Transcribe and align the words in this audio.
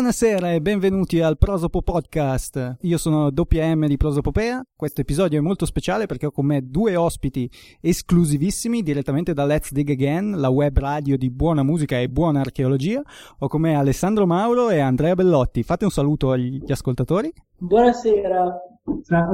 Buonasera 0.00 0.54
e 0.54 0.62
benvenuti 0.62 1.20
al 1.20 1.36
Prosopo 1.36 1.82
Podcast. 1.82 2.78
Io 2.80 2.96
sono 2.96 3.26
WM 3.26 3.86
di 3.86 3.98
Prosopopea. 3.98 4.62
Questo 4.74 5.02
episodio 5.02 5.38
è 5.38 5.42
molto 5.42 5.66
speciale 5.66 6.06
perché 6.06 6.24
ho 6.24 6.30
con 6.30 6.46
me 6.46 6.62
due 6.66 6.96
ospiti 6.96 7.46
esclusivissimi 7.82 8.82
direttamente 8.82 9.34
da 9.34 9.44
Let's 9.44 9.72
Dig 9.72 9.90
Again, 9.90 10.40
la 10.40 10.48
web 10.48 10.78
radio 10.78 11.18
di 11.18 11.30
buona 11.30 11.62
musica 11.62 12.00
e 12.00 12.08
buona 12.08 12.40
archeologia. 12.40 13.02
Ho 13.40 13.46
con 13.46 13.60
me 13.60 13.74
Alessandro 13.74 14.24
Mauro 14.24 14.70
e 14.70 14.78
Andrea 14.78 15.14
Bellotti. 15.14 15.62
Fate 15.62 15.84
un 15.84 15.90
saluto 15.90 16.30
agli 16.30 16.62
ascoltatori. 16.66 17.30
Buonasera. 17.58 18.58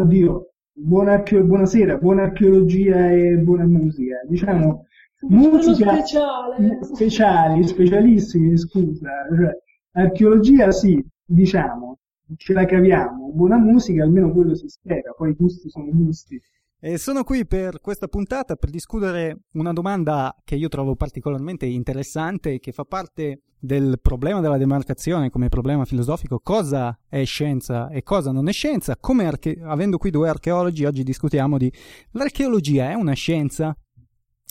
Oddio, 0.00 0.50
buona 0.72 1.12
archeo- 1.12 1.44
buonasera, 1.44 1.96
buona 1.98 2.24
archeologia 2.24 3.12
e 3.12 3.36
buona 3.36 3.66
musica. 3.66 4.16
Diciamo, 4.28 4.84
musica 5.28 5.94
speciale. 5.94 6.78
speciali, 6.82 7.64
specialissimi, 7.64 8.58
scusa. 8.58 9.10
Cioè, 9.32 9.64
Archeologia 9.96 10.70
sì, 10.72 11.02
diciamo, 11.24 11.98
ce 12.36 12.52
la 12.52 12.66
caviamo, 12.66 13.32
buona 13.32 13.56
musica 13.56 14.02
almeno 14.02 14.30
quello 14.30 14.54
si 14.54 14.68
spera, 14.68 15.12
poi 15.16 15.30
i 15.30 15.34
gusti 15.34 15.70
sono 15.70 15.86
gusti. 15.90 16.38
E 16.78 16.98
sono 16.98 17.24
qui 17.24 17.46
per 17.46 17.80
questa 17.80 18.06
puntata 18.06 18.56
per 18.56 18.68
discutere 18.68 19.44
una 19.52 19.72
domanda 19.72 20.36
che 20.44 20.54
io 20.56 20.68
trovo 20.68 20.96
particolarmente 20.96 21.64
interessante 21.64 22.58
che 22.58 22.72
fa 22.72 22.84
parte 22.84 23.40
del 23.58 23.98
problema 24.02 24.40
della 24.40 24.58
demarcazione 24.58 25.30
come 25.30 25.48
problema 25.48 25.86
filosofico, 25.86 26.40
cosa 26.40 26.98
è 27.08 27.24
scienza 27.24 27.88
e 27.88 28.02
cosa 28.02 28.32
non 28.32 28.48
è 28.48 28.52
scienza. 28.52 28.98
Come 28.98 29.24
arche- 29.24 29.58
avendo 29.62 29.96
qui 29.96 30.10
due 30.10 30.28
archeologi, 30.28 30.84
oggi 30.84 31.04
discutiamo 31.04 31.56
di 31.56 31.72
l'archeologia 32.10 32.90
è 32.90 32.94
una 32.94 33.14
scienza? 33.14 33.74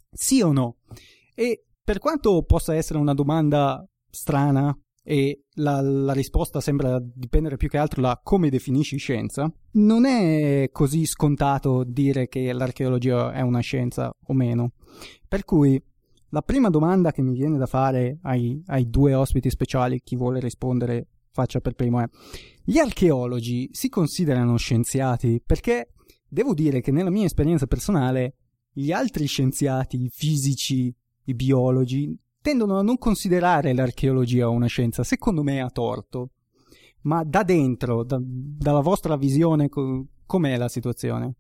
Sì 0.10 0.42
o 0.42 0.52
no? 0.52 0.78
E 1.36 1.66
per 1.84 2.00
quanto 2.00 2.42
possa 2.42 2.74
essere 2.74 2.98
una 2.98 3.14
domanda 3.14 3.88
strana, 4.10 4.76
e 5.08 5.44
la, 5.58 5.82
la, 5.82 6.14
risposta 6.14 6.60
sembra 6.60 7.00
dipendere 7.00 7.58
più 7.58 7.70
che 7.70 7.78
altro 7.78 8.02
da 8.02 8.20
come 8.24 8.50
definisci 8.50 8.98
scienza, 8.98 9.52
non 9.74 10.06
è 10.06 10.70
così 10.72 11.06
scontato 11.06 11.84
dire 11.84 12.28
che 12.28 12.52
l'archeologia 12.52 13.32
è 13.32 13.42
una 13.42 13.60
scienza 13.60 14.12
o 14.26 14.34
meno. 14.34 14.72
Per 15.28 15.46
cui 15.46 15.80
la 16.30 16.42
prima 16.42 16.70
domanda 16.70 17.12
che 17.12 17.22
mi 17.22 17.34
viene 17.34 17.60
da 17.60 17.68
fare 17.68 18.18
ai, 18.24 18.60
ai 18.66 18.90
due 18.90 19.14
ospiti 19.14 19.52
speciali, 19.52 20.02
chi 20.04 20.16
vuole 20.16 20.40
rispondere 20.40 21.08
faccia 21.30 21.60
per 21.60 21.74
primo 21.74 22.00
è, 22.00 22.10
gli 22.64 22.80
archeologi 22.80 23.70
si 23.74 23.90
considerano 23.90 24.58
scienziati? 24.58 25.40
Perché 25.46 25.92
devo 26.28 26.56
dire 26.56 26.82
che 26.82 26.92
nella 26.92 27.12
mia 27.12 27.26
esperienza 27.26 27.68
personale 27.68 28.38
gli 28.72 28.92
altri 28.92 29.28
scienziati, 29.28 30.02
i 30.02 30.10
fisici, 30.10 30.92
i 31.26 31.34
biologi, 31.36 32.18
tendono 32.46 32.78
a 32.78 32.84
non 32.84 33.00
considerare 33.00 33.74
l'archeologia 33.74 34.50
una 34.50 34.68
scienza, 34.68 35.02
secondo 35.02 35.42
me 35.42 35.62
a 35.62 35.70
torto. 35.72 36.30
Ma 37.02 37.24
da 37.24 37.42
dentro, 37.42 38.04
da, 38.04 38.20
dalla 38.22 38.82
vostra 38.82 39.16
visione, 39.16 39.68
co- 39.68 40.06
com'è 40.28 40.56
la 40.56 40.68
situazione? 40.68 41.34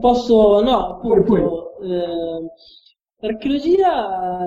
Posso, 0.00 0.62
no, 0.62 0.94
appunto, 0.94 1.80
eh, 1.80 2.46
l'archeologia, 3.16 4.44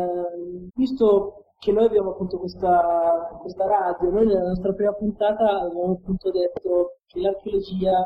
visto 0.75 1.47
che 1.59 1.73
noi 1.73 1.87
abbiamo 1.87 2.11
appunto 2.11 2.39
questa, 2.39 3.37
questa 3.41 3.65
radio, 3.67 4.11
noi 4.11 4.27
nella 4.27 4.47
nostra 4.47 4.71
prima 4.71 4.93
puntata 4.93 5.59
abbiamo 5.59 5.99
appunto 6.01 6.31
detto 6.31 6.99
che 7.05 7.19
l'archeologia 7.19 8.01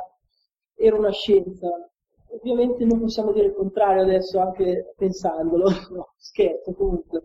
era 0.75 0.97
una 0.97 1.11
scienza, 1.11 1.69
ovviamente 2.33 2.85
non 2.85 2.99
possiamo 2.99 3.31
dire 3.31 3.47
il 3.47 3.53
contrario 3.53 4.03
adesso 4.03 4.39
anche 4.39 4.93
pensandolo, 4.95 5.69
no, 5.93 6.13
scherzo 6.17 6.73
comunque. 6.73 7.23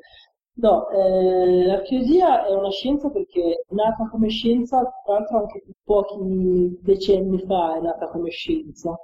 No, 0.60 0.88
eh, 0.90 1.64
l'archeologia 1.66 2.44
è 2.46 2.52
una 2.52 2.70
scienza 2.70 3.10
perché 3.10 3.64
è 3.68 3.74
nata 3.74 4.08
come 4.10 4.28
scienza, 4.28 4.82
tra 5.04 5.14
l'altro 5.14 5.38
anche 5.38 5.62
pochi 5.84 6.78
decenni 6.82 7.38
fa 7.46 7.76
è 7.76 7.80
nata 7.80 8.08
come 8.08 8.30
scienza. 8.30 8.96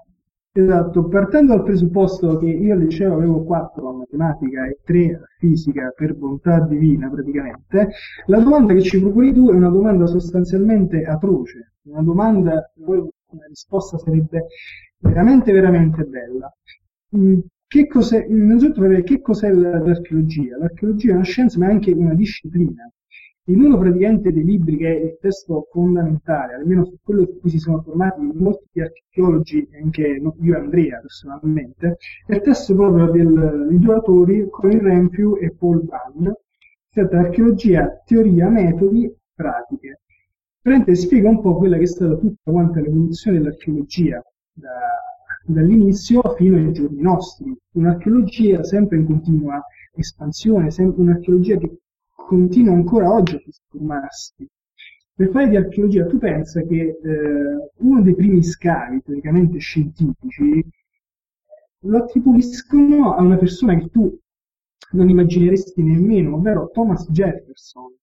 Esatto, 0.57 1.09
partendo 1.09 1.55
dal 1.55 1.65
presupposto 1.65 2.39
che 2.39 2.47
io 2.47 2.75
al 2.75 2.81
liceo 2.81 3.15
avevo 3.15 3.43
4 3.43 3.89
a 3.89 3.93
matematica 3.93 4.67
e 4.67 4.79
3 4.85 5.15
a 5.15 5.21
fisica 5.39 5.93
per 5.97 6.15
bontà 6.15 6.61
divina 6.61 7.11
praticamente, 7.11 7.91
la 8.27 8.39
domanda 8.39 8.73
che 8.73 8.83
ci 8.83 9.01
proponi 9.01 9.33
tu 9.33 9.49
è 9.51 9.53
una 9.53 9.69
domanda 9.69 10.07
sostanzialmente 10.07 11.03
atroce, 11.05 11.73
una 11.87 12.03
domanda, 12.03 12.73
una 12.77 13.47
risposta 13.49 13.99
sarebbe 13.99 14.47
veramente 15.05 15.53
veramente 15.53 16.03
bella. 16.05 16.53
Mm, 17.17 17.39
che 17.67 17.87
cos'è, 17.87 18.27
innanzitutto 18.29 18.89
che 19.03 19.21
cos'è 19.21 19.51
l'archeologia? 19.53 20.57
L'archeologia 20.57 21.13
è 21.13 21.15
una 21.15 21.25
scienza 21.25 21.59
ma 21.59 21.69
è 21.69 21.71
anche 21.71 21.93
una 21.93 22.15
disciplina. 22.15 22.89
In 23.47 23.61
uno 23.61 23.77
praticamente 23.77 24.33
dei 24.33 24.45
libri 24.45 24.77
che 24.79 24.89
è 24.89 25.05
il 25.05 25.19
testo 25.21 25.69
fondamentale, 25.71 26.55
almeno 26.55 26.87
su 26.87 26.97
quello 27.03 27.27
su 27.27 27.39
cui 27.41 27.51
si 27.51 27.59
sono 27.59 27.83
formati 27.83 28.23
molti 28.23 28.81
archeologi, 28.81 29.69
anche 29.83 30.03
io 30.41 30.55
e 30.55 30.57
Andrea 30.57 30.99
personalmente, 31.01 31.99
è 32.27 32.35
il 32.35 32.41
testo 32.41 32.75
proprio 32.75 33.11
dei 33.11 33.79
due 33.79 33.95
autori, 33.95 34.49
Colin 34.49 34.81
Renfrew 34.81 35.37
e 35.39 35.55
Paul 35.55 35.83
Bunn, 35.83 36.31
tratta 36.91 37.19
archeologia, 37.19 38.03
teoria, 38.07 38.49
metodi, 38.49 39.15
pratiche. 39.35 40.01
Prende 40.63 40.95
spiega 40.95 41.29
un 41.29 41.43
po' 41.43 41.57
quella 41.57 41.77
che 41.77 41.83
è 41.83 41.87
stata 41.87 42.17
tutta 42.17 42.51
quanta 42.51 42.81
l'evoluzione 42.81 43.39
dell'archeologia 43.39 44.23
da, 44.55 44.71
dall'inizio 45.45 46.23
fino 46.37 46.57
ai 46.57 46.73
giorni 46.73 47.01
nostri. 47.01 47.55
Un'archeologia 47.73 48.63
sempre 48.63 48.99
in 48.99 49.07
continua 49.07 49.63
espansione, 49.95 50.71
sempre 50.71 51.03
un'archeologia 51.03 51.59
che 51.59 51.79
continua 52.15 52.75
ancora 52.75 53.13
oggi 53.13 53.35
a 53.37 53.41
trasformarsi. 53.41 54.49
Per 55.17 55.31
fare 55.31 55.49
di 55.49 55.57
archeologia 55.57 56.07
tu 56.07 56.19
pensa 56.19 56.63
che 56.63 56.99
eh, 57.01 57.71
uno 57.77 58.03
dei 58.03 58.15
primi 58.15 58.43
scavi 58.43 59.03
teoricamente 59.03 59.59
scientifici 59.59 60.67
lo 61.81 61.99
attribuiscono 61.99 63.15
a 63.15 63.23
una 63.23 63.37
persona 63.37 63.77
che 63.77 63.91
tu 63.91 64.19
non 64.93 65.09
immagineresti 65.09 65.83
nemmeno, 65.83 66.37
ovvero 66.37 66.71
Thomas 66.73 67.09
Jefferson. 67.11 67.95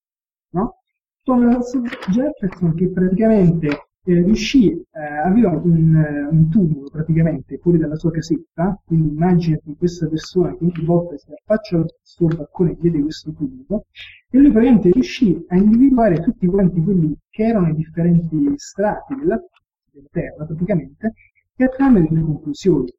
No? 0.52 0.76
Thomas 1.24 1.78
Jefferson 2.10 2.76
che 2.76 2.90
praticamente 2.90 3.91
eh, 4.04 4.22
riuscì, 4.24 4.72
eh, 4.72 5.00
aveva 5.24 5.52
un, 5.52 5.96
eh, 5.96 6.28
un, 6.30 6.50
tubo 6.50 6.90
praticamente 6.90 7.58
fuori 7.60 7.78
dalla 7.78 7.96
sua 7.96 8.12
casetta, 8.12 8.80
quindi 8.86 9.10
immaginati 9.10 9.76
questa 9.78 10.08
persona 10.08 10.56
che 10.56 10.64
ogni 10.64 10.86
volta 10.86 11.18
si 11.18 11.32
affaccia 11.32 11.78
al 11.78 11.94
suo 12.02 12.28
balcone 12.28 12.72
e 12.72 12.78
vede 12.80 13.02
questo 13.02 13.32
tubo, 13.32 13.86
e 14.30 14.38
lui 14.38 14.52
praticamente 14.52 14.92
riuscì 14.92 15.46
a 15.50 15.56
individuare 15.58 16.22
tutti 16.22 16.48
quanti 16.48 16.82
quelli 16.82 17.16
che 17.30 17.44
erano 17.44 17.70
i 17.70 17.76
differenti 17.76 18.54
strati 18.56 19.16
della, 19.16 19.40
della 19.92 20.08
Terra 20.12 20.46
praticamente, 20.46 21.14
e 21.56 21.64
a 21.64 21.70
trarne 21.70 22.08
delle 22.08 22.22
conclusioni. 22.22 22.92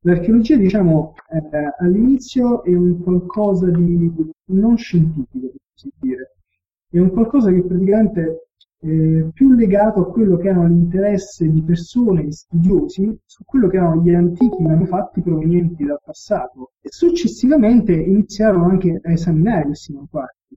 L'archeologia, 0.00 0.56
diciamo, 0.56 1.14
eh, 1.30 1.74
all'inizio 1.78 2.62
è 2.64 2.74
un 2.74 3.00
qualcosa 3.02 3.70
di 3.70 4.12
non 4.46 4.76
scientifico, 4.76 5.46
per 5.46 5.60
così 5.72 5.90
dire. 5.98 6.32
È 6.90 6.98
un 6.98 7.10
qualcosa 7.10 7.50
che 7.50 7.62
praticamente 7.64 8.48
eh, 8.84 9.30
più 9.32 9.52
legato 9.52 10.00
a 10.00 10.10
quello 10.10 10.36
che 10.36 10.48
erano 10.48 10.68
l'interesse 10.68 11.50
di 11.50 11.62
persone, 11.62 12.30
studiosi, 12.30 13.18
su 13.24 13.42
quello 13.44 13.68
che 13.68 13.76
erano 13.76 14.02
gli 14.02 14.10
antichi 14.10 14.62
manufatti 14.62 15.22
provenienti 15.22 15.84
dal 15.84 16.00
passato 16.04 16.72
e 16.82 16.90
successivamente 16.90 17.92
iniziarono 17.92 18.66
anche 18.66 19.00
a 19.02 19.10
esaminare 19.10 19.64
questi 19.64 19.94
manufatti. 19.94 20.56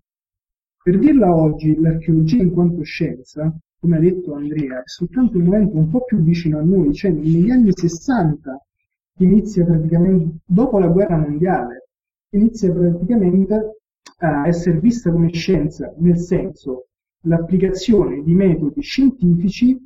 Per 0.83 0.99
dirla 0.99 1.33
oggi, 1.33 1.79
l'archeologia 1.79 2.41
in 2.41 2.51
quanto 2.51 2.83
scienza, 2.83 3.53
come 3.79 3.97
ha 3.97 3.99
detto 3.99 4.33
Andrea, 4.33 4.79
è 4.79 4.87
soltanto 4.87 5.37
un 5.37 5.45
momento 5.45 5.77
un 5.77 5.89
po' 5.89 6.03
più 6.03 6.21
vicino 6.21 6.59
a 6.59 6.63
noi, 6.63 6.93
cioè 6.93 7.11
negli 7.11 7.49
anni 7.49 7.71
60 7.73 8.61
inizia 9.19 9.63
praticamente, 9.63 10.39
dopo 10.45 10.79
la 10.79 10.87
guerra 10.87 11.17
mondiale, 11.17 11.87
inizia 12.31 12.73
praticamente 12.73 13.79
a 14.19 14.47
essere 14.47 14.79
vista 14.79 15.11
come 15.11 15.31
scienza, 15.31 15.93
nel 15.97 16.17
senso 16.17 16.87
l'applicazione 17.27 18.23
di 18.23 18.33
metodi 18.33 18.81
scientifici 18.81 19.77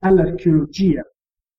all'archeologia. 0.00 1.02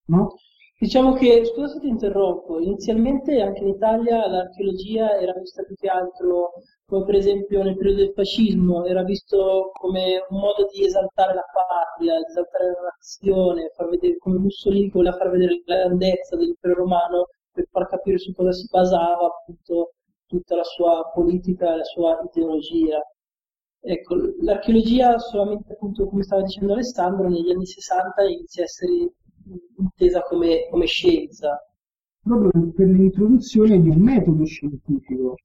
No? 0.08 0.36
Diciamo 0.78 1.14
che, 1.14 1.46
scusa 1.46 1.68
se 1.68 1.80
ti 1.80 1.88
interrompo, 1.88 2.60
inizialmente 2.60 3.42
anche 3.42 3.62
in 3.62 3.70
Italia 3.70 4.28
l'archeologia 4.28 5.18
era 5.18 5.34
vista 5.40 5.64
più 5.64 5.76
che 5.76 5.88
altro 5.88 6.52
come 6.86 7.06
per 7.06 7.16
esempio 7.16 7.64
nel 7.64 7.76
periodo 7.76 8.02
del 8.02 8.14
fascismo, 8.14 8.86
era 8.86 9.04
visto 9.04 9.72
come 9.74 10.26
un 10.30 10.40
modo 10.40 10.68
di 10.72 10.86
esaltare 10.86 11.34
la 11.34 11.46
patria, 11.52 12.20
esaltare 12.20 12.66
la 12.66 12.92
nazione, 12.94 13.72
far 13.76 13.90
vedere 13.90 14.18
come 14.18 14.38
Mussolini 14.38 14.90
voleva 14.90 15.16
far 15.18 15.30
vedere 15.32 15.62
la 15.66 15.76
grandezza 15.86 16.36
dell'impero 16.36 16.76
romano 16.76 17.30
per 17.52 17.68
far 17.72 17.88
capire 17.88 18.18
su 18.18 18.34
cosa 18.34 18.52
si 18.52 18.68
basava 18.70 19.26
appunto 19.26 19.94
tutta 20.28 20.56
la 20.56 20.64
sua 20.64 21.10
politica 21.14 21.74
e 21.74 21.78
la 21.78 21.84
sua 21.84 22.20
ideologia. 22.32 23.00
Ecco, 23.86 24.16
l'archeologia 24.40 25.18
solamente 25.18 25.74
appunto, 25.74 26.08
come 26.08 26.24
stava 26.24 26.44
dicendo 26.44 26.72
Alessandro, 26.72 27.28
negli 27.28 27.52
anni 27.52 27.66
60 27.66 28.24
inizia 28.24 28.62
a 28.64 28.66
essere 28.66 29.12
intesa 29.78 30.22
come, 30.22 30.68
come 30.72 30.86
scienza. 30.86 31.60
Proprio 32.22 32.72
per 32.72 32.88
l'introduzione 32.88 33.82
di 33.82 33.90
un 33.90 34.00
metodo 34.00 34.46
scientifico. 34.46 35.36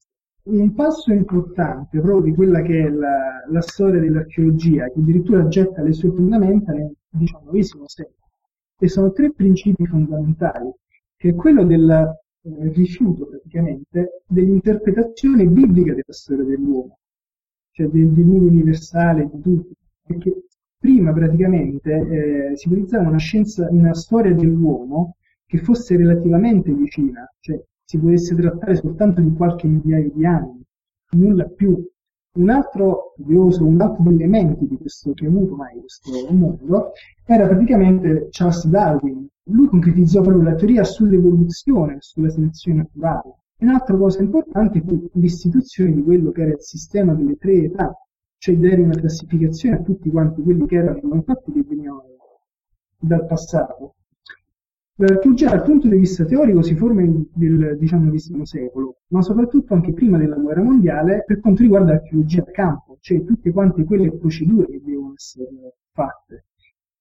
un 0.45 0.73
passo 0.73 1.13
importante 1.13 2.01
proprio 2.01 2.31
di 2.31 2.35
quella 2.35 2.63
che 2.63 2.87
è 2.87 2.89
la, 2.89 3.45
la 3.51 3.61
storia 3.61 4.01
dell'archeologia, 4.01 4.85
che 4.87 5.01
addirittura 5.01 5.49
getta 5.49 5.83
le 5.83 5.93
sue 5.93 6.13
fondamenta 6.13 6.71
nel 6.73 6.95
XIX 7.11 7.83
secolo. 7.87 8.29
E 8.79 8.89
sono 8.89 9.11
tre 9.11 9.33
principi 9.33 9.85
fondamentali, 9.85 10.73
che 11.17 11.31
è 11.31 11.35
quello 11.35 11.65
del 11.65 11.91
eh, 11.91 12.73
rifiuto 12.73 13.27
praticamente 13.27 14.23
dell'interpretazione 14.29 15.45
biblica 15.45 15.91
della 15.91 16.05
storia 16.13 16.45
dell'uomo, 16.45 16.99
cioè 17.79 17.87
del 17.87 18.09
diluvio 18.09 18.49
universale 18.49 19.31
di 19.33 19.41
tutti, 19.41 19.73
perché 20.05 20.47
prima 20.77 21.13
praticamente 21.13 22.51
eh, 22.51 22.57
si 22.57 22.67
utilizzava 22.67 23.09
una 23.09 23.19
scienza, 23.19 23.69
una 23.71 23.95
storia 23.95 24.35
dell'uomo 24.35 25.15
che 25.47 25.59
fosse 25.59 25.97
relativamente 25.97 26.73
vicina, 26.73 27.25
cioè 27.39 27.63
si 27.85 27.99
potesse 27.99 28.35
trattare 28.35 28.75
soltanto 28.75 29.21
di 29.21 29.33
qualche 29.33 29.69
migliaio 29.69 30.11
di 30.13 30.27
anni, 30.27 30.61
nulla 31.13 31.45
più. 31.45 31.81
Un 32.39 32.51
altro 32.51 33.15
curioso, 33.17 33.65
un 33.65 33.81
altro 33.81 34.03
degli 34.05 34.23
elementi 34.23 34.67
di 34.67 34.77
questo 34.77 35.13
che 35.13 35.25
è 35.25 35.29
avuto 35.29 35.55
mai 35.57 35.79
questo 35.81 36.11
mondo 36.31 36.93
era 37.25 37.47
praticamente 37.47 38.29
Charles 38.31 38.67
Darwin. 38.67 39.27
Lui 39.51 39.67
concretizzò 39.69 40.21
proprio 40.21 40.43
la 40.43 40.55
teoria 40.55 40.85
sull'evoluzione, 40.85 41.97
sulla 42.01 42.29
selezione 42.29 42.79
naturale. 42.79 43.39
Un'altra 43.61 43.97
cosa 43.97 44.23
importante 44.23 44.81
fu 44.81 45.11
l'istituzione 45.15 45.93
di 45.93 46.03
quello 46.03 46.31
che 46.31 46.43
era 46.43 46.53
il 46.53 46.61
sistema 46.61 47.13
delle 47.13 47.37
tre 47.37 47.65
età, 47.65 47.93
cioè 48.37 48.57
dare 48.57 48.81
una 48.81 48.95
classificazione 48.95 49.77
a 49.77 49.83
tutti 49.83 50.11
quanti 50.11 50.43
quelli 50.43 50.65
che 50.67 50.77
erano 50.77 50.99
i 50.99 51.01
contatti 51.01 51.51
che 51.51 51.65
venivano 51.67 52.05
dal 52.97 53.27
passato. 53.27 53.95
L'archeologia 55.01 55.51
dal 55.51 55.63
punto 55.63 55.89
di 55.89 55.97
vista 55.97 56.25
teorico 56.25 56.63
si 56.63 56.77
forma 56.77 57.03
nel 57.03 57.79
XIX 57.81 58.43
secolo, 58.43 58.99
ma 59.09 59.23
soprattutto 59.23 59.75
anche 59.75 59.93
prima 59.93 60.19
della 60.19 60.37
guerra 60.37 60.63
mondiale 60.63 61.25
per 61.25 61.41
quanto 61.41 61.63
riguarda 61.63 61.93
l'archeologia 61.93 62.43
a 62.43 62.51
campo, 62.51 62.99
cioè 63.01 63.25
tutte 63.25 63.51
quante 63.51 63.85
quelle 63.85 64.17
procedure 64.17 64.67
che 64.67 64.81
devono 64.85 65.15
essere 65.15 65.75
fatte. 65.93 66.45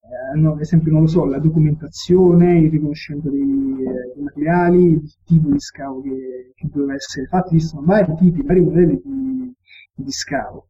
Eh, 0.09 0.37
no, 0.39 0.53
ad 0.53 0.61
esempio, 0.61 0.91
non 0.91 1.01
lo 1.01 1.07
so, 1.07 1.25
la 1.25 1.39
documentazione, 1.39 2.59
il 2.59 2.71
riconoscimento 2.71 3.29
dei, 3.29 3.41
eh, 3.41 4.13
dei 4.15 4.23
materiali, 4.23 4.83
il 4.93 5.13
tipo 5.25 5.49
di 5.49 5.59
scavo 5.59 6.01
che, 6.01 6.53
che 6.55 6.67
doveva 6.71 6.93
essere 6.93 7.25
fatto, 7.25 7.53
esistono 7.53 7.85
vari 7.85 8.15
tipi, 8.15 8.41
vari 8.41 8.61
modelli 8.61 9.01
di, 9.03 9.53
di 9.95 10.11
scavo. 10.11 10.69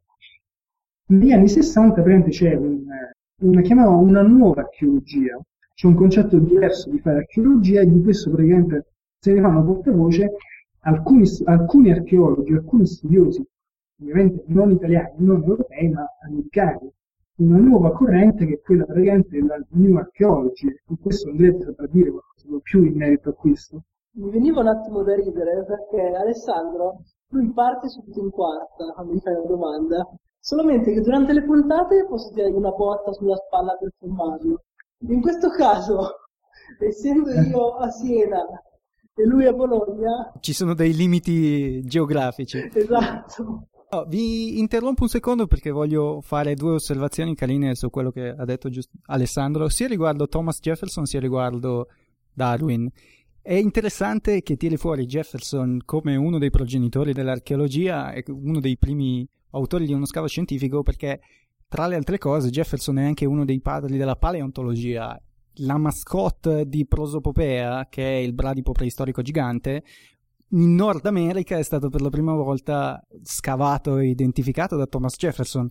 Negli 1.09 1.31
anni 1.31 1.47
60 1.47 1.93
praticamente 1.93 2.31
c'è 2.31 2.55
un, 2.55 2.83
una, 3.41 3.61
chiamava 3.61 3.95
una 3.95 4.23
nuova 4.23 4.61
archeologia, 4.61 5.39
c'è 5.73 5.85
un 5.85 5.93
concetto 5.93 6.39
diverso 6.39 6.89
di 6.89 6.99
fare 6.99 7.17
archeologia 7.19 7.81
e 7.81 7.87
di 7.91 8.01
questo 8.01 8.31
praticamente 8.31 8.87
se 9.19 9.33
ne 9.33 9.41
fanno 9.41 9.63
portavoce 9.63 10.31
alcuni, 10.79 11.29
alcuni 11.45 11.91
archeologi, 11.91 12.53
alcuni 12.53 12.87
studiosi, 12.87 13.45
ovviamente 14.01 14.43
non 14.47 14.71
italiani, 14.71 15.13
non 15.17 15.43
europei, 15.43 15.89
ma 15.89 16.05
americani, 16.23 16.91
una 17.37 17.57
nuova 17.57 17.91
corrente 17.91 18.45
che 18.45 18.53
è 18.55 18.61
quella 18.61 18.85
praticamente 18.85 19.29
della 19.39 19.57
New 19.69 19.95
Archaeology, 19.97 20.67
e 20.67 20.97
questo 21.01 21.29
Andrea 21.29 21.57
saprà 21.59 21.87
dire 21.87 22.11
qualcosa 22.11 22.59
più 22.61 22.83
in 22.83 22.95
merito 22.95 23.29
a 23.29 23.33
questo. 23.33 23.83
Mi 24.17 24.29
veniva 24.31 24.61
un 24.61 24.67
attimo 24.67 25.03
da 25.03 25.15
ridere 25.15 25.63
perché 25.65 26.15
Alessandro, 26.15 27.03
lui 27.29 27.51
parte 27.51 27.87
subito 27.89 28.19
in 28.19 28.29
quarta 28.31 28.91
quando 28.93 29.13
mi 29.13 29.19
fai 29.19 29.33
una 29.33 29.45
domanda 29.45 30.07
Solamente 30.47 30.93
che 30.93 31.01
durante 31.01 31.33
le 31.33 31.43
puntate 31.43 32.05
posso 32.07 32.31
tirare 32.33 32.53
una 32.53 32.71
botta 32.71 33.11
sulla 33.11 33.35
spalla 33.35 33.75
per 33.75 33.91
fermarlo. 33.99 34.63
In 35.09 35.19
questo 35.19 35.49
caso, 35.49 36.19
essendo 36.79 37.31
io 37.31 37.75
a 37.75 37.89
Siena 37.89 38.45
e 39.13 39.25
lui 39.25 39.45
a 39.45 39.51
Bologna... 39.51 40.31
Ci 40.39 40.53
sono 40.53 40.73
dei 40.73 40.93
limiti 40.93 41.83
geografici. 41.83 42.59
Esatto. 42.73 43.67
No, 43.89 44.03
vi 44.05 44.59
interrompo 44.59 45.03
un 45.03 45.09
secondo 45.09 45.47
perché 45.47 45.71
voglio 45.71 46.19
fare 46.19 46.55
due 46.55 46.73
osservazioni 46.73 47.35
carine 47.35 47.73
su 47.73 47.89
quello 47.89 48.11
che 48.11 48.27
ha 48.27 48.43
detto 48.43 48.69
Alessandro, 49.05 49.69
sia 49.69 49.87
riguardo 49.87 50.27
Thomas 50.27 50.59
Jefferson 50.59 51.05
sia 51.05 51.21
riguardo 51.21 51.87
Darwin. 52.33 52.89
È 53.41 53.53
interessante 53.53 54.41
che 54.41 54.57
tiri 54.57 54.75
fuori 54.75 55.05
Jefferson 55.05 55.79
come 55.85 56.17
uno 56.17 56.37
dei 56.37 56.49
progenitori 56.49 57.13
dell'archeologia 57.13 58.11
e 58.11 58.25
uno 58.27 58.59
dei 58.59 58.77
primi 58.77 59.25
autori 59.51 59.85
di 59.85 59.93
uno 59.93 60.05
scavo 60.05 60.27
scientifico 60.27 60.83
perché 60.83 61.21
tra 61.69 61.87
le 61.87 61.95
altre 61.95 62.17
cose 62.17 62.49
Jefferson 62.49 62.97
è 62.97 63.05
anche 63.05 63.25
uno 63.25 63.45
dei 63.45 63.61
padri 63.61 63.95
della 63.95 64.17
paleontologia. 64.17 65.17
La 65.61 65.77
mascotte 65.77 66.67
di 66.67 66.85
Prosopopea, 66.85 67.87
che 67.89 68.03
è 68.03 68.17
il 68.17 68.33
bradipo 68.33 68.73
preistorico 68.73 69.21
gigante, 69.21 69.81
in 70.51 70.75
Nord 70.75 71.05
America 71.05 71.57
è 71.57 71.63
stato 71.63 71.89
per 71.89 72.01
la 72.01 72.09
prima 72.09 72.33
volta 72.33 73.01
scavato 73.23 73.97
e 73.97 74.07
identificato 74.07 74.75
da 74.75 74.85
Thomas 74.85 75.15
Jefferson 75.15 75.69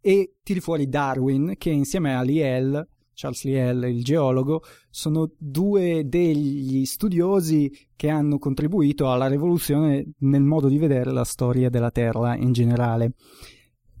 e 0.00 0.36
tiri 0.42 0.60
fuori 0.60 0.88
Darwin 0.88 1.54
che 1.56 1.70
insieme 1.70 2.14
a 2.14 2.22
Liel 2.22 2.86
Charles 3.18 3.42
Liel, 3.42 3.82
il 3.82 4.04
geologo, 4.04 4.62
sono 4.90 5.32
due 5.36 6.06
degli 6.06 6.84
studiosi 6.84 7.68
che 7.96 8.08
hanno 8.08 8.38
contribuito 8.38 9.10
alla 9.10 9.26
rivoluzione 9.26 10.12
nel 10.18 10.44
modo 10.44 10.68
di 10.68 10.78
vedere 10.78 11.10
la 11.10 11.24
storia 11.24 11.68
della 11.68 11.90
Terra 11.90 12.36
in 12.36 12.52
generale. 12.52 13.14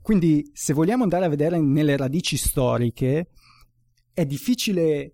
Quindi, 0.00 0.48
se 0.52 0.72
vogliamo 0.72 1.02
andare 1.02 1.24
a 1.24 1.28
vedere 1.28 1.60
nelle 1.60 1.96
radici 1.96 2.36
storiche, 2.36 3.30
è 4.12 4.24
difficile 4.24 5.12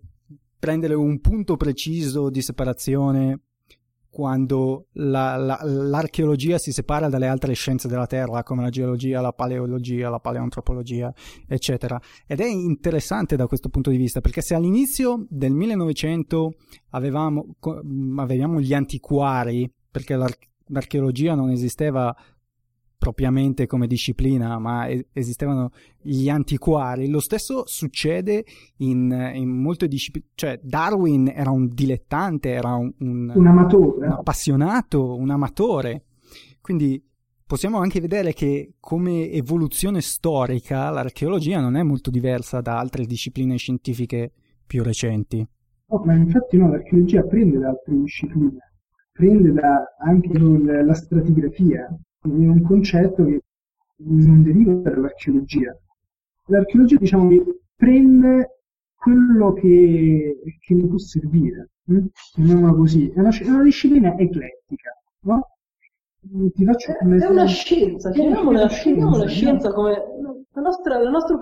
prendere 0.58 0.92
un 0.92 1.18
punto 1.20 1.56
preciso 1.56 2.28
di 2.28 2.42
separazione 2.42 3.40
quando 4.14 4.86
la, 4.92 5.34
la, 5.36 5.58
l'archeologia 5.64 6.56
si 6.56 6.70
separa 6.70 7.08
dalle 7.08 7.26
altre 7.26 7.52
scienze 7.52 7.88
della 7.88 8.06
Terra, 8.06 8.44
come 8.44 8.62
la 8.62 8.68
geologia, 8.68 9.20
la 9.20 9.32
paleologia, 9.32 10.08
la 10.08 10.20
paleoantropologia, 10.20 11.12
eccetera. 11.48 12.00
Ed 12.24 12.38
è 12.38 12.46
interessante 12.46 13.34
da 13.34 13.48
questo 13.48 13.70
punto 13.70 13.90
di 13.90 13.96
vista, 13.96 14.20
perché 14.20 14.40
se 14.40 14.54
all'inizio 14.54 15.26
del 15.28 15.50
1900 15.50 16.54
avevamo, 16.90 17.56
avevamo 18.18 18.60
gli 18.60 18.72
antiquari, 18.72 19.68
perché 19.90 20.16
l'archeologia 20.66 21.34
non 21.34 21.50
esisteva 21.50 22.14
propriamente 23.04 23.66
come 23.66 23.86
disciplina, 23.86 24.58
ma 24.58 24.88
esistevano 25.12 25.72
gli 26.00 26.30
antiquari. 26.30 27.10
Lo 27.10 27.20
stesso 27.20 27.64
succede 27.66 28.46
in, 28.78 29.32
in 29.34 29.50
molte 29.50 29.88
discipline. 29.88 30.28
Cioè, 30.34 30.58
Darwin 30.62 31.28
era 31.28 31.50
un 31.50 31.68
dilettante, 31.68 32.48
era 32.48 32.72
un, 32.76 32.90
un, 33.00 33.30
un 33.34 33.46
amatore, 33.46 34.06
un 34.06 34.12
appassionato, 34.12 35.16
un 35.16 35.28
amatore. 35.28 36.04
Quindi 36.62 36.98
possiamo 37.44 37.76
anche 37.76 38.00
vedere 38.00 38.32
che 38.32 38.76
come 38.80 39.30
evoluzione 39.30 40.00
storica 40.00 40.88
l'archeologia 40.88 41.60
non 41.60 41.76
è 41.76 41.82
molto 41.82 42.10
diversa 42.10 42.62
da 42.62 42.78
altre 42.78 43.04
discipline 43.04 43.58
scientifiche 43.58 44.32
più 44.66 44.82
recenti. 44.82 45.46
Oh, 45.88 46.02
ma 46.06 46.14
infatti 46.14 46.56
no, 46.56 46.70
l'archeologia 46.70 47.22
prende 47.22 47.58
da 47.58 47.68
altre 47.68 47.96
discipline, 47.96 48.56
prende 49.12 49.52
da 49.52 49.94
anche 49.98 50.38
la 50.38 50.94
stratigrafia, 50.94 51.86
è 52.24 52.48
un 52.48 52.62
concetto 52.62 53.24
che 53.24 53.42
non 53.96 54.42
deriva 54.42 54.72
dall'archeologia. 54.72 55.76
L'archeologia, 56.46 56.96
diciamo, 56.96 57.28
prende 57.76 58.60
quello 58.94 59.52
che, 59.52 60.38
che 60.60 60.74
ne 60.74 60.86
può 60.86 60.98
servire, 60.98 61.70
hm? 61.84 62.06
chiamiamola 62.32 62.72
così. 62.72 63.10
È 63.10 63.20
una, 63.20 63.28
è 63.30 63.48
una, 63.48 63.62
disciplina 63.62 64.16
eclettica, 64.16 64.98
no? 65.20 65.48
Ti 66.54 66.64
faccio 66.64 66.92
è, 66.92 67.04
è 67.04 67.26
una 67.26 67.44
scienza, 67.44 68.10
chiamiamola, 68.10 68.66
chiamiamola 68.68 69.26
scienza 69.26 69.70
come 69.74 69.92
la 70.52 70.60
nostra, 70.62 70.98
la 70.98 71.10
nostra 71.10 71.38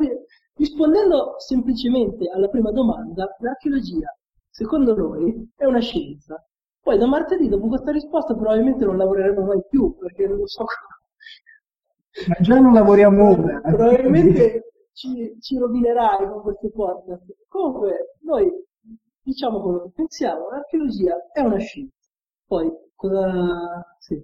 rispondendo 0.55 1.35
semplicemente 1.39 2.29
alla 2.29 2.49
prima 2.49 2.73
domanda, 2.73 3.37
l'archeologia, 3.39 4.13
secondo 4.51 4.97
noi, 4.97 5.51
è 5.55 5.65
una 5.65 5.79
scienza. 5.79 6.45
Poi 6.83 6.99
da 6.99 7.07
martedì, 7.07 7.49
dopo 7.49 7.69
questa 7.69 7.93
risposta, 7.93 8.35
probabilmente 8.35 8.85
non 8.85 8.97
lavoreremo 8.97 9.45
mai 9.45 9.63
più, 9.69 9.97
perché 9.97 10.27
non 10.27 10.39
lo 10.39 10.47
so 10.49 10.65
come. 10.65 12.27
Ma 12.29 12.35
già 12.41 12.59
non 12.59 12.73
lavoriamo 12.73 13.31
ora. 13.31 13.61
Probabilmente 13.61 14.73
ci, 14.93 15.37
ci 15.41 15.57
rovinerai 15.59 16.29
con 16.29 16.43
questo 16.43 16.71
podcast. 16.71 17.23
Comunque, 17.49 18.17
noi 18.23 18.51
diciamo 19.23 19.63
quello 19.63 19.83
che 19.85 19.91
pensiamo, 19.95 20.51
l'archeologia 20.51 21.15
è 21.33 21.41
una 21.41 21.59
scienza. 21.59 21.95
Poi, 22.47 22.69
cosa... 22.97 23.97
Sì. 23.99 24.21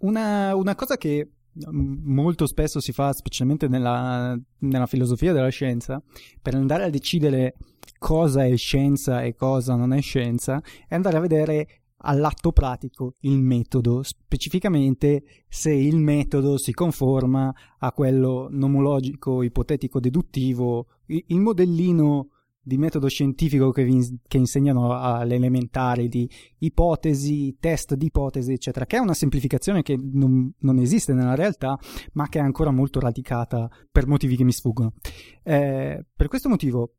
Una, 0.00 0.54
una 0.54 0.74
cosa 0.74 0.96
che 0.96 1.30
molto 1.70 2.46
spesso 2.46 2.80
si 2.80 2.92
fa, 2.92 3.12
specialmente 3.12 3.68
nella, 3.68 4.38
nella, 4.58 4.86
filosofia 4.86 5.32
della 5.32 5.48
scienza, 5.48 6.02
per 6.42 6.54
andare 6.54 6.84
a 6.84 6.90
decidere 6.90 7.54
cosa 7.98 8.44
è 8.44 8.56
scienza 8.56 9.22
e 9.22 9.34
cosa 9.34 9.74
non 9.74 9.92
è 9.92 10.00
scienza, 10.00 10.60
è 10.86 10.94
andare 10.94 11.16
a 11.16 11.20
vedere 11.20 11.83
all'atto 12.04 12.52
pratico 12.52 13.14
il 13.20 13.40
metodo, 13.40 14.02
specificamente 14.02 15.24
se 15.48 15.72
il 15.72 15.96
metodo 15.96 16.58
si 16.58 16.72
conforma 16.72 17.52
a 17.78 17.92
quello 17.92 18.48
nomologico 18.50 19.42
ipotetico 19.42 20.00
deduttivo, 20.00 20.86
il 21.06 21.40
modellino 21.40 22.28
di 22.66 22.78
metodo 22.78 23.08
scientifico 23.08 23.70
che, 23.70 23.84
vi, 23.84 24.20
che 24.26 24.38
insegnano 24.38 24.98
alle 24.98 25.34
elementari 25.34 26.08
di 26.08 26.28
ipotesi, 26.58 27.56
test 27.60 27.94
di 27.94 28.06
ipotesi, 28.06 28.52
eccetera, 28.52 28.86
che 28.86 28.96
è 28.96 29.00
una 29.00 29.12
semplificazione 29.12 29.82
che 29.82 29.98
non, 30.00 30.50
non, 30.60 30.78
esiste 30.78 31.12
nella 31.12 31.34
realtà, 31.34 31.78
ma 32.12 32.26
che 32.28 32.38
è 32.38 32.42
ancora 32.42 32.70
molto 32.70 33.00
radicata 33.00 33.68
per 33.92 34.06
motivi 34.06 34.36
che 34.36 34.44
mi 34.44 34.52
sfuggono. 34.52 34.94
Eh, 35.42 36.06
per 36.16 36.28
questo 36.28 36.48
motivo, 36.48 36.94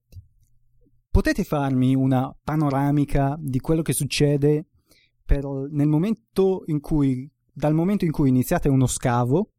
potete 1.10 1.44
farmi 1.44 1.96
una 1.96 2.36
panoramica 2.44 3.36
di 3.40 3.60
quello 3.60 3.82
che 3.82 3.94
succede 3.94 4.68
momento 5.88 6.64
cui, 6.80 7.30
dal 7.52 7.74
momento 7.74 8.06
in 8.06 8.12
cui 8.12 8.30
iniziate 8.30 8.70
uno 8.70 8.88
scavo 8.88 9.50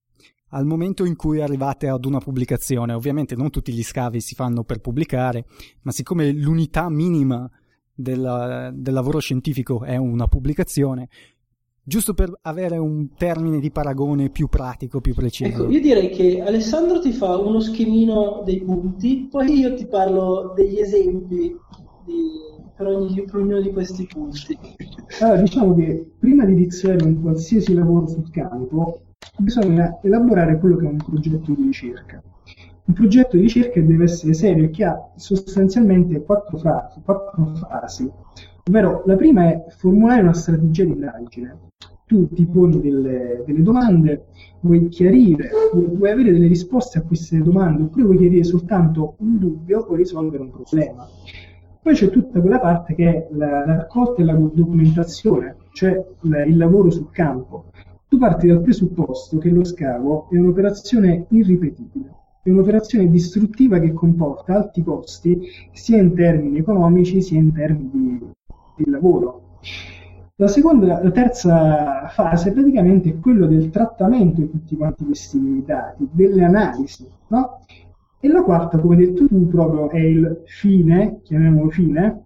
al 0.51 0.65
momento 0.65 1.05
in 1.05 1.17
cui 1.17 1.41
arrivate 1.41 1.89
ad 1.89 2.05
una 2.05 2.19
pubblicazione. 2.19 2.93
Ovviamente 2.93 3.35
non 3.35 3.51
tutti 3.51 3.73
gli 3.73 3.83
scavi 3.83 4.21
si 4.21 4.35
fanno 4.35 4.65
per 4.65 4.81
pubblicare, 4.81 5.45
ma 5.83 5.93
siccome 5.93 6.33
l'unità 6.33 6.89
minima 6.89 7.51
del, 7.93 8.73
del 8.75 8.95
lavoro 8.95 9.19
scientifico 9.19 9.83
è 9.83 9.97
una 9.97 10.29
pubblicazione, 10.29 11.09
giusto 11.83 12.15
per 12.15 12.33
avere 12.43 12.79
un 12.79 13.15
termine 13.17 13.59
di 13.59 13.71
paragone 13.71 14.31
più 14.31 14.49
pratico, 14.49 15.01
più 15.01 15.15
preciso. 15.15 15.63
Ecco, 15.63 15.71
io 15.71 15.81
direi 15.81 16.11
che 16.11 16.43
Alessandro 16.43 17.01
ti 17.01 17.13
fa 17.13 17.37
uno 17.37 17.61
schemino 17.61 18.43
dei 18.45 18.63
punti, 18.63 19.29
poi 19.31 19.59
io 19.59 19.75
ti 19.75 19.87
parlo 19.87 20.53
degli 20.55 20.79
esempi 20.79 21.57
di, 22.05 22.21
per, 22.77 22.87
ogni, 22.87 23.25
per 23.25 23.37
ognuno 23.37 23.61
di 23.61 23.73
questi 23.73 24.07
punti. 24.07 24.57
Allora, 25.21 25.41
diciamo 25.41 25.75
che 25.75 26.11
prima 26.19 26.45
di 26.45 26.53
iniziare 26.53 27.03
un 27.03 27.23
qualsiasi 27.23 27.73
lavoro 27.73 28.07
sul 28.07 28.31
campo, 28.31 29.01
bisogna 29.39 29.99
elaborare 30.03 30.59
quello 30.59 30.77
che 30.77 30.87
è 30.87 30.91
un 30.91 30.99
progetto 30.99 31.53
di 31.53 31.63
ricerca. 31.63 32.23
Un 32.85 32.95
progetto 32.95 33.37
di 33.37 33.43
ricerca 33.43 33.81
deve 33.81 34.05
essere 34.05 34.35
serio 34.35 34.65
e 34.65 34.71
che 34.71 34.85
ha 34.85 35.11
sostanzialmente 35.17 36.23
quattro 36.23 36.59
fasi, 36.59 37.01
quattro 37.03 37.55
fasi. 37.55 38.09
Ovvero, 38.69 39.03
la 39.07 39.17
prima 39.17 39.49
è 39.49 39.65
formulare 39.71 40.23
una 40.23 40.35
strategia 40.35 40.85
di 40.85 40.93
indagine. 40.93 41.59
Tu 42.07 42.29
ti 42.29 42.47
poni 42.47 42.81
delle, 42.81 43.43
delle 43.45 43.63
domande, 43.63 44.27
vuoi 44.61 44.89
chiarire, 44.89 45.51
vuoi, 45.73 45.87
vuoi, 45.87 46.11
avere 46.11 46.31
delle 46.31 46.47
risposte 46.47 46.99
a 46.99 47.03
queste 47.03 47.39
domande, 47.39 47.83
oppure 47.83 48.05
vuoi 48.05 48.19
chiarire 48.19 48.45
soltanto 48.45 49.17
un 49.19 49.39
dubbio 49.39 49.81
o 49.81 49.95
risolvere 49.95 50.45
un 50.45 50.51
problema. 50.51 51.09
Poi 51.87 51.95
c'è 51.95 52.11
tutta 52.11 52.41
quella 52.41 52.59
parte 52.59 52.97
che 52.97 53.09
è 53.09 53.27
la, 53.31 53.65
la 53.65 53.77
raccolta 53.77 54.21
e 54.21 54.25
la 54.25 54.33
documentazione, 54.33 55.55
cioè 55.71 56.05
la, 56.23 56.45
il 56.45 56.57
lavoro 56.57 56.91
sul 56.91 57.13
campo. 57.13 57.67
Tu 58.09 58.19
parti 58.19 58.49
dal 58.49 58.61
presupposto 58.61 59.39
che 59.39 59.51
lo 59.51 59.63
scavo 59.63 60.29
è 60.29 60.37
un'operazione 60.37 61.27
irripetibile, 61.29 62.11
è 62.43 62.51
un'operazione 62.51 63.09
distruttiva 63.09 63.79
che 63.79 63.93
comporta 63.93 64.57
alti 64.57 64.83
costi 64.83 65.47
sia 65.71 65.99
in 65.99 66.13
termini 66.13 66.59
economici 66.59 67.23
sia 67.23 67.39
in 67.39 67.53
termini 67.53 68.19
di, 68.75 68.91
lavoro. 68.91 69.59
La 70.35 70.49
seconda, 70.49 71.01
la 71.01 71.11
terza 71.13 72.09
fase 72.09 72.51
praticamente 72.51 73.11
è 73.11 73.21
quello 73.21 73.47
del 73.47 73.71
trattamento 73.71 74.41
di 74.41 74.51
tutti 74.51 74.77
quanti 74.77 75.05
questi 75.05 75.63
dati, 75.65 76.09
delle 76.11 76.43
analisi, 76.43 77.07
no? 77.29 77.61
E 78.27 78.29
la 78.29 78.43
quarta, 78.43 78.81
come 78.81 78.97
hai 78.97 79.07
detto 79.07 79.29
tu, 79.29 79.47
proprio 79.47 79.89
è 79.89 80.01
il 80.01 80.43
fine, 80.47 81.21
chiamiamolo 81.23 81.71
fine, 81.71 82.25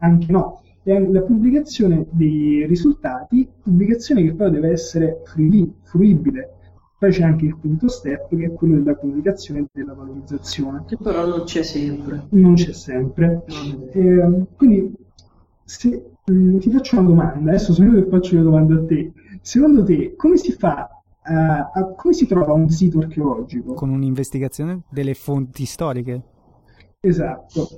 anche 0.00 0.30
no, 0.30 0.60
è 0.82 0.98
la 0.98 1.22
pubblicazione 1.22 2.04
dei 2.10 2.66
risultati, 2.66 3.48
pubblicazione 3.62 4.22
che 4.22 4.34
però 4.34 4.50
deve 4.50 4.72
essere 4.72 5.22
fruibile. 5.24 6.50
Poi 6.98 7.10
c'è 7.10 7.22
anche 7.22 7.46
il 7.46 7.56
quinto 7.56 7.88
step 7.88 8.28
che 8.36 8.44
è 8.44 8.52
quello 8.52 8.74
della 8.74 8.94
comunicazione 8.94 9.60
e 9.60 9.66
della 9.72 9.94
valorizzazione. 9.94 10.84
Che 10.86 10.98
però 10.98 11.26
non 11.26 11.44
c'è 11.44 11.62
sempre. 11.62 12.26
Non 12.32 12.52
c'è 12.52 12.72
sempre. 12.72 13.42
Eh, 13.92 14.44
quindi 14.54 14.94
se, 15.64 16.10
mh, 16.26 16.32
mm, 16.34 16.58
ti 16.58 16.70
faccio 16.70 16.98
una 16.98 17.08
domanda, 17.08 17.50
adesso 17.52 17.72
sono 17.72 17.90
io 17.90 18.04
che 18.04 18.10
faccio 18.10 18.36
le 18.36 18.42
domande 18.42 18.74
a 18.74 18.84
te. 18.84 19.12
Secondo 19.40 19.82
te 19.82 20.14
come 20.14 20.36
si 20.36 20.52
fa 20.52 20.95
Uh, 21.28 21.94
come 21.96 22.14
si 22.14 22.26
trova 22.26 22.52
un 22.52 22.68
sito 22.70 22.98
archeologico? 22.98 23.74
Con 23.74 23.90
un'investigazione 23.90 24.82
delle 24.88 25.14
fonti 25.14 25.64
storiche. 25.64 26.22
Esatto 27.00 27.68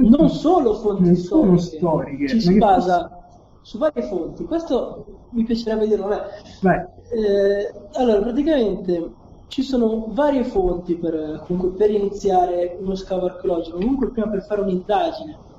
non 0.00 0.30
solo 0.30 0.74
fonti 0.74 1.04
non 1.04 1.16
storiche, 1.16 1.76
storiche, 1.76 2.28
ci 2.28 2.40
si 2.40 2.58
basa 2.58 3.08
fosse... 3.08 3.60
su 3.62 3.78
varie 3.78 4.02
fonti. 4.02 4.44
Questo 4.44 5.28
mi 5.30 5.44
piacerebbe 5.44 5.86
dirlo 5.86 6.06
a 6.06 6.22
me. 6.62 6.88
Eh, 7.10 7.72
allora, 7.94 8.20
praticamente 8.20 9.12
ci 9.48 9.62
sono 9.62 10.06
varie 10.08 10.44
fonti 10.44 10.96
per, 10.96 11.42
comunque, 11.46 11.76
per 11.76 11.90
iniziare 11.90 12.78
uno 12.80 12.94
scavo 12.94 13.26
archeologico, 13.26 13.76
comunque 13.76 14.10
prima 14.10 14.28
per 14.28 14.42
fare 14.44 14.62
un'indagine. 14.62 15.50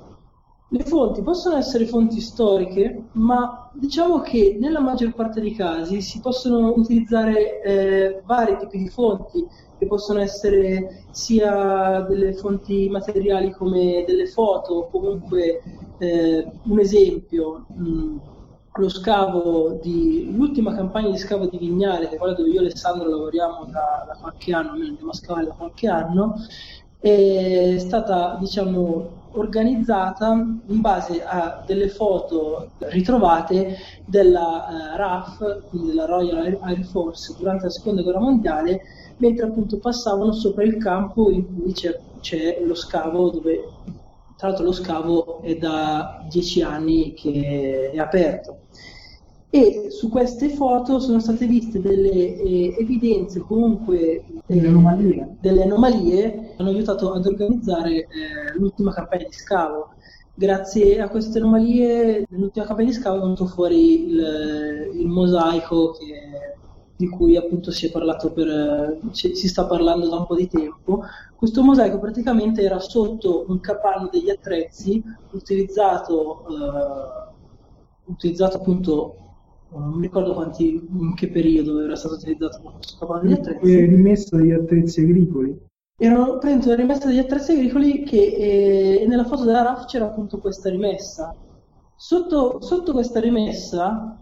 Le 0.74 0.82
fonti 0.82 1.22
possono 1.22 1.54
essere 1.56 1.86
fonti 1.86 2.20
storiche, 2.20 3.04
ma 3.12 3.70
diciamo 3.74 4.18
che 4.22 4.56
nella 4.58 4.80
maggior 4.80 5.14
parte 5.14 5.40
dei 5.40 5.54
casi 5.54 6.00
si 6.02 6.18
possono 6.18 6.72
utilizzare 6.74 7.62
eh, 7.62 8.22
vari 8.24 8.56
tipi 8.58 8.78
di 8.78 8.88
fonti 8.88 9.46
che 9.78 9.86
possono 9.86 10.18
essere 10.18 11.04
sia 11.12 12.00
delle 12.08 12.34
fonti 12.34 12.88
materiali 12.88 13.52
come 13.52 14.02
delle 14.04 14.26
foto, 14.26 14.88
comunque 14.90 15.62
eh, 15.98 16.50
un 16.64 16.78
esempio, 16.80 17.66
mh, 17.68 18.16
lo 18.76 18.88
scavo 18.88 19.78
di 19.80 20.28
l'ultima 20.32 20.74
campagna 20.74 21.10
di 21.10 21.18
scavo 21.18 21.46
di 21.46 21.56
Vignale, 21.56 22.08
che 22.08 22.16
è 22.16 22.18
quella 22.18 22.34
dove 22.34 22.48
io 22.48 22.56
e 22.56 22.64
Alessandro 22.64 23.08
lavoriamo 23.08 23.66
da, 23.66 24.04
da 24.08 24.16
qualche 24.20 24.52
anno, 24.52 24.70
almeno 24.70 24.88
andiamo 24.88 25.10
a 25.10 25.14
scavare 25.14 25.46
da 25.46 25.52
qualche 25.52 25.88
anno, 25.88 26.34
è 26.98 27.76
stata 27.78 28.36
diciamo 28.40 29.22
organizzata 29.34 30.32
in 30.32 30.80
base 30.80 31.24
a 31.24 31.62
delle 31.66 31.88
foto 31.88 32.70
ritrovate 32.78 33.76
della 34.04 34.66
uh, 34.68 34.96
RAF, 34.96 35.68
quindi 35.68 35.88
della 35.88 36.06
Royal 36.06 36.58
Air 36.60 36.84
Force, 36.84 37.34
durante 37.38 37.64
la 37.64 37.70
seconda 37.70 38.02
guerra 38.02 38.20
mondiale, 38.20 38.80
mentre 39.18 39.46
appunto 39.46 39.78
passavano 39.78 40.32
sopra 40.32 40.64
il 40.64 40.76
campo 40.76 41.30
in 41.30 41.44
cui 41.46 41.72
c'è, 41.72 41.98
c'è 42.20 42.60
lo 42.64 42.74
scavo 42.74 43.30
dove 43.30 43.68
tra 44.36 44.48
l'altro 44.48 44.64
lo 44.64 44.72
scavo 44.72 45.40
è 45.42 45.54
da 45.54 46.24
dieci 46.28 46.60
anni 46.60 47.14
che 47.14 47.90
è 47.92 47.98
aperto 47.98 48.63
e 49.54 49.88
su 49.88 50.08
queste 50.08 50.48
foto 50.48 50.98
sono 50.98 51.20
state 51.20 51.46
viste 51.46 51.80
delle 51.80 52.10
eh, 52.10 52.74
evidenze 52.76 53.38
comunque 53.38 54.24
eh, 54.48 54.66
anomalie. 54.66 55.36
delle 55.40 55.62
anomalie 55.62 56.54
hanno 56.56 56.70
aiutato 56.70 57.12
ad 57.12 57.24
organizzare 57.24 57.98
eh, 57.98 58.06
l'ultima 58.56 58.92
campagna 58.92 59.28
di 59.28 59.32
scavo 59.32 59.90
grazie 60.34 61.00
a 61.00 61.08
queste 61.08 61.38
anomalie 61.38 62.26
nell'ultima 62.30 62.66
campagna 62.66 62.88
di 62.88 62.96
scavo 62.96 63.18
è 63.18 63.20
venuto 63.20 63.46
fuori 63.46 64.08
il, 64.08 64.90
il 64.92 65.06
mosaico 65.06 65.92
che 65.92 66.52
di 66.96 67.08
cui 67.08 67.36
appunto 67.36 67.70
si 67.70 67.86
è 67.86 67.90
parlato 67.92 68.32
per, 68.32 68.98
si 69.12 69.48
sta 69.48 69.66
parlando 69.66 70.08
da 70.08 70.18
un 70.18 70.26
po' 70.26 70.36
di 70.36 70.46
tempo. 70.46 71.02
Questo 71.34 71.60
mosaico 71.64 71.98
praticamente 71.98 72.62
era 72.62 72.78
sotto 72.78 73.46
un 73.48 73.58
capanno 73.58 74.08
degli 74.12 74.30
attrezzi 74.30 75.02
utilizzato, 75.32 76.46
eh, 76.46 77.32
utilizzato 78.04 78.58
appunto 78.58 79.23
non 79.78 79.94
mi 79.94 80.02
ricordo 80.02 80.34
quanti, 80.34 80.72
in 80.72 81.14
che 81.14 81.28
periodo 81.28 81.80
era 81.80 81.96
stato 81.96 82.14
utilizzato 82.14 82.60
questo 82.60 82.96
capanno 82.98 83.22
degli 83.22 83.32
attrezzi. 83.32 83.72
Era 83.72 83.86
rimesso 83.86 84.36
degli 84.36 84.52
attrezzi 84.52 85.00
agricoli. 85.00 85.58
Erano 85.96 86.38
praticamente 86.38 86.74
rimessa 86.74 87.06
degli 87.06 87.18
attrezzi 87.18 87.52
agricoli 87.52 88.02
che 88.02 89.00
eh, 89.00 89.06
nella 89.06 89.24
foto 89.24 89.44
della 89.44 89.62
RAF 89.62 89.86
c'era 89.86 90.06
appunto 90.06 90.38
questa 90.38 90.68
rimessa. 90.70 91.34
Sotto, 91.96 92.60
sotto 92.60 92.92
questa 92.92 93.20
rimessa 93.20 94.18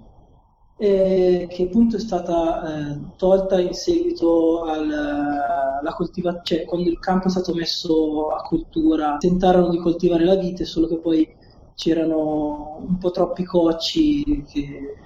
eh, 0.76 1.46
che 1.48 1.62
appunto 1.64 1.96
è 1.96 2.00
stata 2.00 2.90
eh, 2.90 3.00
tolta 3.16 3.60
in 3.60 3.72
seguito 3.72 4.62
alla 4.64 5.94
coltivazione, 5.94 6.44
cioè 6.44 6.64
quando 6.64 6.88
il 6.88 6.98
campo 6.98 7.28
è 7.28 7.30
stato 7.30 7.54
messo 7.54 8.28
a 8.28 8.42
coltura, 8.42 9.16
tentarono 9.18 9.68
di 9.68 9.78
coltivare 9.78 10.24
la 10.24 10.34
vite, 10.34 10.64
solo 10.64 10.88
che 10.88 10.98
poi 10.98 11.26
c'erano 11.74 12.84
un 12.86 12.98
po' 12.98 13.10
troppi 13.10 13.44
cocci 13.44 14.44
che 14.48 14.96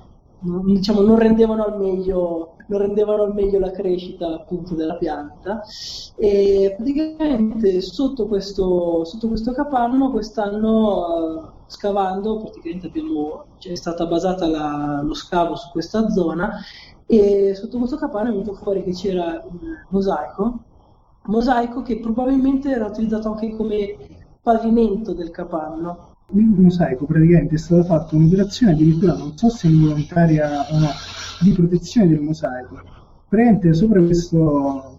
diciamo, 0.64 1.00
non, 1.00 1.18
rendevano 1.18 1.64
al 1.64 1.78
meglio, 1.78 2.56
non 2.68 2.80
rendevano 2.80 3.22
al 3.24 3.34
meglio 3.34 3.58
la 3.58 3.70
crescita 3.70 4.34
appunto 4.34 4.74
della 4.74 4.96
pianta. 4.96 5.62
E 6.16 6.74
praticamente 6.76 7.80
sotto 7.80 8.26
questo, 8.26 9.04
sotto 9.04 9.28
questo 9.28 9.52
capanno 9.52 10.10
quest'anno 10.10 11.64
scavando 11.66 12.38
praticamente 12.38 12.86
abbiamo, 12.86 13.44
cioè, 13.58 13.72
è 13.72 13.76
stata 13.76 14.06
basata 14.06 14.46
la, 14.46 15.02
lo 15.02 15.14
scavo 15.14 15.56
su 15.56 15.70
questa 15.70 16.08
zona 16.10 16.60
e 17.06 17.54
sotto 17.54 17.78
questo 17.78 17.96
capanno 17.96 18.28
è 18.28 18.32
venuto 18.32 18.54
fuori 18.54 18.82
che 18.82 18.92
c'era 18.92 19.44
un 19.48 19.58
mosaico 19.90 20.60
mosaico 21.26 21.82
che 21.82 21.98
probabilmente 21.98 22.70
era 22.70 22.86
utilizzato 22.86 23.30
anche 23.30 23.54
come 23.56 23.96
pavimento 24.42 25.12
del 25.12 25.30
capanno 25.30 26.05
il 26.32 26.44
mosaico 26.44 27.06
praticamente 27.06 27.54
è 27.54 27.58
stata 27.58 27.84
fatta 27.84 28.16
un'operazione 28.16 28.72
addirittura 28.72 29.16
non 29.16 29.36
so 29.36 29.48
se 29.48 29.68
involontaria 29.68 30.66
o 30.70 30.78
no 30.78 30.88
di 31.40 31.52
protezione 31.52 32.08
del 32.08 32.20
mosaico 32.20 32.80
praticamente 33.28 33.72
sopra 33.74 34.02
questo 34.02 34.96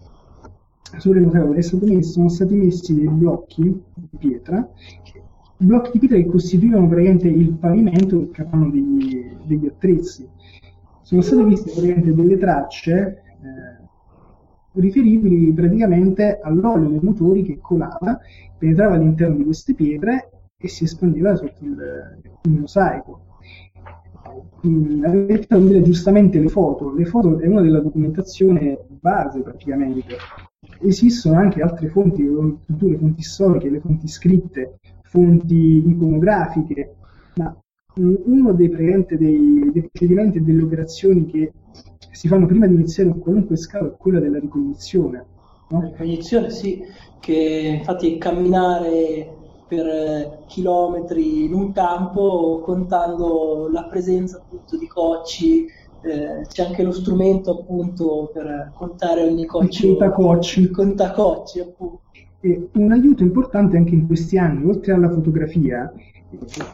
è 0.90 1.62
stato 1.62 1.86
messo, 1.86 2.12
sono 2.12 2.28
stati 2.28 2.54
messi 2.54 2.94
dei 2.94 3.08
blocchi 3.08 3.82
di 3.94 4.16
pietra, 4.16 4.66
blocchi 5.58 5.90
di 5.92 5.98
pietra 5.98 6.16
che 6.16 6.26
costituivano 6.26 6.88
praticamente 6.88 7.28
il 7.28 7.52
pavimento 7.52 8.30
che 8.30 8.30
capano 8.30 8.70
degli, 8.70 9.36
degli 9.44 9.66
attrezzi. 9.66 10.26
Sono 11.02 11.20
state 11.20 11.44
viste 11.44 11.70
praticamente 11.72 12.14
delle 12.14 12.38
tracce 12.38 13.22
eh, 13.42 14.80
riferibili 14.80 15.52
praticamente 15.52 16.40
all'olio 16.42 16.88
dei 16.88 17.00
motori 17.02 17.42
che 17.42 17.58
colava, 17.60 18.18
penetrava 18.56 18.94
all'interno 18.94 19.36
di 19.36 19.44
queste 19.44 19.74
pietre 19.74 20.30
e 20.60 20.66
si 20.66 20.84
espandeva 20.84 21.36
sotto 21.36 21.64
il, 21.64 22.20
il 22.42 22.50
mosaico. 22.50 23.26
Mm, 24.66 25.04
avete 25.04 25.56
vedere 25.56 25.82
giustamente 25.82 26.40
le 26.40 26.48
foto, 26.48 26.92
le 26.92 27.04
foto 27.04 27.38
è 27.38 27.46
una 27.46 27.60
della 27.60 27.78
documentazione 27.78 28.84
base 28.88 29.40
praticamente. 29.40 30.16
Esistono 30.80 31.38
anche 31.38 31.62
altre 31.62 31.88
fonti, 31.88 32.24
le 32.24 32.98
fonti 32.98 33.22
storiche, 33.22 33.70
le 33.70 33.80
fonti 33.80 34.08
scritte, 34.08 34.80
fonti 35.02 35.88
iconografiche, 35.88 36.96
ma 37.36 37.56
uno 37.94 38.52
dei, 38.52 38.68
dei, 38.68 39.70
dei 39.72 39.88
procedimenti 39.90 40.38
e 40.38 40.40
delle 40.40 40.62
operazioni 40.62 41.26
che 41.26 41.52
si 42.10 42.26
fanno 42.26 42.46
prima 42.46 42.66
di 42.66 42.74
iniziare 42.74 43.10
un 43.10 43.20
qualunque 43.20 43.56
scalo 43.56 43.92
è 43.92 43.96
quella 43.96 44.18
della 44.18 44.40
ricognizione. 44.40 45.24
No? 45.68 45.82
La 45.82 45.88
ricognizione 45.88 46.50
sì, 46.50 46.82
che 47.20 47.76
infatti 47.78 48.18
camminare 48.18 49.36
per 49.68 49.86
eh, 49.86 50.38
chilometri 50.46 51.44
in 51.44 51.52
un 51.52 51.72
campo 51.72 52.60
contando 52.64 53.68
la 53.70 53.84
presenza 53.84 54.38
appunto 54.38 54.78
di 54.78 54.86
cocci, 54.86 55.66
eh, 56.00 56.46
c'è 56.48 56.64
anche 56.64 56.82
lo 56.82 56.92
strumento 56.92 57.60
appunto 57.60 58.30
per 58.32 58.72
contare 58.74 59.22
ogni 59.22 59.44
coccio. 59.44 59.86
Contacocci. 59.88 60.60
Il 60.60 60.70
contacocci 60.70 61.60
appunto. 61.60 62.00
E 62.40 62.68
un 62.74 62.92
aiuto 62.92 63.22
importante 63.22 63.76
anche 63.76 63.94
in 63.94 64.06
questi 64.06 64.38
anni, 64.38 64.64
oltre 64.64 64.92
alla 64.92 65.10
fotografia, 65.10 65.92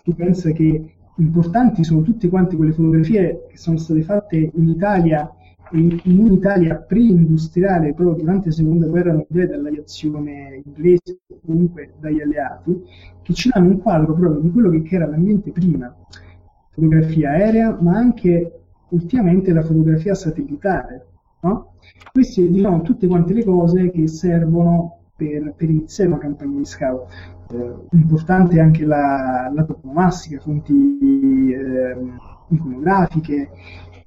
tu 0.02 0.14
pensa 0.14 0.50
che 0.50 0.94
importanti 1.16 1.84
sono 1.84 2.02
tutte 2.02 2.28
quante 2.28 2.56
quelle 2.56 2.72
fotografie 2.72 3.46
che 3.48 3.56
sono 3.56 3.76
state 3.78 4.02
fatte 4.02 4.36
in 4.36 4.68
Italia 4.68 5.32
in, 5.74 6.00
in 6.04 6.18
un'Italia 6.18 6.76
pre-industriale 6.76 7.94
proprio 7.94 8.22
durante 8.22 8.48
la 8.48 8.54
seconda 8.54 8.86
guerra 8.86 9.12
mondiale 9.12 9.48
dall'aviazione 9.48 10.62
inglese 10.64 11.18
o 11.28 11.40
comunque 11.44 11.94
dagli 12.00 12.20
alleati 12.20 12.82
che 13.22 13.32
ci 13.34 13.50
danno 13.52 13.70
un 13.70 13.80
quadro 13.80 14.14
proprio 14.14 14.40
di 14.40 14.50
quello 14.50 14.70
che 14.70 14.94
era 14.94 15.06
l'ambiente 15.06 15.50
prima 15.50 15.94
fotografia 16.70 17.30
aerea 17.30 17.78
ma 17.80 17.96
anche 17.96 18.60
ultimamente 18.88 19.52
la 19.52 19.62
fotografia 19.62 20.14
satellitare 20.14 21.06
no? 21.40 21.74
queste 22.12 22.48
diciamo 22.48 22.82
tutte 22.82 23.06
quante 23.06 23.32
le 23.32 23.44
cose 23.44 23.90
che 23.90 24.06
servono 24.06 24.98
per, 25.16 25.54
per 25.56 25.70
iniziare 25.70 26.10
una 26.10 26.18
campagna 26.18 26.58
di 26.58 26.64
scout 26.64 27.08
eh, 27.50 27.74
importante 27.92 28.58
anche 28.58 28.84
la, 28.84 29.50
la 29.54 29.64
toponomastica, 29.64 30.40
fonti 30.40 31.52
eh, 31.52 31.96
iconografiche 32.48 33.50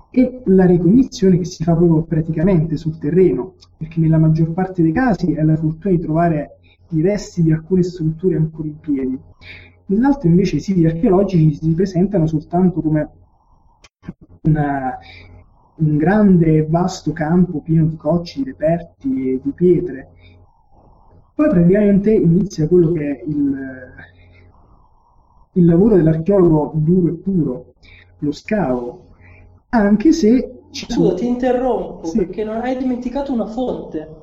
e 0.10 0.42
la 0.46 0.66
ricognizione 0.66 1.38
che 1.38 1.46
si 1.46 1.64
fa 1.64 1.76
proprio 1.76 2.04
praticamente 2.04 2.78
sul 2.78 2.98
terreno, 2.98 3.56
perché 3.78 4.00
nella 4.00 4.18
maggior 4.18 4.52
parte 4.54 4.82
dei 4.82 4.92
casi 4.92 5.34
è 5.34 5.44
la 5.44 5.56
fortuna 5.56 5.96
di 5.96 6.02
trovare 6.02 6.60
i 6.90 7.02
resti 7.02 7.44
di 7.44 7.52
alcune 7.52 7.84
strutture 7.84 8.36
ancora 8.36 8.68
in 8.68 8.80
piedi. 8.80 9.20
Nell'altro 9.88 10.30
invece 10.30 10.58
i 10.58 10.62
siti 10.62 10.86
archeologici 10.86 11.54
si 11.54 11.74
presentano 11.74 12.28
soltanto 12.28 12.82
come 12.82 13.10
una, 14.44 14.98
un 15.76 15.98
grande 15.98 16.58
e 16.58 16.66
vasto 16.68 17.12
campo 17.12 17.62
pieno 17.62 17.86
di 17.86 17.96
cocci, 17.96 18.44
di 18.44 18.50
reperti 18.50 19.34
e 19.34 19.40
di 19.44 19.52
pietre, 19.52 20.12
poi 21.38 21.50
praticamente 21.50 22.12
inizia 22.12 22.68
quello 22.68 22.92
che 22.94 23.20
è 23.20 23.24
il, 23.28 23.56
il 25.54 25.66
lavoro 25.66 25.96
dell'archeologo 25.96 26.72
duro 26.74 27.08
e 27.10 27.14
puro, 27.14 27.74
lo 28.20 28.32
scavo, 28.32 29.07
anche 29.70 30.12
se... 30.12 30.62
Scusa, 30.70 31.14
ti 31.16 31.26
interrompo 31.26 32.06
sì. 32.08 32.18
perché 32.18 32.44
non 32.44 32.58
hai 32.58 32.78
dimenticato 32.78 33.32
una 33.32 33.46
fonte, 33.46 34.16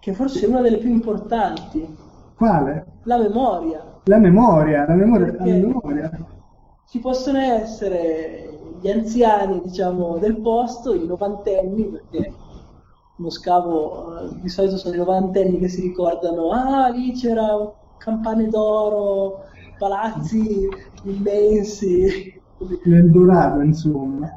che 0.00 0.12
forse 0.12 0.44
è 0.44 0.48
una 0.48 0.60
delle 0.60 0.78
più 0.78 0.90
importanti. 0.90 1.96
Quale? 2.36 2.86
La 3.04 3.16
memoria. 3.16 4.00
La 4.04 4.18
memoria, 4.18 4.86
la 4.86 4.94
memoria, 4.94 5.34
la 5.38 5.44
memoria. 5.44 6.10
Ci 6.86 6.98
possono 6.98 7.38
essere 7.38 8.76
gli 8.80 8.90
anziani, 8.90 9.62
diciamo, 9.64 10.18
del 10.18 10.40
posto, 10.40 10.94
i 10.94 11.06
novantenni, 11.06 11.84
perché 11.84 12.32
uno 13.16 13.30
scavo, 13.30 14.18
eh, 14.18 14.40
di 14.40 14.48
solito 14.48 14.76
sono 14.76 14.94
i 14.94 14.98
novantenni 14.98 15.58
che 15.58 15.68
si 15.68 15.80
ricordano, 15.80 16.50
ah 16.50 16.88
lì 16.88 17.12
c'era 17.12 17.72
campane 17.96 18.48
d'oro, 18.48 19.44
palazzi 19.78 20.68
immensi. 21.04 22.35
L'Eldorado, 22.84 23.62
insomma. 23.62 24.30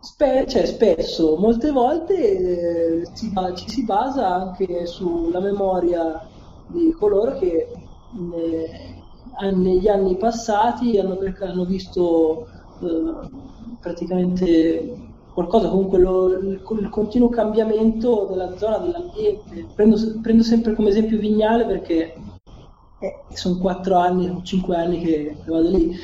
Spe- 0.00 0.46
cioè, 0.46 0.66
spesso, 0.66 1.36
molte 1.36 1.70
volte 1.70 3.00
eh, 3.00 3.06
si, 3.14 3.32
ci 3.54 3.70
si 3.70 3.84
basa 3.84 4.34
anche 4.34 4.86
sulla 4.86 5.40
memoria 5.40 6.28
di 6.66 6.92
coloro 6.92 7.38
che 7.38 7.68
ne, 8.10 9.02
negli 9.52 9.88
anni 9.88 10.16
passati 10.16 10.98
hanno, 10.98 11.18
hanno 11.40 11.64
visto 11.64 12.46
eh, 12.80 13.28
praticamente 13.80 15.12
qualcosa, 15.32 15.68
comunque 15.68 15.98
lo, 15.98 16.38
il, 16.38 16.62
il, 16.78 16.88
continuo 16.90 17.28
cambiamento 17.28 18.26
della 18.30 18.56
zona, 18.56 18.78
dell'ambiente. 18.78 19.66
Prendo, 19.74 19.96
prendo 20.20 20.42
sempre 20.42 20.74
come 20.74 20.90
esempio 20.90 21.18
Vignale 21.18 21.64
perché 21.64 22.14
eh, 23.00 23.24
sono 23.32 23.58
quattro 23.58 23.96
anni 23.96 24.28
o 24.28 24.42
cinque 24.42 24.76
anni 24.76 25.00
che 25.00 25.36
vado 25.46 25.68
lì. 25.68 25.96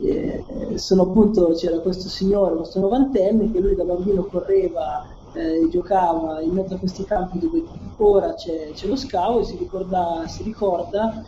Eh, 0.00 0.44
sono 0.78 1.02
appunto, 1.02 1.52
c'era 1.54 1.80
questo 1.80 2.08
signore, 2.08 2.56
questo 2.56 2.80
novantenne, 2.80 3.50
che 3.50 3.60
lui 3.60 3.74
da 3.74 3.84
bambino 3.84 4.24
correva 4.24 5.04
eh, 5.32 5.68
giocava 5.68 6.40
in 6.40 6.52
mezzo 6.52 6.74
a 6.74 6.78
questi 6.78 7.04
campi 7.04 7.38
dove 7.38 7.64
ora 7.96 8.34
c'è, 8.34 8.72
c'è 8.72 8.86
lo 8.86 8.96
scavo 8.96 9.40
e 9.40 9.44
si 9.44 9.56
ricorda, 9.56 10.24
si 10.26 10.42
ricorda 10.42 11.22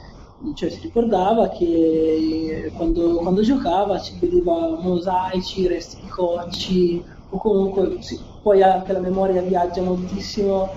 cioè 0.55 0.71
si 0.71 0.81
ricordava 0.81 1.49
che 1.51 2.73
quando, 2.75 3.17
quando 3.17 3.43
giocava 3.43 3.99
ci 3.99 4.19
vedeva 4.19 4.79
mosaici, 4.81 5.67
resti 5.67 6.01
di 6.01 6.09
cocci, 6.09 7.05
o 7.29 7.39
comunque 7.39 8.01
sì, 8.01 8.19
poi 8.41 8.63
anche 8.63 8.93
la 8.93 9.01
memoria 9.01 9.43
viaggia 9.43 9.83
moltissimo 9.83 10.71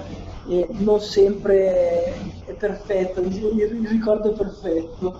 e 0.45 0.67
non 0.79 0.99
sempre 0.99 2.13
è 2.45 2.53
perfetta, 2.55 3.21
il 3.21 3.87
ricordo 3.87 4.31
è 4.31 4.35
perfetto. 4.35 5.19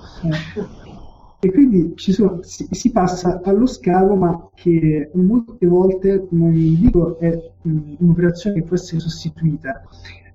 E 1.43 1.51
quindi 1.51 1.91
sono, 1.97 2.39
si, 2.41 2.65
si, 2.71 2.89
passa 2.91 3.41
allo 3.43 3.65
scavo, 3.65 4.15
ma 4.15 4.49
che 4.55 5.09
molte 5.15 5.67
volte, 5.67 6.25
non 6.29 6.53
dico 6.53 7.19
è 7.19 7.37
un'operazione 7.63 8.61
che 8.61 8.65
può 8.65 8.77
essere 8.77 9.01
sostituita, 9.01 9.83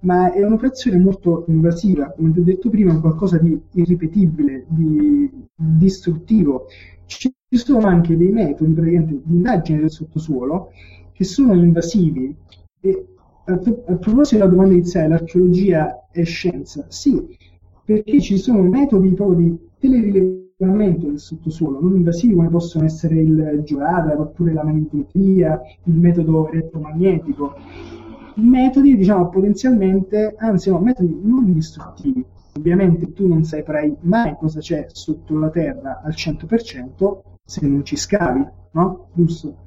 ma 0.00 0.30
è 0.30 0.44
un'operazione 0.44 0.98
molto 0.98 1.46
invasiva, 1.48 2.12
come 2.14 2.32
ti 2.32 2.40
ho 2.40 2.42
detto 2.42 2.68
prima, 2.68 3.00
qualcosa 3.00 3.38
di 3.38 3.58
irripetibile, 3.72 4.66
di 4.68 5.30
distruttivo, 5.54 6.66
ci 7.06 7.32
sono 7.52 7.86
anche 7.86 8.14
dei 8.14 8.30
metodi 8.30 8.74
di 8.74 9.22
indagine 9.28 9.80
del 9.80 9.90
sottosuolo 9.90 10.72
che 11.12 11.24
sono 11.24 11.54
invasivi. 11.54 12.36
E 12.80 13.06
a, 13.44 13.52
a 13.54 13.96
proposito 13.96 14.36
della 14.36 14.50
domanda 14.50 14.74
iniziale, 14.74 15.08
l'archeologia 15.08 16.06
è 16.10 16.22
scienza? 16.24 16.84
Sì, 16.88 17.34
perché 17.82 18.20
ci 18.20 18.36
sono 18.36 18.60
metodi 18.60 19.14
proprio 19.14 19.38
di 19.38 19.58
telerilevamento 20.58 21.06
del 21.06 21.20
sottosuolo, 21.20 21.80
non 21.80 21.94
invasivi 21.94 22.34
come 22.34 22.48
possono 22.48 22.84
essere 22.84 23.20
il 23.20 23.62
georadar 23.64 24.18
oppure 24.18 24.52
la 24.52 24.64
magnetometria, 24.64 25.60
il 25.84 25.94
metodo 25.94 26.50
elettromagnetico. 26.50 27.54
Metodi, 28.34 28.96
diciamo, 28.96 29.28
potenzialmente, 29.28 30.34
anzi 30.36 30.70
no, 30.70 30.80
metodi 30.80 31.18
non 31.22 31.52
distruttivi, 31.52 32.24
Ovviamente 32.58 33.12
tu 33.12 33.28
non 33.28 33.44
saprai 33.44 33.94
mai 34.00 34.34
cosa 34.36 34.58
c'è 34.58 34.86
sotto 34.88 35.38
la 35.38 35.48
terra 35.48 36.02
al 36.02 36.12
100% 36.12 37.18
se 37.44 37.66
non 37.68 37.84
ci 37.84 37.94
scavi, 37.94 38.44
no? 38.72 39.10
Giusto? 39.12 39.58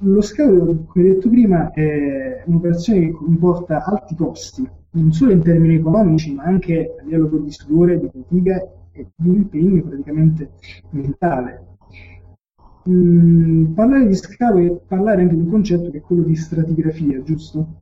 Lo 0.00 0.20
scavo, 0.20 0.84
come 0.86 1.04
detto 1.04 1.30
prima, 1.30 1.70
è 1.70 2.42
un'operazione 2.44 3.00
che 3.00 3.12
comporta 3.12 3.84
alti 3.84 4.14
costi, 4.16 4.68
non 4.90 5.12
solo 5.12 5.32
in 5.32 5.40
termini 5.40 5.76
economici, 5.76 6.34
ma 6.34 6.42
anche 6.42 6.94
a 7.00 7.04
livello 7.04 7.38
di 7.38 7.50
stupore, 7.50 7.98
di 7.98 8.10
fatica 8.12 8.68
e 8.92 9.06
di 9.14 9.28
impegno 9.28 9.82
praticamente 9.82 10.50
mentale. 10.90 11.66
Mm, 12.88 13.74
parlare 13.74 14.06
di 14.06 14.14
scavo 14.14 14.58
è 14.58 14.70
parlare 14.86 15.22
anche 15.22 15.34
di 15.34 15.40
un 15.40 15.50
concetto 15.50 15.90
che 15.90 15.98
è 15.98 16.00
quello 16.00 16.22
di 16.22 16.34
stratigrafia, 16.34 17.22
giusto? 17.22 17.80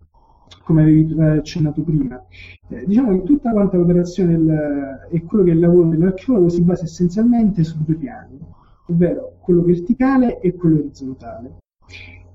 come 0.71 0.83
avevi 0.83 1.21
accennato 1.21 1.83
prima. 1.83 2.25
Eh, 2.69 2.85
diciamo 2.87 3.11
che 3.19 3.25
tutta 3.25 3.51
quanta 3.51 3.77
l'operazione 3.77 4.37
del, 4.37 5.09
e 5.11 5.23
quello 5.25 5.45
che 5.45 5.51
è 5.51 5.55
il 5.55 5.61
lavoro 5.61 5.89
dell'archeologo 5.89 6.49
si 6.49 6.63
basa 6.63 6.85
essenzialmente 6.85 7.65
su 7.65 7.77
due 7.85 7.97
piani, 7.97 8.39
ovvero 8.87 9.39
quello 9.41 9.63
verticale 9.63 10.39
e 10.41 10.55
quello 10.55 10.79
orizzontale. 10.79 11.59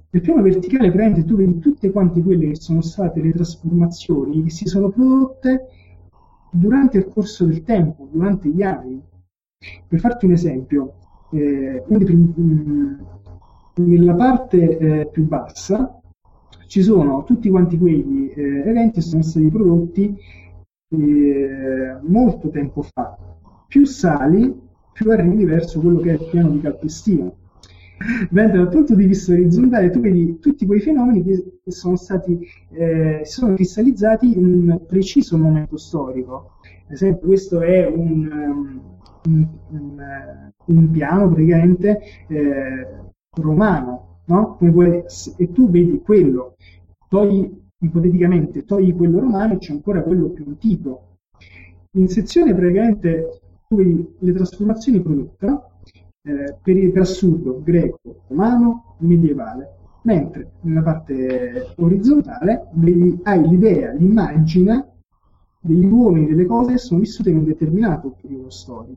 Nel 0.09 0.21
piano 0.21 0.41
verticale 0.41 0.91
praticamente 0.91 1.25
tu 1.25 1.35
vedi 1.35 1.59
tutte 1.59 1.91
quante 1.91 2.21
quelle 2.21 2.47
che 2.47 2.55
sono 2.55 2.81
state 2.81 3.21
le 3.21 3.31
trasformazioni 3.31 4.43
che 4.43 4.49
si 4.49 4.65
sono 4.65 4.89
prodotte 4.89 5.67
durante 6.55 6.97
il 6.97 7.07
corso 7.07 7.45
del 7.45 7.63
tempo, 7.63 8.07
durante 8.11 8.49
gli 8.49 8.61
anni. 8.61 9.01
Per 9.87 9.99
farti 9.99 10.25
un 10.25 10.31
esempio, 10.31 10.93
eh, 11.31 11.83
mm, 11.91 12.93
nella 13.75 14.13
parte 14.13 14.77
eh, 14.77 15.09
più 15.11 15.27
bassa 15.27 15.99
ci 16.67 16.81
sono 16.81 17.23
tutti 17.23 17.49
quanti 17.49 17.77
quegli 17.77 18.31
eh, 18.35 18.67
eventi 18.67 18.95
che 18.95 19.01
sono 19.01 19.21
stati 19.21 19.47
prodotti 19.49 20.17
eh, 20.89 21.97
molto 22.01 22.49
tempo 22.49 22.81
fa. 22.81 23.17
Più 23.67 23.85
sali, 23.85 24.53
più 24.91 25.11
arrivi 25.11 25.45
verso 25.45 25.79
quello 25.79 25.99
che 25.99 26.11
è 26.11 26.13
il 26.13 26.27
piano 26.29 26.49
di 26.49 26.61
calpestino. 26.61 27.35
Mentre 28.31 28.58
dal 28.58 28.69
punto 28.69 28.93
di 28.93 29.05
vista 29.05 29.31
orizzontale 29.31 29.89
tu 29.89 29.99
vedi 30.01 30.38
tutti 30.39 30.65
quei 30.65 30.81
fenomeni 30.81 31.23
che, 31.23 31.60
sono 31.67 31.95
stati 31.95 32.39
eh, 32.71 33.21
sono 33.23 33.55
cristallizzati 33.55 34.38
in 34.38 34.45
un 34.45 34.86
preciso 34.86 35.38
momento 35.38 35.77
storico. 35.77 36.51
Ad 36.86 36.91
esempio, 36.91 37.27
questo 37.27 37.62
è 37.62 37.86
un, 37.88 38.29
um, 38.31 38.81
un, 39.25 39.47
un, 39.69 40.51
un 40.65 40.91
piano 40.91 41.29
praticamente 41.29 42.01
eh, 42.27 42.88
romano, 43.31 44.19
no? 44.25 44.60
E 45.38 45.51
tu 45.51 45.69
vedi 45.69 46.01
quello, 46.01 46.55
togli 47.08 47.63
ipoteticamente, 47.79 48.65
togli 48.65 48.93
quello 48.95 49.19
romano 49.19 49.53
e 49.53 49.58
c'è 49.58 49.71
ancora 49.71 50.01
quello 50.01 50.29
più 50.29 50.45
antico. 50.47 51.17
In 51.91 52.08
sezione 52.10 52.53
praticamente 52.53 53.39
tu 53.67 53.77
vedi 53.77 54.15
le 54.19 54.34
trasformazioni 54.34 55.01
prodotte? 55.01 55.73
Eh, 56.25 56.55
per, 56.61 56.91
per 56.91 57.01
assurdo 57.01 57.61
greco, 57.63 58.23
romano, 58.27 58.95
medievale, 58.99 59.75
mentre 60.01 60.53
nella 60.61 60.81
parte 60.81 61.73
orizzontale 61.77 62.69
vedi, 62.73 63.19
hai 63.23 63.47
l'idea, 63.47 63.91
l'immagine 63.91 64.93
degli 65.59 65.85
uomini, 65.85 66.27
delle 66.27 66.45
cose 66.45 66.73
che 66.73 66.77
sono 66.79 66.99
vissute 66.99 67.29
in 67.29 67.38
un 67.38 67.43
determinato 67.45 68.15
periodo 68.19 68.49
storico. 68.49 68.95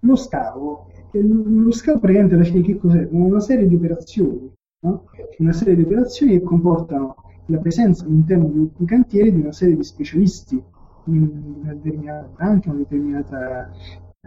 Lo 0.00 0.16
scavo, 0.16 0.86
lo 1.12 1.70
scavo 1.72 1.98
praticamente 1.98 2.34
alla 2.34 2.44
fine 2.44 2.62
che 2.62 2.78
cos'è? 2.78 3.06
Una 3.10 3.40
serie 3.40 3.66
di 3.66 3.74
operazioni, 3.74 4.50
no? 4.80 5.04
una 5.38 5.52
serie 5.52 5.76
di 5.76 5.82
operazioni 5.82 6.32
che 6.32 6.42
comportano 6.42 7.16
la 7.46 7.58
presenza 7.58 8.04
all'interno 8.04 8.46
di 8.46 8.70
un 8.74 8.86
cantiere 8.86 9.32
di 9.32 9.40
una 9.40 9.52
serie 9.52 9.76
di 9.76 9.84
specialisti 9.84 10.62
in 11.04 11.58
una 11.62 11.74
determinata 11.74 12.28
branca, 12.34 12.70
una 12.70 12.78
determinata 12.78 13.70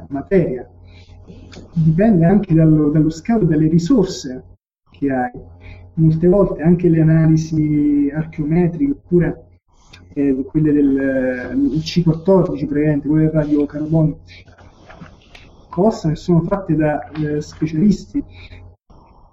materia 0.07 0.67
dipende 1.73 2.25
anche 2.25 2.53
dallo, 2.53 2.89
dallo 2.89 3.09
scavo 3.09 3.45
dalle 3.45 3.67
risorse 3.67 4.43
che 4.91 5.11
hai. 5.11 5.31
Molte 5.95 6.27
volte 6.27 6.63
anche 6.63 6.89
le 6.89 7.01
analisi 7.01 8.11
archeometriche 8.11 8.91
oppure 8.91 9.45
eh, 10.13 10.43
quelle 10.45 10.73
del 10.73 11.79
C14, 11.79 12.65
praticamente, 12.65 13.07
quelle 13.07 13.25
del 13.25 13.33
radiocarbonio, 13.33 14.19
costano 15.69 16.13
e 16.13 16.17
sono 16.17 16.41
fatte 16.41 16.75
da 16.75 17.09
eh, 17.11 17.41
specialisti. 17.41 18.23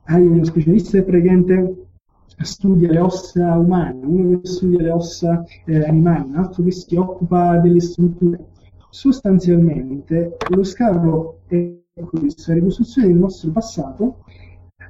Hai 0.04 0.26
uno 0.26 0.44
specialista 0.44 0.98
che 0.98 1.04
praticamente 1.04 1.86
studia 2.42 2.90
le 2.90 2.98
ossa 2.98 3.56
umane, 3.56 4.04
uno 4.04 4.40
che 4.40 4.46
studia 4.46 4.82
le 4.82 4.90
ossa 4.90 5.42
eh, 5.64 5.84
animali, 5.86 6.28
un 6.28 6.36
altro 6.36 6.62
che 6.62 6.72
si 6.72 6.94
occupa 6.96 7.56
delle 7.58 7.80
strutture. 7.80 8.48
Sostanzialmente 8.90 10.36
lo 10.48 10.64
scavo 10.64 11.40
è 11.46 11.78
questa 12.04 12.54
ricostruzione 12.54 13.08
del 13.08 13.18
nostro 13.18 13.50
passato, 13.50 14.24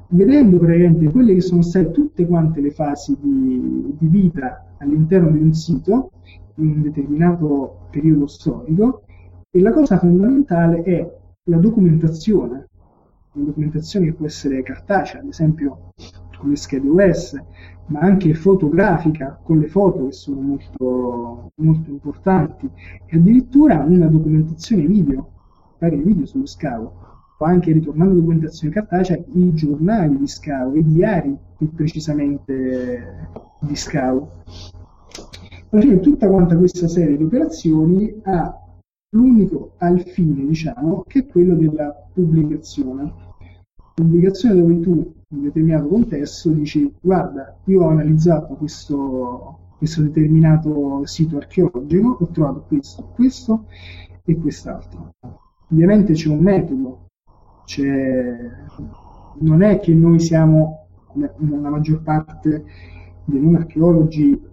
vedendo 0.09 0.59
praticamente 0.59 1.11
quelle 1.11 1.35
che 1.35 1.41
sono 1.41 1.63
state 1.63 1.91
tutte 1.91 2.27
quante 2.27 2.61
le 2.61 2.71
fasi 2.71 3.17
di, 3.21 3.95
di 3.99 4.07
vita 4.07 4.75
all'interno 4.79 5.31
di 5.31 5.39
un 5.39 5.53
sito 5.53 6.11
in 6.55 6.69
un 6.69 6.83
determinato 6.83 7.87
periodo 7.91 8.27
storico 8.27 9.03
e 9.51 9.61
la 9.61 9.73
cosa 9.73 9.99
fondamentale 9.99 10.83
è 10.83 11.19
la 11.45 11.57
documentazione, 11.59 12.69
una 13.33 13.45
documentazione 13.45 14.07
che 14.07 14.13
può 14.15 14.27
essere 14.27 14.63
cartacea, 14.63 15.21
ad 15.21 15.27
esempio 15.27 15.93
con 16.41 16.51
le 16.51 16.57
schede 16.57 16.89
US, 16.89 17.41
ma 17.87 18.01
anche 18.01 18.35
fotografica 18.35 19.39
con 19.43 19.59
le 19.59 19.69
foto 19.69 20.07
che 20.07 20.13
sono 20.13 20.41
molto, 20.41 21.51
molto 21.57 21.91
importanti 21.91 22.69
e 23.07 23.17
addirittura 23.17 23.85
una 23.87 24.07
documentazione 24.07 24.87
video 24.87 25.29
fare 25.79 25.97
i 25.97 26.03
video 26.03 26.27
sullo 26.27 26.47
scavo, 26.47 26.93
o 27.39 27.45
anche 27.45 27.73
ritornando 27.73 28.13
alla 28.13 28.21
documentazione 28.21 28.75
cartacea, 28.75 29.19
i 29.33 29.55
giornali 29.55 30.19
di 30.19 30.27
scavo, 30.27 30.77
i 30.77 30.85
diari 30.85 31.37
più 31.57 31.73
precisamente 31.73 33.29
di 33.61 33.77
scavo. 33.77 34.43
Alla 35.71 35.81
fine 35.81 36.01
tutta 36.01 36.29
questa 36.29 36.89
serie 36.89 37.17
di 37.17 37.25
operazioni 37.25 38.15
ha 38.25 38.55
l'unico 39.11 39.73
al 39.79 40.01
fine, 40.01 40.45
diciamo, 40.45 41.05
che 41.07 41.21
è 41.21 41.27
quello 41.27 41.55
della 41.55 42.09
pubblicazione. 42.13 43.13
Pubblicazione 43.95 44.61
dove 44.61 44.81
tu 44.81 45.15
un 45.31 45.43
determinato 45.43 45.87
contesto 45.87 46.51
dici 46.51 46.93
guarda, 47.01 47.57
io 47.65 47.85
ho 47.85 47.89
analizzato 47.89 48.55
questo, 48.55 49.59
questo 49.79 50.03
determinato 50.03 51.05
sito 51.07 51.37
archeologico, 51.37 52.19
ho 52.21 52.27
trovato 52.29 52.65
questo, 52.67 53.05
questo 53.15 53.65
e 54.25 54.37
quest'altro. 54.37 55.15
Ovviamente 55.71 56.15
c'è 56.15 56.29
un 56.29 56.41
metodo, 56.41 57.07
c'è... 57.65 58.37
non 59.39 59.63
è 59.63 59.79
che 59.79 59.95
noi 59.95 60.19
siamo, 60.19 60.89
come 61.07 61.33
la 61.39 61.71
maggior 61.71 62.03
parte 62.03 62.65
dei 63.25 63.41
non 63.41 63.55
archeologi, 63.55 64.49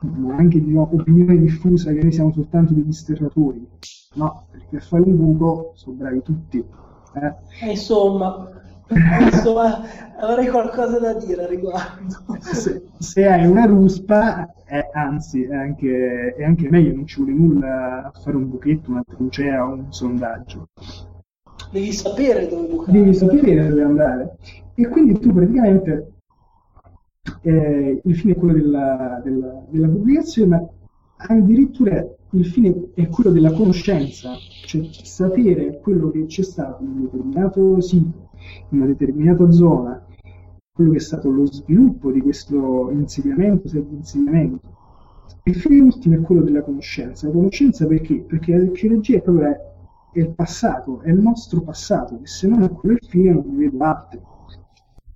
ma 0.00 0.36
anche 0.36 0.62
di 0.62 0.76
opinione 0.76 1.38
diffusa 1.38 1.92
che 1.92 2.02
noi 2.02 2.12
siamo 2.12 2.32
soltanto 2.32 2.72
degli 2.72 2.92
sterratori, 2.92 3.66
no, 4.14 4.46
perché 4.48 4.76
a 4.76 4.80
fare 4.80 5.02
un 5.02 5.16
buco 5.16 5.72
sono 5.74 5.96
bravi 5.96 6.22
tutti. 6.22 6.64
Eh? 7.14 7.34
eh 7.66 7.70
insomma, 7.70 8.48
insomma, 8.88 9.82
avrei 10.18 10.48
qualcosa 10.48 10.98
da 10.98 11.14
dire 11.14 11.44
a 11.44 11.46
riguardo. 11.46 12.16
Se, 12.40 12.82
se 12.98 13.26
hai 13.26 13.46
una 13.46 13.66
ruspa, 13.66 14.52
eh, 14.66 14.88
anzi, 14.92 15.42
è 15.42 15.54
anche, 15.54 16.34
è 16.36 16.44
anche, 16.44 16.68
meglio, 16.70 16.94
non 16.94 17.06
ci 17.06 17.16
vuole 17.16 17.32
nulla 17.32 18.10
a 18.12 18.18
fare 18.18 18.36
un 18.36 18.48
buchetto, 18.48 18.90
una 18.90 19.02
trincea 19.06 19.66
o 19.66 19.72
un 19.72 19.92
sondaggio. 19.92 20.68
Devi 21.70 21.92
sapere 21.92 22.48
dove 22.48 22.66
bucare. 22.68 22.92
Devi 22.92 23.14
sapere 23.14 23.68
dove 23.68 23.82
andare. 23.82 24.36
E 24.74 24.88
quindi 24.88 25.18
tu 25.18 25.32
praticamente 25.32 26.12
eh, 27.42 28.00
il 28.02 28.16
fine 28.16 28.32
è 28.32 28.36
quello 28.36 28.54
della, 28.54 29.20
della, 29.22 29.62
della 29.68 29.88
pubblicazione, 29.88 30.48
ma 30.48 30.68
addirittura 31.16 32.06
il 32.32 32.46
fine 32.46 32.90
è 32.94 33.08
quello 33.08 33.30
della 33.30 33.52
conoscenza, 33.52 34.34
cioè 34.66 34.86
sapere 35.02 35.78
quello 35.80 36.10
che 36.10 36.26
c'è 36.26 36.42
stato 36.42 36.82
in 36.82 36.90
un 36.90 37.02
determinato 37.04 37.80
sito, 37.80 38.30
in 38.68 38.78
una 38.78 38.86
determinata 38.86 39.50
zona, 39.50 40.06
quello 40.70 40.90
che 40.90 40.98
è 40.98 41.00
stato 41.00 41.30
lo 41.30 41.46
sviluppo 41.46 42.12
di 42.12 42.20
questo 42.20 42.90
insediamento, 42.90 43.68
se 43.68 43.84
di 43.86 43.94
insediamento. 43.94 44.76
Il 45.44 45.54
fine 45.54 45.80
ultimo 45.80 46.16
è 46.16 46.20
quello 46.20 46.42
della 46.42 46.62
conoscenza. 46.62 47.26
La 47.26 47.32
conoscenza 47.32 47.86
perché? 47.86 48.16
Perché 48.20 48.56
l'archeologia 48.56 49.16
è 49.16 49.22
proprio 49.22 49.46
è 49.48 49.60
il 50.12 50.30
passato, 50.34 51.00
è 51.00 51.10
il 51.10 51.18
nostro 51.18 51.62
passato, 51.62 52.20
e 52.22 52.26
se 52.26 52.46
non 52.46 52.62
è 52.62 52.70
quello 52.70 52.96
il 53.00 53.06
fine 53.08 53.32
non 53.32 53.44
ne 53.46 53.56
vedo 53.56 53.78
altri. 53.84 54.20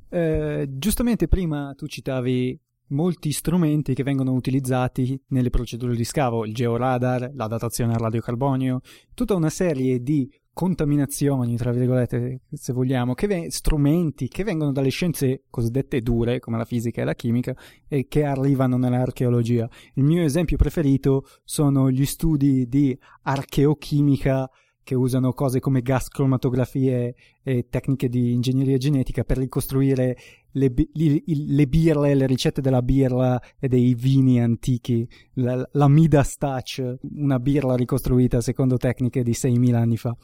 Eh, 0.08 0.68
giustamente 0.78 1.28
prima 1.28 1.72
tu 1.76 1.86
citavi 1.86 2.58
molti 2.92 3.32
strumenti 3.32 3.94
che 3.94 4.02
vengono 4.02 4.32
utilizzati 4.32 5.20
nelle 5.28 5.50
procedure 5.50 5.96
di 5.96 6.04
scavo, 6.04 6.44
il 6.44 6.54
georadar, 6.54 7.32
la 7.34 7.46
datazione 7.46 7.94
al 7.94 8.00
radiocarbonio, 8.00 8.80
tutta 9.14 9.34
una 9.34 9.50
serie 9.50 10.00
di 10.00 10.30
contaminazioni, 10.54 11.56
tra 11.56 11.72
virgolette, 11.72 12.42
se 12.52 12.72
vogliamo, 12.72 13.14
che 13.14 13.26
ve- 13.26 13.50
strumenti 13.50 14.28
che 14.28 14.44
vengono 14.44 14.70
dalle 14.70 14.90
scienze 14.90 15.44
cosiddette 15.48 16.02
dure, 16.02 16.40
come 16.40 16.58
la 16.58 16.64
fisica 16.64 17.00
e 17.00 17.04
la 17.04 17.14
chimica, 17.14 17.56
e 17.88 18.06
che 18.06 18.24
arrivano 18.24 18.76
nell'archeologia. 18.76 19.68
Il 19.94 20.04
mio 20.04 20.22
esempio 20.22 20.56
preferito 20.56 21.24
sono 21.44 21.90
gli 21.90 22.04
studi 22.04 22.68
di 22.68 22.96
archeochimica 23.22 24.48
che 24.82 24.94
usano 24.94 25.32
cose 25.32 25.60
come 25.60 25.82
gas 25.82 26.08
cromatografie 26.08 27.14
e 27.42 27.66
tecniche 27.68 28.08
di 28.08 28.32
ingegneria 28.32 28.76
genetica 28.78 29.24
per 29.24 29.38
ricostruire 29.38 30.16
le, 30.52 30.72
le, 30.92 31.22
le 31.24 31.66
birre, 31.66 32.14
le 32.14 32.26
ricette 32.26 32.60
della 32.60 32.82
birra 32.82 33.40
e 33.58 33.68
dei 33.68 33.94
vini 33.94 34.40
antichi, 34.40 35.08
la, 35.34 35.68
la 35.72 35.88
Midas 35.88 36.36
Touch, 36.36 36.96
una 37.14 37.38
birra 37.38 37.74
ricostruita 37.74 38.40
secondo 38.40 38.76
tecniche 38.76 39.22
di 39.22 39.32
6.000 39.32 39.74
anni 39.74 39.96
fa. 39.96 40.16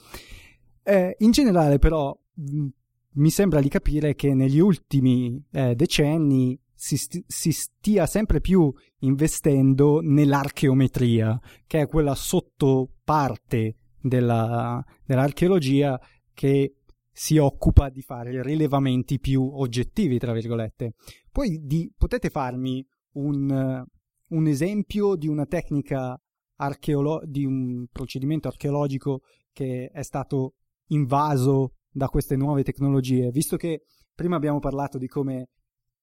Eh, 0.83 1.16
in 1.18 1.31
generale 1.31 1.79
però 1.79 2.16
mi 3.14 3.31
sembra 3.31 3.61
di 3.61 3.68
capire 3.68 4.14
che 4.14 4.33
negli 4.35 4.59
ultimi 4.59 5.42
eh, 5.51 5.75
decenni 5.75 6.59
si, 6.75 6.97
st- 6.97 7.25
si, 7.27 7.51
stia 7.51 8.07
sempre 8.07 8.40
più 8.40 8.73
investendo 9.01 10.01
nell'archeometria, 10.01 11.38
che 11.66 11.81
è 11.81 11.88
quella 11.88 12.14
sottoparte 12.14 13.78
della, 14.01 14.85
dell'archeologia 15.05 16.01
che 16.33 16.75
si 17.11 17.37
occupa 17.37 17.89
di 17.89 18.01
fare 18.01 18.43
rilevamenti 18.43 19.19
più 19.19 19.43
oggettivi, 19.43 20.19
tra 20.19 20.33
virgolette. 20.33 20.95
Poi 21.33 21.61
di, 21.65 21.93
potete 21.97 22.31
farmi 22.31 22.87
un, 23.15 23.85
un, 24.29 24.47
esempio 24.47 25.17
di 25.17 25.27
una 25.27 25.45
tecnica 25.47 26.17
archeolo- 26.57 27.23
di 27.25 27.45
un 27.45 27.87
procedimento 27.91 28.47
archeologico 28.47 29.23
che 29.53 29.91
è 29.93 30.03
stato 30.03 30.55
invaso 30.89 31.73
da 31.91 32.09
queste 32.09 32.37
nuove 32.37 32.63
tecnologie, 32.63 33.31
visto 33.31 33.57
che 33.57 33.83
prima 34.15 34.37
abbiamo 34.37 34.61
parlato 34.61 34.97
di 34.97 35.09
come 35.09 35.49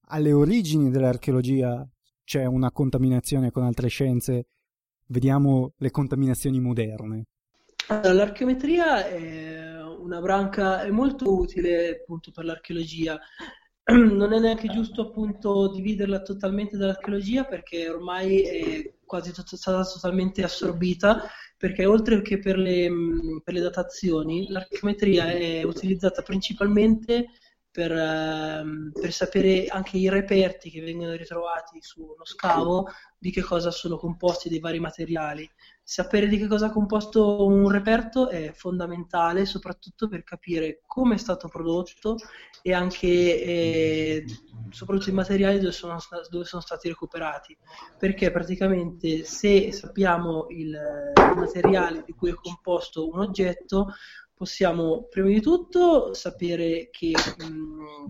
alle 0.07 0.33
origini 0.33 0.89
dell'archeologia 0.89 1.87
c'è 2.25 2.45
una 2.45 2.71
contaminazione 2.71 3.51
con 3.51 3.63
altre 3.63 3.87
scienze, 3.87 4.47
vediamo 5.07 5.73
le 5.77 5.91
contaminazioni 5.91 6.59
moderne. 6.59 7.27
L'archeometria 7.87 9.05
è 9.07 9.83
una 9.83 10.19
branca 10.19 10.83
è 10.83 10.89
molto 10.89 11.37
utile 11.37 11.99
appunto 12.01 12.31
per 12.31 12.45
l'archeologia. 12.45 13.19
Non 13.87 14.33
è 14.33 14.39
neanche 14.39 14.67
giusto 14.67 15.01
appunto 15.01 15.71
dividerla 15.71 16.21
totalmente 16.21 16.75
dall'archeologia 16.77 17.43
perché 17.43 17.87
ormai 17.87 18.41
è 18.41 18.93
quasi 19.05 19.31
tot- 19.31 19.53
stata 19.53 19.83
totalmente 19.83 20.41
assorbita 20.43 21.29
perché 21.55 21.85
oltre 21.85 22.23
che 22.23 22.39
per 22.39 22.57
le, 22.57 22.89
per 23.43 23.53
le 23.53 23.59
datazioni 23.59 24.47
l'archeometria 24.49 25.29
è 25.29 25.63
utilizzata 25.63 26.23
principalmente 26.23 27.27
per, 27.75 27.91
ehm, 27.91 28.91
per, 28.93 29.11
sapere 29.11 29.65
anche 29.65 29.97
i 29.97 30.07
reperti 30.07 30.69
che 30.69 30.79
vengono 30.79 31.11
ritrovati 31.11 31.79
su 31.81 32.03
uno 32.03 32.23
scavo 32.23 32.87
di 33.17 33.31
che 33.31 33.41
cosa 33.41 33.69
sono 33.69 33.97
composti 33.97 34.47
dei 34.47 34.59
vari 34.59 34.79
materiali. 34.79 35.49
Sapere 35.83 36.29
di 36.29 36.37
che 36.37 36.47
cosa 36.47 36.67
è 36.67 36.71
composto 36.71 37.45
un 37.45 37.69
reperto 37.69 38.29
è 38.29 38.53
fondamentale, 38.55 39.45
soprattutto 39.45 40.07
per 40.07 40.23
capire 40.23 40.83
come 40.87 41.15
è 41.15 41.17
stato 41.17 41.49
prodotto 41.49 42.15
e 42.61 42.73
anche 42.73 43.07
eh, 43.07 44.25
soprattutto 44.69 45.09
i 45.09 45.13
materiali 45.13 45.59
dove 45.59 45.73
sono, 45.73 45.97
dove 46.29 46.45
sono, 46.45 46.61
stati 46.61 46.87
recuperati. 46.87 47.57
Perché 47.99 48.31
praticamente 48.31 49.25
se 49.25 49.73
sappiamo 49.73 50.45
il, 50.47 50.69
il 50.69 51.35
materiale 51.35 52.03
di 52.05 52.13
cui 52.13 52.29
è 52.29 52.35
composto 52.35 53.09
un 53.09 53.19
oggetto, 53.19 53.87
possiamo 54.35 55.07
prima 55.09 55.29
di 55.29 55.41
tutto 55.41 56.13
sapere, 56.13 56.89
che, 56.91 57.13
mh, 57.13 57.45
mm, 57.45 58.07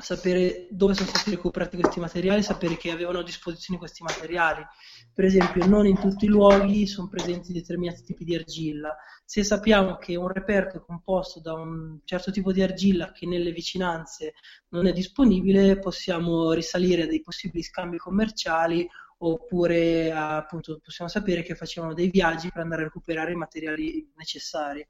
sapere 0.00 0.68
dove 0.70 0.94
sono 0.94 1.08
stati 1.08 1.30
recuperati 1.30 1.76
questi 1.76 1.98
materiali, 1.98 2.42
sapere 2.42 2.76
che 2.76 2.90
avevano 2.92 3.18
a 3.18 3.24
disposizione 3.24 3.78
questi 3.80 4.02
materiali. 4.04 4.64
Per 5.12 5.24
esempio, 5.24 5.66
non 5.66 5.86
in 5.86 5.98
tutti 5.98 6.26
i 6.26 6.28
luoghi 6.28 6.86
sono 6.86 7.08
presenti 7.08 7.52
determinati 7.52 8.04
tipi 8.04 8.24
di 8.24 8.36
argilla. 8.36 8.94
Se 9.24 9.42
sappiamo 9.42 9.96
che 9.96 10.14
un 10.14 10.28
reperto 10.28 10.76
è 10.76 10.80
composto 10.80 11.40
da 11.40 11.54
un 11.54 11.98
certo 12.04 12.30
tipo 12.30 12.52
di 12.52 12.62
argilla 12.62 13.10
che 13.10 13.26
nelle 13.26 13.50
vicinanze 13.50 14.34
non 14.68 14.86
è 14.86 14.92
disponibile, 14.92 15.78
possiamo 15.80 16.52
risalire 16.52 17.02
a 17.02 17.06
dei 17.06 17.20
possibili 17.20 17.64
scambi 17.64 17.96
commerciali 17.96 18.88
oppure 19.20 20.12
appunto 20.12 20.78
possiamo 20.82 21.10
sapere 21.10 21.42
che 21.42 21.56
facevano 21.56 21.94
dei 21.94 22.08
viaggi 22.08 22.50
per 22.52 22.62
andare 22.62 22.82
a 22.82 22.84
recuperare 22.84 23.32
i 23.32 23.36
materiali 23.36 24.12
necessari. 24.16 24.86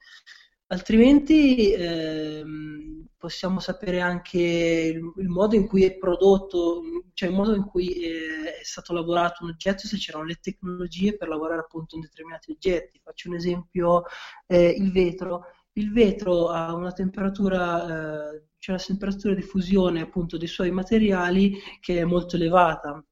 Altrimenti 0.71 1.73
ehm, 1.73 3.07
possiamo 3.17 3.59
sapere 3.59 4.01
anche 4.01 4.39
il, 4.39 5.13
il, 5.17 5.29
modo 5.29 5.55
in 5.57 5.67
cui 5.67 5.85
è 5.85 5.97
prodotto, 5.97 6.83
cioè 7.15 7.31
il 7.31 7.35
modo 7.35 7.55
in 7.55 7.65
cui 7.65 8.05
è, 8.05 8.61
è 8.61 8.65
stato 8.65 8.93
lavorato 8.93 9.45
un 9.45 9.51
oggetto, 9.51 9.87
se 9.87 9.97
c'erano 9.97 10.25
le 10.25 10.39
tecnologie 10.41 11.17
per 11.17 11.29
lavorare 11.29 11.61
appunto 11.61 11.95
in 11.97 12.03
determinati 12.03 12.51
oggetti. 12.53 13.01
Faccio 13.03 13.31
un 13.31 13.37
esempio, 13.37 14.05
eh, 14.47 14.69
il 14.69 14.93
vetro. 14.93 15.45
Il 15.73 15.91
vetro 15.93 16.49
ha 16.49 16.75
una 16.75 16.93
temperatura, 16.93 18.33
eh, 18.35 18.49
c'è 18.59 18.73
una 18.73 18.83
temperatura 18.83 19.35
di 19.35 19.43
fusione 19.43 20.03
appunto 20.03 20.37
dei 20.37 20.49
suoi 20.49 20.71
materiali 20.71 21.59
che 21.81 21.99
è 22.01 22.05
molto 22.05 22.37
elevata 22.37 23.03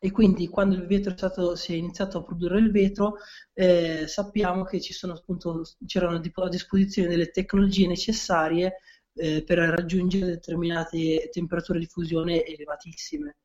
e 0.00 0.10
quindi 0.10 0.48
quando 0.48 0.76
il 0.76 0.86
vetro 0.86 1.12
è 1.12 1.16
stato, 1.16 1.56
si 1.56 1.72
è 1.72 1.76
iniziato 1.76 2.18
a 2.18 2.22
produrre 2.22 2.58
il 2.58 2.70
vetro 2.70 3.16
eh, 3.54 4.06
sappiamo 4.06 4.64
che 4.64 4.80
appunto, 5.08 5.62
c'erano 5.86 6.20
a 6.34 6.48
disposizione 6.48 7.08
delle 7.08 7.30
tecnologie 7.30 7.86
necessarie 7.86 8.80
eh, 9.14 9.42
per 9.44 9.58
raggiungere 9.58 10.26
determinate 10.26 11.28
temperature 11.32 11.78
di 11.78 11.86
fusione 11.86 12.44
elevatissime. 12.44 13.36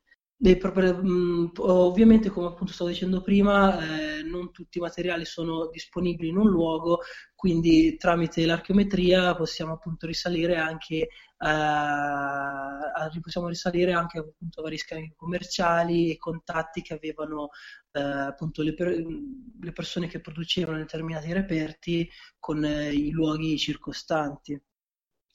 Proprie, 0.60 0.92
mh, 0.92 1.52
ovviamente, 1.60 2.30
come 2.30 2.48
appunto 2.48 2.74
stavo 2.74 2.89
dicendo 2.89 3.22
prima, 3.22 3.80
eh, 4.18 4.24
non 4.24 4.52
tutti 4.52 4.78
i 4.78 4.82
materiali 4.82 5.24
sono 5.24 5.70
disponibili 5.72 6.30
in 6.30 6.38
un 6.38 6.50
luogo, 6.50 7.00
quindi 7.34 7.96
tramite 7.96 8.46
l'archeometria 8.46 9.36
possiamo 9.36 9.74
appunto 9.74 10.06
risalire 10.06 10.58
anche, 10.58 11.08
eh, 11.43 13.19
possiamo 13.19 13.47
risalire 13.47 13.93
anche 13.93 14.19
appunto 14.19 14.60
a 14.60 14.63
vari 14.63 14.77
scambi 14.77 15.13
commerciali 15.15 16.12
e 16.12 16.17
contatti 16.17 16.82
che 16.82 16.93
avevano 16.93 17.49
eh, 17.91 18.01
appunto 18.01 18.62
le, 18.62 18.73
per, 18.73 18.88
le, 18.88 19.71
persone 19.73 20.08
che 20.08 20.21
producevano 20.21 20.77
determinati 20.77 21.32
reperti 21.34 22.10
con 22.39 22.63
eh, 22.63 22.91
i 22.93 23.12
luoghi 23.12 23.58
circostanti. 23.58 24.60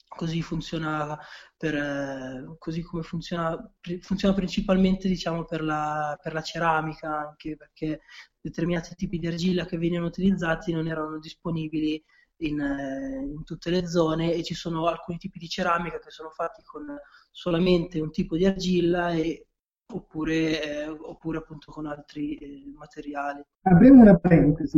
Così 0.07 0.41
funziona 0.41 1.17
per, 1.55 1.75
eh, 1.75 2.55
così 2.57 2.81
come 2.81 3.03
funziona, 3.03 3.55
funziona 4.01 4.33
principalmente 4.33 5.07
diciamo, 5.07 5.45
per, 5.45 5.61
la, 5.61 6.17
per 6.21 6.33
la 6.33 6.41
ceramica, 6.41 7.27
anche 7.27 7.55
perché 7.55 8.01
determinati 8.41 8.95
tipi 8.95 9.19
di 9.19 9.27
argilla 9.27 9.65
che 9.65 9.77
venivano 9.77 10.07
utilizzati 10.07 10.71
non 10.73 10.87
erano 10.87 11.19
disponibili 11.19 12.03
in, 12.39 12.59
eh, 12.59 13.23
in, 13.23 13.43
tutte 13.43 13.69
le 13.69 13.87
zone 13.87 14.33
e 14.33 14.43
ci 14.43 14.53
sono 14.53 14.87
alcuni 14.87 15.17
tipi 15.17 15.39
di 15.39 15.47
ceramica 15.47 15.99
che 15.99 16.11
sono 16.11 16.29
fatti 16.29 16.61
con 16.63 16.85
solamente 17.31 17.99
un 17.99 18.11
tipo 18.11 18.35
di 18.37 18.45
argilla 18.45 19.11
e, 19.11 19.47
oppure, 19.93 20.63
eh, 20.63 20.87
oppure 20.87 21.37
appunto 21.39 21.71
con 21.71 21.85
altri 21.85 22.35
eh, 22.35 22.71
materiali. 22.75 23.41
Apriamo 23.61 24.01
una 24.01 24.17
parentesi. 24.17 24.77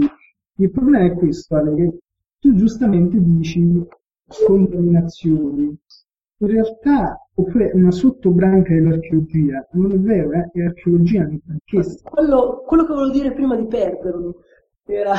Il 0.55 0.71
problema 0.71 1.05
è 1.05 1.13
questo, 1.13 1.55
Ale, 1.55 1.75
che 1.75 1.97
tu 2.39 2.55
giustamente 2.55 3.17
dici 3.19 3.87
contaminazioni. 4.45 5.77
In 6.37 6.47
realtà, 6.47 7.27
oppure 7.35 7.71
una 7.73 7.91
sottobranca 7.91 8.73
dell'archeologia, 8.73 9.67
non 9.73 9.91
è 9.91 9.99
vero, 9.99 10.31
eh? 10.31 10.49
è 10.51 10.61
archeologia 10.61 11.21
anch'essa. 11.21 12.09
Quello, 12.09 12.63
quello 12.65 12.85
che 12.85 12.93
volevo 12.93 13.11
dire 13.11 13.33
prima 13.33 13.55
di 13.55 13.67
perdermi 13.67 14.33
era, 14.85 15.13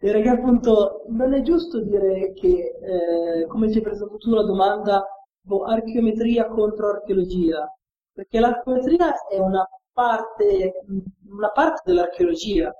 era 0.00 0.20
che 0.20 0.28
appunto 0.28 1.04
non 1.08 1.34
è 1.34 1.42
giusto 1.42 1.80
dire 1.82 2.32
che, 2.32 2.74
eh, 2.80 3.46
come 3.46 3.70
ci 3.70 3.78
hai 3.78 3.82
presentato 3.82 4.18
tu 4.18 4.30
la 4.30 4.44
domanda, 4.44 5.04
boh, 5.40 5.64
archeometria 5.64 6.46
contro 6.46 6.90
archeologia, 6.90 7.70
perché 8.12 8.40
l'archeometria 8.40 9.26
è 9.26 9.38
una 9.38 9.66
parte, 9.92 10.84
una 11.28 11.50
parte 11.50 11.82
dell'archeologia, 11.84 12.72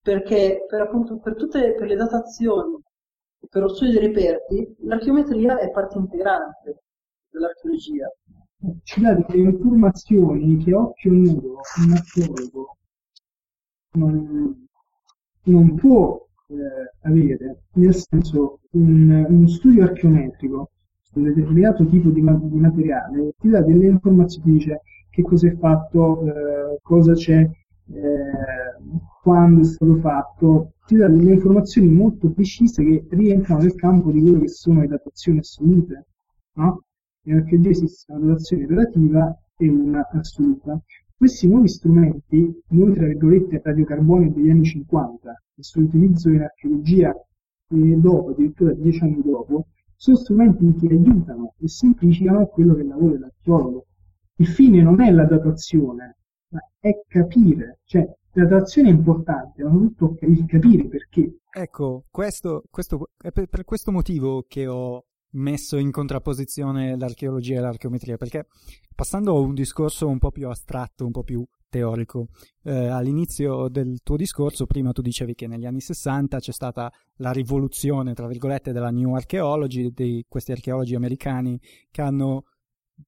perché 0.00 0.64
per, 0.68 0.80
appunto, 0.82 1.18
per 1.18 1.36
tutte 1.36 1.74
per 1.74 1.86
le 1.86 1.96
datazioni 1.96 2.80
per 3.48 3.62
lo 3.62 3.68
studio 3.68 3.98
dei 3.98 4.08
reperti, 4.08 4.76
l'archeometria 4.80 5.58
è 5.58 5.70
parte 5.70 5.98
integrante 5.98 6.82
dell'archeologia. 7.28 8.10
Ci 8.84 9.00
dà 9.00 9.14
delle 9.14 9.42
informazioni 9.42 10.56
che 10.58 10.72
occhio 10.72 11.10
nudo 11.10 11.60
un 11.84 11.92
archeologo 11.92 12.76
non, 13.94 14.68
non 15.44 15.74
può 15.74 16.24
eh, 16.48 17.08
avere, 17.08 17.64
nel 17.74 17.94
senso 17.94 18.60
un, 18.72 19.26
uno 19.28 19.46
studio 19.48 19.84
archeometrico 19.84 20.70
su 21.02 21.18
un 21.18 21.24
determinato 21.24 21.84
tipo 21.86 22.10
di, 22.10 22.20
di, 22.22 22.58
materiale 22.58 23.34
ti 23.38 23.48
dà 23.48 23.60
delle 23.62 23.86
informazioni, 23.86 24.52
dice 24.52 24.82
che 25.10 25.22
cosa 25.22 25.48
è 25.48 25.56
fatto, 25.56 26.24
eh, 26.26 26.78
cosa 26.82 27.12
c'è, 27.12 27.40
eh, 27.40 27.50
quando 29.22 29.60
è 29.60 29.64
stato 29.64 29.96
fatto, 29.96 30.72
ti 30.86 30.96
dà 30.96 31.08
delle 31.08 31.32
informazioni 31.34 31.88
molto 31.88 32.30
precise 32.30 32.82
che 32.82 33.06
rientrano 33.10 33.62
nel 33.62 33.74
campo 33.74 34.10
di 34.10 34.20
quello 34.20 34.40
che 34.40 34.48
sono 34.48 34.80
le 34.80 34.88
datazioni 34.88 35.38
assolute, 35.38 36.06
no? 36.54 36.82
Perché 37.22 37.60
già 37.60 37.68
esiste 37.68 38.12
una 38.12 38.26
datazione 38.26 38.66
relativa 38.66 39.36
e 39.56 39.68
una 39.68 40.08
assoluta. 40.12 40.80
Questi 41.22 41.46
nuovi 41.46 41.68
strumenti, 41.68 42.62
nuovi 42.70 42.94
tra 42.94 43.06
virgolette 43.06 43.60
radiocarboni 43.62 44.32
degli 44.32 44.50
anni 44.50 44.64
50, 44.64 45.42
che 45.54 45.62
sono 45.62 45.84
utilizzo 45.84 46.28
in 46.30 46.40
archeologia 46.40 47.12
e 47.12 47.76
dopo, 47.96 48.30
addirittura 48.30 48.72
dieci 48.72 49.04
anni 49.04 49.22
dopo, 49.22 49.68
sono 49.94 50.16
strumenti 50.16 50.74
che 50.74 50.88
aiutano 50.92 51.54
e 51.60 51.68
semplificano 51.68 52.48
quello 52.48 52.74
che 52.74 52.80
è 52.80 52.82
il 52.82 52.88
lavoro 52.88 53.12
dell'archeologo. 53.12 53.86
Il 54.38 54.48
fine 54.48 54.82
non 54.82 55.00
è 55.00 55.12
la 55.12 55.24
datazione, 55.24 56.16
ma 56.48 56.58
è 56.80 56.90
capire, 57.06 57.78
cioè 57.84 58.04
la 58.32 58.46
trazione 58.48 58.88
è 58.88 58.92
importante, 58.92 59.62
ma 59.62 59.70
soprattutto 59.70 60.26
il 60.26 60.44
capire 60.46 60.88
perché. 60.88 61.36
Ecco, 61.52 62.02
questo, 62.10 62.64
questo, 62.68 63.10
è 63.16 63.30
per, 63.30 63.46
per, 63.46 63.62
questo 63.62 63.92
motivo 63.92 64.44
che 64.48 64.66
ho 64.66 65.04
messo 65.32 65.76
in 65.76 65.90
contrapposizione 65.90 66.96
l'archeologia 66.96 67.58
e 67.58 67.60
l'archeometria, 67.60 68.16
perché 68.16 68.46
passando 68.94 69.34
a 69.34 69.38
un 69.38 69.54
discorso 69.54 70.08
un 70.08 70.18
po' 70.18 70.30
più 70.30 70.48
astratto, 70.48 71.04
un 71.04 71.12
po' 71.12 71.22
più 71.22 71.44
teorico. 71.72 72.28
Eh, 72.62 72.86
all'inizio 72.86 73.68
del 73.68 74.00
tuo 74.02 74.16
discorso, 74.16 74.66
prima 74.66 74.92
tu 74.92 75.00
dicevi 75.00 75.34
che 75.34 75.46
negli 75.46 75.64
anni 75.64 75.80
60 75.80 76.38
c'è 76.38 76.52
stata 76.52 76.92
la 77.16 77.32
rivoluzione, 77.32 78.12
tra 78.12 78.26
virgolette, 78.26 78.72
della 78.72 78.90
New 78.90 79.14
Archaeology, 79.14 79.90
di 79.90 80.24
questi 80.28 80.52
archeologi 80.52 80.94
americani 80.94 81.58
che 81.90 82.02
hanno 82.02 82.44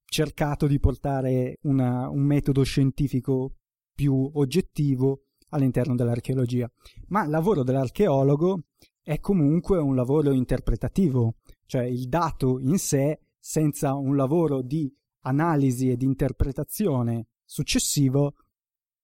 cercato 0.03 0.65
di 0.65 0.79
portare 0.79 1.59
una, 1.61 2.09
un 2.09 2.23
metodo 2.23 2.63
scientifico 2.63 3.53
più 3.93 4.31
oggettivo 4.33 5.25
all'interno 5.49 5.95
dell'archeologia. 5.95 6.69
Ma 7.09 7.23
il 7.23 7.29
lavoro 7.29 7.63
dell'archeologo 7.63 8.63
è 9.01 9.19
comunque 9.19 9.77
un 9.77 9.95
lavoro 9.95 10.31
interpretativo, 10.31 11.35
cioè 11.65 11.83
il 11.83 12.07
dato 12.07 12.59
in 12.59 12.77
sé, 12.77 13.19
senza 13.39 13.93
un 13.93 14.15
lavoro 14.15 14.61
di 14.61 14.91
analisi 15.21 15.89
e 15.89 15.97
di 15.97 16.05
interpretazione 16.05 17.27
successivo, 17.43 18.35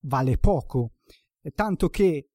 vale 0.02 0.38
poco. 0.38 0.94
Tanto 1.54 1.90
che 1.90 2.30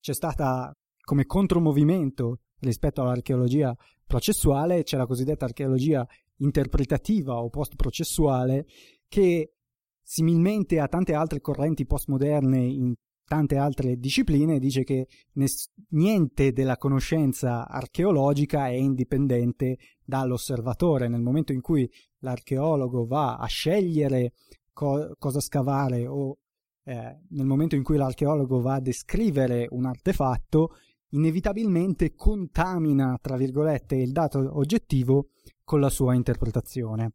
c'è 0.00 0.12
stata 0.12 0.72
come 1.04 1.26
contromovimento 1.26 2.40
rispetto 2.60 3.02
all'archeologia 3.02 3.76
processuale, 4.06 4.82
c'è 4.82 4.96
la 4.96 5.06
cosiddetta 5.06 5.44
archeologia 5.44 6.06
interpretativa 6.36 7.40
o 7.40 7.48
post-processuale 7.48 8.66
che 9.08 9.54
similmente 10.00 10.80
a 10.80 10.88
tante 10.88 11.14
altre 11.14 11.40
correnti 11.40 11.86
postmoderne 11.86 12.64
in 12.64 12.94
tante 13.32 13.56
altre 13.56 13.96
discipline 13.96 14.58
dice 14.58 14.84
che 14.84 15.06
ness- 15.36 15.70
niente 15.92 16.52
della 16.52 16.76
conoscenza 16.76 17.66
archeologica 17.66 18.66
è 18.66 18.72
indipendente 18.72 19.78
dall'osservatore. 20.04 21.08
Nel 21.08 21.22
momento 21.22 21.54
in 21.54 21.62
cui 21.62 21.90
l'archeologo 22.18 23.06
va 23.06 23.36
a 23.36 23.46
scegliere 23.46 24.34
co- 24.70 25.14
cosa 25.18 25.40
scavare 25.40 26.06
o 26.06 26.40
eh, 26.84 27.20
nel 27.30 27.46
momento 27.46 27.74
in 27.74 27.82
cui 27.82 27.96
l'archeologo 27.96 28.60
va 28.60 28.74
a 28.74 28.80
descrivere 28.80 29.66
un 29.70 29.86
artefatto, 29.86 30.76
inevitabilmente 31.12 32.14
contamina, 32.14 33.16
tra 33.18 33.38
virgolette, 33.38 33.94
il 33.94 34.12
dato 34.12 34.58
oggettivo 34.58 35.30
con 35.64 35.80
la 35.80 35.88
sua 35.88 36.12
interpretazione. 36.14 37.14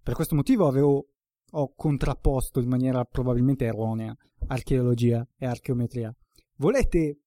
Per 0.00 0.14
questo 0.14 0.36
motivo 0.36 0.68
avevo, 0.68 1.14
ho 1.58 1.72
contrapposto 1.74 2.60
in 2.60 2.68
maniera 2.68 3.04
probabilmente 3.04 3.64
erronea 3.64 4.14
archeologia 4.48 5.26
e 5.38 5.46
archeometria. 5.46 6.14
Volete 6.56 7.18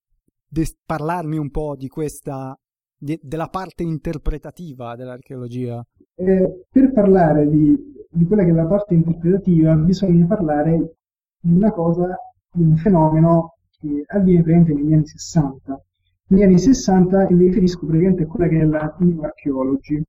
des- 0.47 0.77
parlarmi 0.85 1.37
un 1.37 1.49
po' 1.49 1.75
di 1.75 1.87
questa, 1.87 2.57
di, 2.97 3.19
della 3.21 3.47
parte 3.47 3.83
interpretativa 3.83 4.95
dell'archeologia? 4.95 5.83
Eh, 6.15 6.65
per 6.69 6.91
parlare 6.91 7.47
di, 7.49 7.75
di 8.09 8.25
quella 8.25 8.43
che 8.43 8.49
è 8.49 8.53
la 8.53 8.65
parte 8.65 8.93
interpretativa 8.93 9.75
bisogna 9.75 10.25
parlare 10.25 10.95
di 11.39 11.53
una 11.53 11.71
cosa, 11.71 12.15
di 12.51 12.63
un 12.63 12.75
fenomeno 12.75 13.55
che 13.79 14.03
avviene 14.07 14.43
praticamente 14.43 14.73
negli 14.73 14.93
anni 14.93 15.07
60. 15.07 15.83
Negli 16.27 16.43
anni 16.43 16.59
60 16.59 17.27
mi 17.31 17.45
riferisco 17.45 17.85
praticamente 17.85 18.23
a 18.23 18.27
quella 18.27 18.47
che 18.47 18.59
è 18.59 18.63
la 18.63 18.95
New 18.99 19.23
Archaeology. 19.23 20.03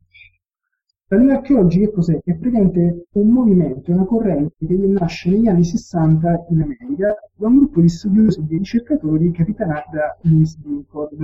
La 1.12 1.18
New 1.18 1.30
Archaeology 1.30 1.80
che 1.80 1.90
cos'è? 1.90 2.20
È 2.22 2.36
praticamente 2.36 3.06
un 3.14 3.30
movimento, 3.30 3.90
una 3.90 4.04
corrente 4.04 4.64
che 4.64 4.76
nasce 4.76 5.28
negli 5.28 5.48
anni 5.48 5.64
60 5.64 6.46
in 6.50 6.62
America 6.62 7.16
da 7.34 7.48
un 7.48 7.56
gruppo 7.56 7.80
di 7.80 7.88
studiosi 7.88 8.38
e 8.38 8.44
di 8.44 8.58
ricercatori 8.58 9.32
capitanati 9.32 9.90
da 9.90 10.16
Louis 10.20 10.54
Binford. 10.54 11.18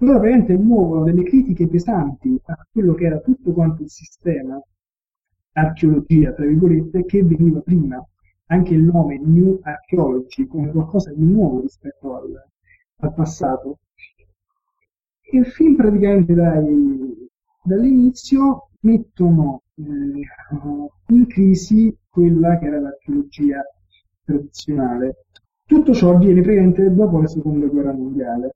Loro 0.00 0.18
praticamente 0.18 0.58
muovono 0.58 1.04
delle 1.04 1.22
critiche 1.22 1.66
pesanti 1.66 2.38
a 2.44 2.66
quello 2.70 2.92
che 2.92 3.06
era 3.06 3.20
tutto 3.20 3.52
quanto 3.52 3.82
il 3.82 3.88
sistema 3.88 4.62
archeologia, 5.52 6.34
tra 6.34 6.44
virgolette, 6.44 7.06
che 7.06 7.24
veniva 7.24 7.60
prima, 7.60 8.06
anche 8.48 8.74
il 8.74 8.82
nome 8.82 9.18
New 9.18 9.60
Archaeology 9.62 10.46
come 10.46 10.70
qualcosa 10.72 11.10
di 11.10 11.24
nuovo 11.24 11.62
rispetto 11.62 12.16
al, 12.16 12.34
al 12.96 13.14
passato. 13.14 13.78
E 15.22 15.42
fin 15.44 15.74
praticamente 15.74 16.34
dai, 16.34 17.30
dall'inizio 17.62 18.66
mettono 18.80 19.62
eh, 19.74 19.84
in 21.14 21.26
crisi 21.26 21.96
quella 22.08 22.58
che 22.58 22.66
era 22.66 22.80
l'archeologia 22.80 23.62
tradizionale. 24.24 25.26
Tutto 25.64 25.94
ciò 25.94 26.10
avviene 26.14 26.40
praticamente 26.40 26.92
dopo 26.92 27.20
la 27.20 27.28
seconda 27.28 27.66
guerra 27.66 27.92
mondiale. 27.92 28.52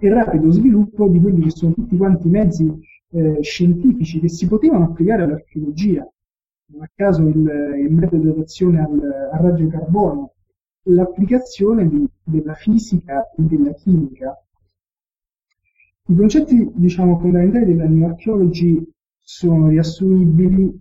Il 0.00 0.12
rapido 0.12 0.50
sviluppo 0.50 1.08
di 1.08 1.20
quelli 1.20 1.42
che 1.42 1.50
sono 1.50 1.72
tutti 1.72 1.96
quanti 1.96 2.26
i 2.26 2.30
mezzi 2.30 2.80
eh, 3.10 3.38
scientifici 3.42 4.20
che 4.20 4.28
si 4.28 4.46
potevano 4.46 4.84
applicare 4.84 5.22
all'archeologia, 5.22 6.06
non 6.70 6.82
a 6.82 6.90
caso 6.94 7.22
il, 7.22 7.36
il 7.36 7.92
metodo 7.92 8.32
di 8.32 8.40
azione 8.40 8.80
al, 8.80 9.00
al 9.32 9.40
raggio 9.40 9.68
carbonio, 9.68 10.32
l'applicazione 10.88 11.88
di, 11.88 12.06
della 12.22 12.54
fisica 12.54 13.30
e 13.30 13.42
della 13.42 13.72
chimica. 13.72 14.36
I 16.10 16.14
concetti, 16.14 16.70
diciamo, 16.74 17.18
fondamentali 17.18 17.66
della 17.66 17.86
New 17.86 18.08
Archaeology 18.08 18.86
sono 19.30 19.68
riassumibili 19.68 20.74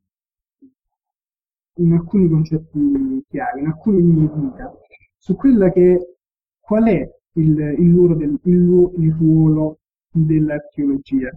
in 1.79 1.91
alcuni 1.91 2.29
concetti 2.29 3.21
chiari, 3.27 3.59
in 3.59 3.67
alcune 3.67 3.99
linee 3.99 4.27
guida, 4.27 4.73
su 5.17 5.35
quella 5.35 5.69
che 5.69 6.15
qual 6.57 6.85
è 6.85 7.11
il, 7.33 7.59
il, 7.77 8.15
del, 8.15 8.39
il, 8.43 8.91
il 8.99 9.13
ruolo 9.19 9.79
dell'archeologia. 10.09 11.29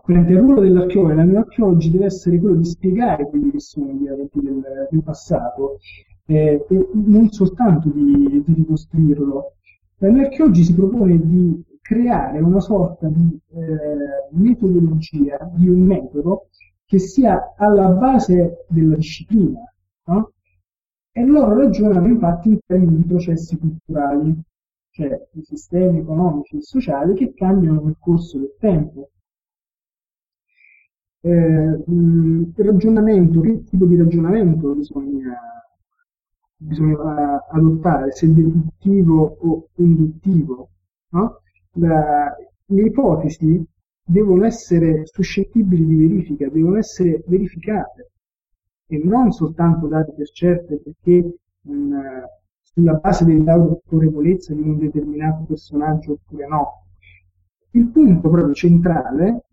Quindi 0.00 0.32
il 0.32 0.38
ruolo 0.38 0.62
dell'archeologo 0.62 1.14
dell'archeologi 1.14 1.90
deve 1.90 2.06
essere 2.06 2.38
quello 2.38 2.56
di 2.56 2.64
spiegare 2.64 3.28
quelli 3.28 3.50
che 3.50 3.60
sono 3.60 3.92
gli 3.92 4.06
eventi 4.06 4.40
del, 4.40 4.88
del 4.90 5.02
passato 5.02 5.80
eh, 6.24 6.64
e 6.66 6.88
non 6.94 7.28
soltanto 7.28 7.90
di, 7.90 8.42
di 8.42 8.54
ricostruirlo. 8.54 9.52
L'archeologi 9.98 10.64
si 10.64 10.74
propone 10.74 11.20
di 11.20 11.62
creare 11.90 12.38
una 12.38 12.60
sorta 12.60 13.08
di 13.08 13.36
eh, 13.48 14.28
metodologia, 14.30 15.50
di 15.54 15.68
un 15.68 15.80
metodo 15.80 16.50
che 16.84 17.00
sia 17.00 17.54
alla 17.56 17.88
base 17.88 18.64
della 18.68 18.94
disciplina. 18.94 19.58
No? 20.04 20.32
E 21.10 21.24
loro 21.24 21.56
ragionano 21.56 22.06
infatti 22.06 22.50
in 22.50 22.60
termini 22.64 22.98
di 22.98 23.02
processi 23.02 23.58
culturali, 23.58 24.40
cioè 24.90 25.20
di 25.32 25.42
sistemi 25.42 25.98
economici 25.98 26.58
e 26.58 26.62
sociali 26.62 27.14
che 27.14 27.34
cambiano 27.34 27.80
nel 27.82 27.96
corso 27.98 28.38
del 28.38 28.54
tempo 28.60 29.10
eh, 31.22 31.82
il 31.88 32.52
ragionamento, 32.54 33.40
che 33.40 33.64
tipo 33.64 33.84
di 33.86 33.96
ragionamento 33.96 34.74
bisogna, 34.76 35.36
bisogna 36.56 37.48
adottare, 37.48 38.12
se 38.12 38.32
deduttivo 38.32 39.38
o 39.40 39.68
induttivo. 39.74 40.68
No? 41.08 41.40
La, 41.74 42.34
le 42.66 42.82
ipotesi 42.82 43.64
devono 44.04 44.44
essere 44.44 45.06
suscettibili 45.06 45.86
di 45.86 45.96
verifica, 45.96 46.48
devono 46.48 46.78
essere 46.78 47.22
verificate 47.26 48.10
e 48.86 49.00
non 49.04 49.30
soltanto 49.30 49.86
date 49.86 50.12
per 50.12 50.30
certe 50.30 50.80
perché 50.80 51.38
mh, 51.60 51.98
sulla 52.60 52.94
base 52.94 53.24
dell'autorevolezza 53.24 54.52
di 54.52 54.62
un 54.62 54.78
determinato 54.78 55.44
personaggio 55.44 56.12
oppure 56.12 56.46
no. 56.46 56.86
Il 57.72 57.86
punto 57.88 58.28
proprio 58.28 58.52
centrale 58.52 59.44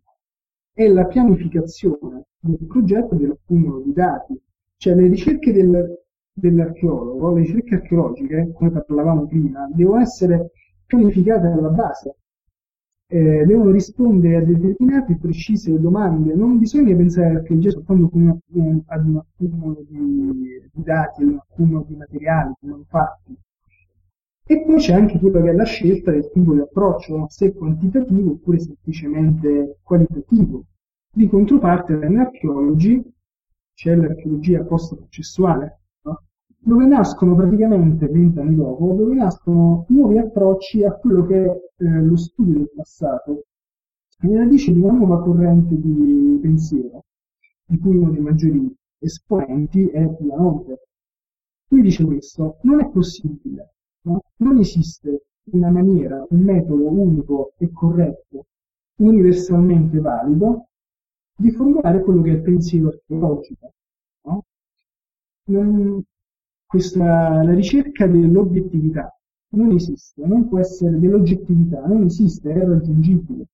è 0.73 0.87
la 0.87 1.05
pianificazione 1.05 2.25
del 2.39 2.65
progetto 2.67 3.15
dell'accumulo 3.15 3.81
di 3.81 3.93
dati. 3.93 4.39
Cioè 4.75 4.95
le 4.95 5.07
ricerche 5.07 5.51
del, 5.51 6.03
dell'archeologo, 6.31 7.33
le 7.33 7.41
ricerche 7.41 7.75
archeologiche, 7.75 8.51
come 8.53 8.71
parlavamo 8.71 9.27
prima, 9.27 9.67
devono 9.71 10.01
essere 10.01 10.51
pianificate 10.87 11.47
alla 11.47 11.69
base, 11.69 12.15
eh, 13.09 13.45
devono 13.45 13.71
rispondere 13.71 14.37
a 14.37 14.41
determinate 14.43 15.13
e 15.13 15.17
precise 15.17 15.79
domande. 15.79 16.33
Non 16.33 16.57
bisogna 16.57 16.95
pensare 16.95 17.29
all'archeologia 17.29 17.71
soltanto 17.71 18.09
come 18.09 18.39
un, 18.53 18.81
ad 18.85 19.05
un 19.05 19.17
accumulo 19.17 19.85
di, 19.87 20.69
di 20.73 20.83
dati, 20.83 21.21
ad 21.21 21.29
un 21.29 21.37
accumulo 21.37 21.85
di 21.87 21.95
materiali, 21.95 22.53
di 22.59 22.67
manufatti. 22.67 23.37
E 24.49 24.63
poi 24.63 24.77
c'è 24.77 24.93
anche 24.93 25.19
quello 25.19 25.41
che 25.41 25.49
è 25.49 25.53
la 25.53 25.65
scelta 25.65 26.11
del 26.11 26.29
tipo 26.31 26.53
di 26.53 26.61
approccio, 26.61 27.27
se 27.29 27.53
quantitativo 27.53 28.31
oppure 28.31 28.59
semplicemente 28.59 29.79
qualitativo. 29.83 30.63
Di 31.11 31.27
controparte 31.27 31.95
nell'archeology 31.95 33.03
c'è 33.73 33.95
l'archeologia 33.95 34.63
post-processuale? 34.63 35.81
Dove 36.67 36.85
nascono 36.85 37.33
praticamente 37.33 38.07
vent'anni 38.07 38.55
dopo, 38.55 38.93
dove 38.93 39.15
nascono 39.15 39.85
nuovi 39.87 40.17
approcci 40.17 40.83
a 40.83 40.91
quello 40.91 41.25
che 41.25 41.45
è 41.45 41.61
eh, 41.77 42.01
lo 42.01 42.17
studio 42.17 42.55
del 42.55 42.71
passato, 42.75 43.45
e 44.19 44.35
radice 44.35 44.73
di 44.73 44.79
una 44.79 44.91
nuova 44.91 45.23
corrente 45.23 45.79
di 45.79 46.37
pensiero, 46.41 47.05
di 47.65 47.77
cui 47.77 47.95
uno 47.95 48.11
dei 48.11 48.19
maggiori 48.19 48.75
esponenti 48.99 49.87
è 49.87 50.13
Pianote. 50.13 50.81
Lui 51.69 51.81
dice 51.83 52.03
questo, 52.03 52.57
non 52.63 52.81
è 52.81 52.89
possibile 52.89 53.71
no? 54.01 54.23
Non 54.37 54.57
esiste 54.57 55.27
una 55.51 55.69
maniera, 55.69 56.25
un 56.29 56.41
metodo 56.41 56.89
unico 56.89 57.53
e 57.57 57.71
corretto, 57.71 58.47
universalmente 58.97 59.99
valido, 59.99 60.67
di 61.33 61.49
formulare 61.51 62.01
quello 62.01 62.21
che 62.23 62.31
è 62.31 62.33
il 62.33 62.41
pensiero 62.41 62.89
archeologico. 62.89 63.71
No? 64.23 64.43
Non, 65.45 66.03
questa, 66.67 67.41
la 67.43 67.53
ricerca 67.53 68.05
dell'obiettività 68.07 69.11
non 69.49 69.71
esiste, 69.71 70.25
non 70.25 70.47
può 70.49 70.59
essere 70.59 70.99
dell'oggettività, 70.99 71.85
non 71.85 72.03
esiste, 72.03 72.51
è 72.51 72.65
raggiungibile. 72.65 73.47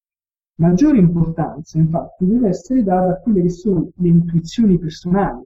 Maggiore 0.56 0.98
importanza, 0.98 1.78
infatti, 1.78 2.26
deve 2.26 2.50
essere 2.50 2.84
data 2.84 3.14
a 3.14 3.20
quelle 3.20 3.44
che 3.44 3.50
sono 3.50 3.90
le 3.96 4.08
intuizioni 4.08 4.78
personali 4.78 5.44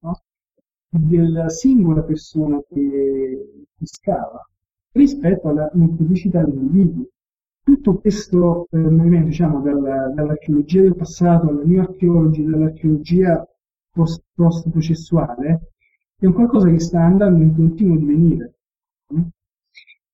no? 0.00 0.20
della 0.88 1.48
singola 1.48 2.02
persona 2.02 2.60
che, 2.68 3.64
che 3.76 3.86
scava 3.86 4.44
rispetto 4.92 5.48
alla 5.48 5.70
molteplicità 5.74 6.44
degli 6.44 6.56
individui. 6.56 7.08
Tutto 7.62 7.98
questo 8.00 8.66
eh, 8.70 8.78
movimento, 8.78 9.28
diciamo, 9.28 9.60
dalla, 9.60 10.08
dall'archeologia 10.08 10.82
del 10.82 10.96
passato 10.96 11.48
alla 11.48 11.62
new 11.62 11.80
archaeology, 11.80 12.44
dall'archeologia 12.44 13.46
post, 13.92 14.22
post-processuale, 14.34 15.69
è 16.20 16.26
un 16.26 16.34
qualcosa 16.34 16.68
che 16.68 16.78
sta 16.80 17.02
andando 17.02 17.42
in 17.42 17.54
continuo 17.54 17.96
divenire. 17.96 18.54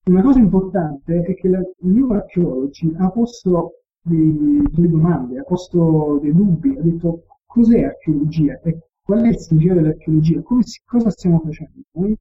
Una 0.04 0.22
cosa 0.22 0.38
importante 0.38 1.22
è 1.22 1.34
che 1.34 1.48
la 1.48 1.60
New 1.80 2.12
Archaeology 2.12 2.94
ha 2.96 3.10
posto 3.10 3.80
delle 4.02 4.88
domande, 4.88 5.40
ha 5.40 5.42
posto 5.42 6.20
dei 6.22 6.32
dubbi, 6.32 6.76
ha 6.78 6.80
detto 6.80 7.24
cos'è 7.44 7.82
archeologia? 7.82 8.60
E 8.60 8.78
qual 9.02 9.22
è 9.22 9.28
il 9.28 9.38
significato 9.38 9.80
dell'archeologia, 9.80 10.42
si, 10.60 10.80
cosa 10.84 11.10
stiamo 11.10 11.40
facendo 11.40 11.80
noi? 11.94 12.16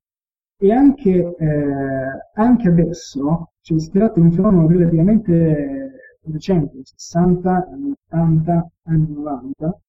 E 0.57 0.71
anche, 0.71 1.35
eh, 1.37 2.29
anche 2.33 2.67
adesso 2.67 3.51
cioè, 3.61 3.79
si 3.79 3.91
tratta 3.91 4.19
di 4.19 4.25
un 4.25 4.31
fenomeno 4.31 4.67
relativamente 4.67 5.91
recente, 6.23 6.79
60, 6.83 7.67
anni 7.71 7.93
80, 8.09 8.71
anni 8.85 9.13
90, 9.13 9.79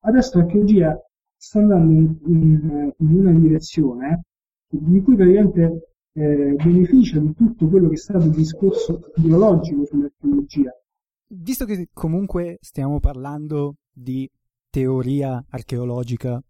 adesso 0.00 0.38
l'archeologia 0.38 1.00
sta 1.38 1.60
andando 1.60 1.92
in, 1.92 2.18
in, 2.26 2.92
in 2.98 3.14
una 3.14 3.32
direzione 3.32 4.24
di 4.68 5.00
cui 5.00 5.14
praticamente 5.14 5.94
eh, 6.12 6.54
beneficia 6.54 7.20
di 7.20 7.32
tutto 7.32 7.68
quello 7.68 7.88
che 7.88 7.94
è 7.94 7.98
stato 7.98 8.26
il 8.26 8.32
discorso 8.32 9.12
ideologico 9.16 9.86
sull'archeologia. 9.86 10.70
Visto 11.28 11.64
che 11.64 11.88
comunque 11.92 12.58
stiamo 12.60 12.98
parlando 12.98 13.76
di 13.90 14.28
teoria 14.68 15.42
archeologica 15.48 16.42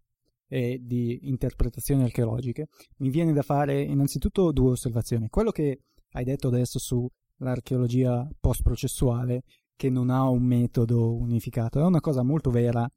e 0.47 0.79
di 0.81 1.19
interpretazioni 1.29 2.03
archeologiche, 2.03 2.67
mi 2.97 3.09
viene 3.09 3.33
da 3.33 3.43
fare 3.43 3.81
innanzitutto 3.81 4.51
due 4.51 4.71
osservazioni. 4.71 5.29
Quello 5.29 5.51
che 5.51 5.81
hai 6.13 6.23
detto 6.23 6.47
adesso 6.47 6.79
sull'archeologia 6.79 8.27
post-processuale, 8.39 9.43
che 9.75 9.89
non 9.89 10.09
ha 10.09 10.27
un 10.27 10.43
metodo 10.43 11.15
unificato, 11.15 11.79
è 11.79 11.83
una 11.83 12.01
cosa 12.01 12.23
molto 12.23 12.49
vera 12.49 12.89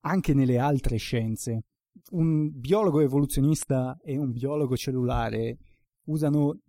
anche 0.00 0.34
nelle 0.34 0.58
altre 0.58 0.96
scienze. 0.96 1.64
Un 2.10 2.50
biologo 2.58 3.00
evoluzionista 3.00 3.98
e 4.02 4.16
un 4.16 4.32
biologo 4.32 4.76
cellulare 4.76 5.58
usano 6.04 6.60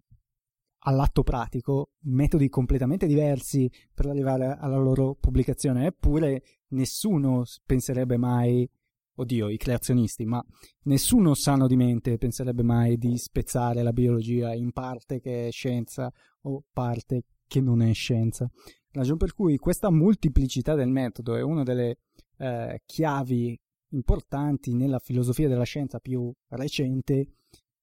all'atto 0.84 1.24
pratico 1.24 1.92
metodi 2.04 2.48
completamente 2.50 3.06
diversi 3.06 3.70
per 3.94 4.08
arrivare 4.08 4.58
alla 4.60 4.78
loro 4.78 5.16
pubblicazione, 5.16 5.88
eppure 5.88 6.44
nessuno 6.70 7.44
penserebbe 7.66 8.18
mai, 8.18 8.70
oddio, 9.16 9.50
i 9.50 9.58
creazionisti, 9.58 10.26
ma 10.26 10.44
nessuno 10.84 11.34
sano 11.34 11.68
di 11.68 11.76
mente 11.76 12.18
penserebbe 12.18 12.64
mai 12.64 12.98
di 12.98 13.18
spezzare 13.18 13.84
la 13.84 13.92
biologia 13.94 14.54
in 14.54 14.72
parte 14.72 15.20
che 15.20 15.48
è 15.48 15.52
scienza 15.52 16.12
o 16.44 16.64
parte 16.72 17.24
che 17.48 17.60
non 17.60 17.82
è 17.82 17.94
scienza. 17.94 18.50
Ragione 18.92 19.18
per 19.18 19.34
cui 19.34 19.58
questa 19.58 19.90
moltiplicità 19.90 20.76
del 20.76 20.90
metodo 20.90 21.36
è 21.36 21.42
una 21.42 21.64
delle 21.64 21.98
eh, 22.40 22.82
chiavi 22.86 23.60
importanti 23.90 24.74
nella 24.74 25.00
filosofia 25.00 25.48
della 25.48 25.64
scienza 25.64 26.00
più 26.00 26.32
recente, 26.50 27.28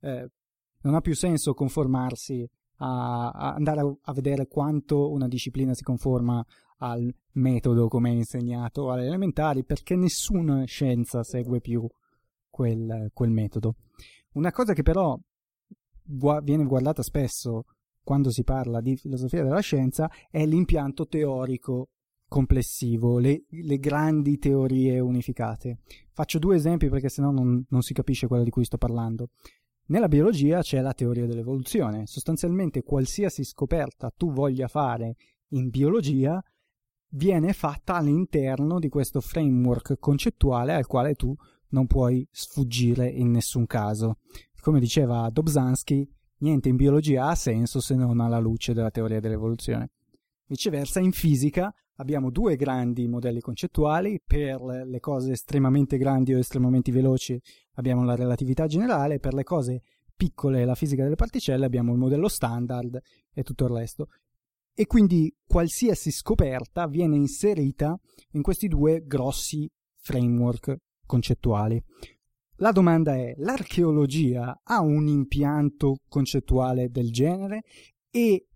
eh, 0.01 0.31
non 0.83 0.95
ha 0.95 1.01
più 1.01 1.15
senso 1.15 1.55
conformarsi 1.55 2.49
a, 2.79 3.31
a 3.31 3.55
andare 3.55 3.81
a, 3.81 3.97
a, 4.03 4.13
vedere 4.13 4.47
quanto 4.47 5.11
una 5.11 5.29
disciplina 5.29 5.75
si 5.75 5.83
conforma 5.83 6.45
al 6.79 7.13
metodo 7.33 7.89
come 7.89 8.11
è 8.11 8.15
insegnato 8.15 8.91
alle 8.91 9.07
elementari, 9.07 9.65
perché 9.65 9.97
nessuna 9.97 10.65
scienza 10.65 11.23
segue 11.23 11.61
più 11.61 11.87
quel, 12.49 13.11
quel 13.13 13.31
metodo. 13.31 13.77
Una 14.33 14.53
cosa 14.53 14.73
che 14.73 14.83
però 14.83 15.19
gu- 16.03 16.43
viene 16.43 16.65
guardata 16.65 17.03
spesso 17.03 17.65
quando 18.03 18.31
si 18.31 18.45
parla 18.45 18.81
di 18.81 18.97
filosofia 18.97 19.43
della 19.43 19.61
scienza 19.61 20.09
è 20.31 20.47
l'impianto 20.47 21.09
teorico 21.09 21.89
complessivo, 22.29 23.19
le, 23.19 23.45
le, 23.49 23.79
grandi 23.79 24.39
teorie 24.39 24.99
unificate. 25.01 25.79
Faccio 26.13 26.39
due 26.39 26.57
esempi 26.57 26.89
perché 26.89 27.09
sennò 27.09 27.31
non, 27.31 27.65
non 27.69 27.83
si 27.83 27.95
capisce 27.95 28.27
quello 28.27 28.45
di 28.45 28.51
cui 28.51 28.65
sto 28.65 28.79
parlando. 28.79 29.31
Nella 29.87 30.09
biologia 30.09 30.61
c'è 30.61 30.81
la 30.81 30.93
teoria 30.93 31.27
dell'evoluzione. 31.27 32.07
Sostanzialmente 32.07 32.83
qualsiasi 32.83 33.45
scoperta 33.45 34.13
tu 34.17 34.33
voglia 34.33 34.67
fare 34.67 35.17
in 35.51 35.69
biologia 35.69 36.43
viene 37.11 37.53
fatta 37.53 37.95
all'interno 37.95 38.81
di 38.81 38.89
questo 38.89 39.21
framework 39.21 39.99
concettuale 39.99 40.75
al 40.75 40.87
quale 40.87 41.15
tu 41.15 41.35
non 41.69 41.87
puoi 41.87 42.27
sfuggire 42.31 43.09
in 43.09 43.31
nessun 43.31 43.67
caso. 43.67 44.19
Come 44.61 44.81
diceva 44.81 45.31
Dobzhansky, 45.31 46.09
niente 46.39 46.69
in 46.69 46.77
biologia 46.77 47.29
ha 47.29 47.35
senso 47.37 47.81
se 47.81 47.95
non 47.95 48.19
alla 48.19 48.39
luce 48.39 48.73
della 48.73 48.91
teoria 48.91 49.21
dell'evoluzione. 49.21 49.91
Viceversa, 50.47 50.99
in 51.01 51.13
fisica 51.13 51.73
abbiamo 51.97 52.31
due 52.31 52.57
grandi 52.57 53.07
modelli 53.07 53.41
concettuali, 53.41 54.21
per 54.25 54.61
le 54.61 55.01
cose 55.01 55.33
estremamente 55.33 55.99
grandi 55.99 56.35
o 56.35 56.39
estremamente 56.39 56.93
veloci 56.93 57.41
abbiamo 57.75 58.05
la 58.05 58.15
relatività 58.15 58.67
generale, 58.67 59.19
per 59.19 59.35
le 59.35 59.45
cose 59.45 59.83
piccole 60.15 60.65
la 60.65 60.75
fisica 60.75 61.03
delle 61.03 61.15
particelle 61.15 61.67
abbiamo 61.67 61.93
il 61.93 61.99
modello 61.99 62.29
standard 62.29 62.99
e 63.33 63.43
tutto 63.43 63.65
il 63.65 63.71
resto. 63.71 64.09
E 64.75 64.87
quindi 64.87 65.35
qualsiasi 65.47 66.11
scoperta 66.11 66.87
viene 66.87 67.17
inserita 67.17 67.99
in 68.33 68.43
questi 68.43 68.69
due 68.69 69.05
grossi 69.07 69.71
framework 69.97 70.77
concettuali. 71.07 71.83
La 72.57 72.73
domanda 72.73 73.15
è, 73.15 73.35
l'archeologia 73.39 74.61
ha 74.63 74.81
un 74.81 75.09
impianto 75.09 75.99
concettuale 76.09 76.91
del 76.91 77.11
genere 77.11 77.63
e 78.11 78.47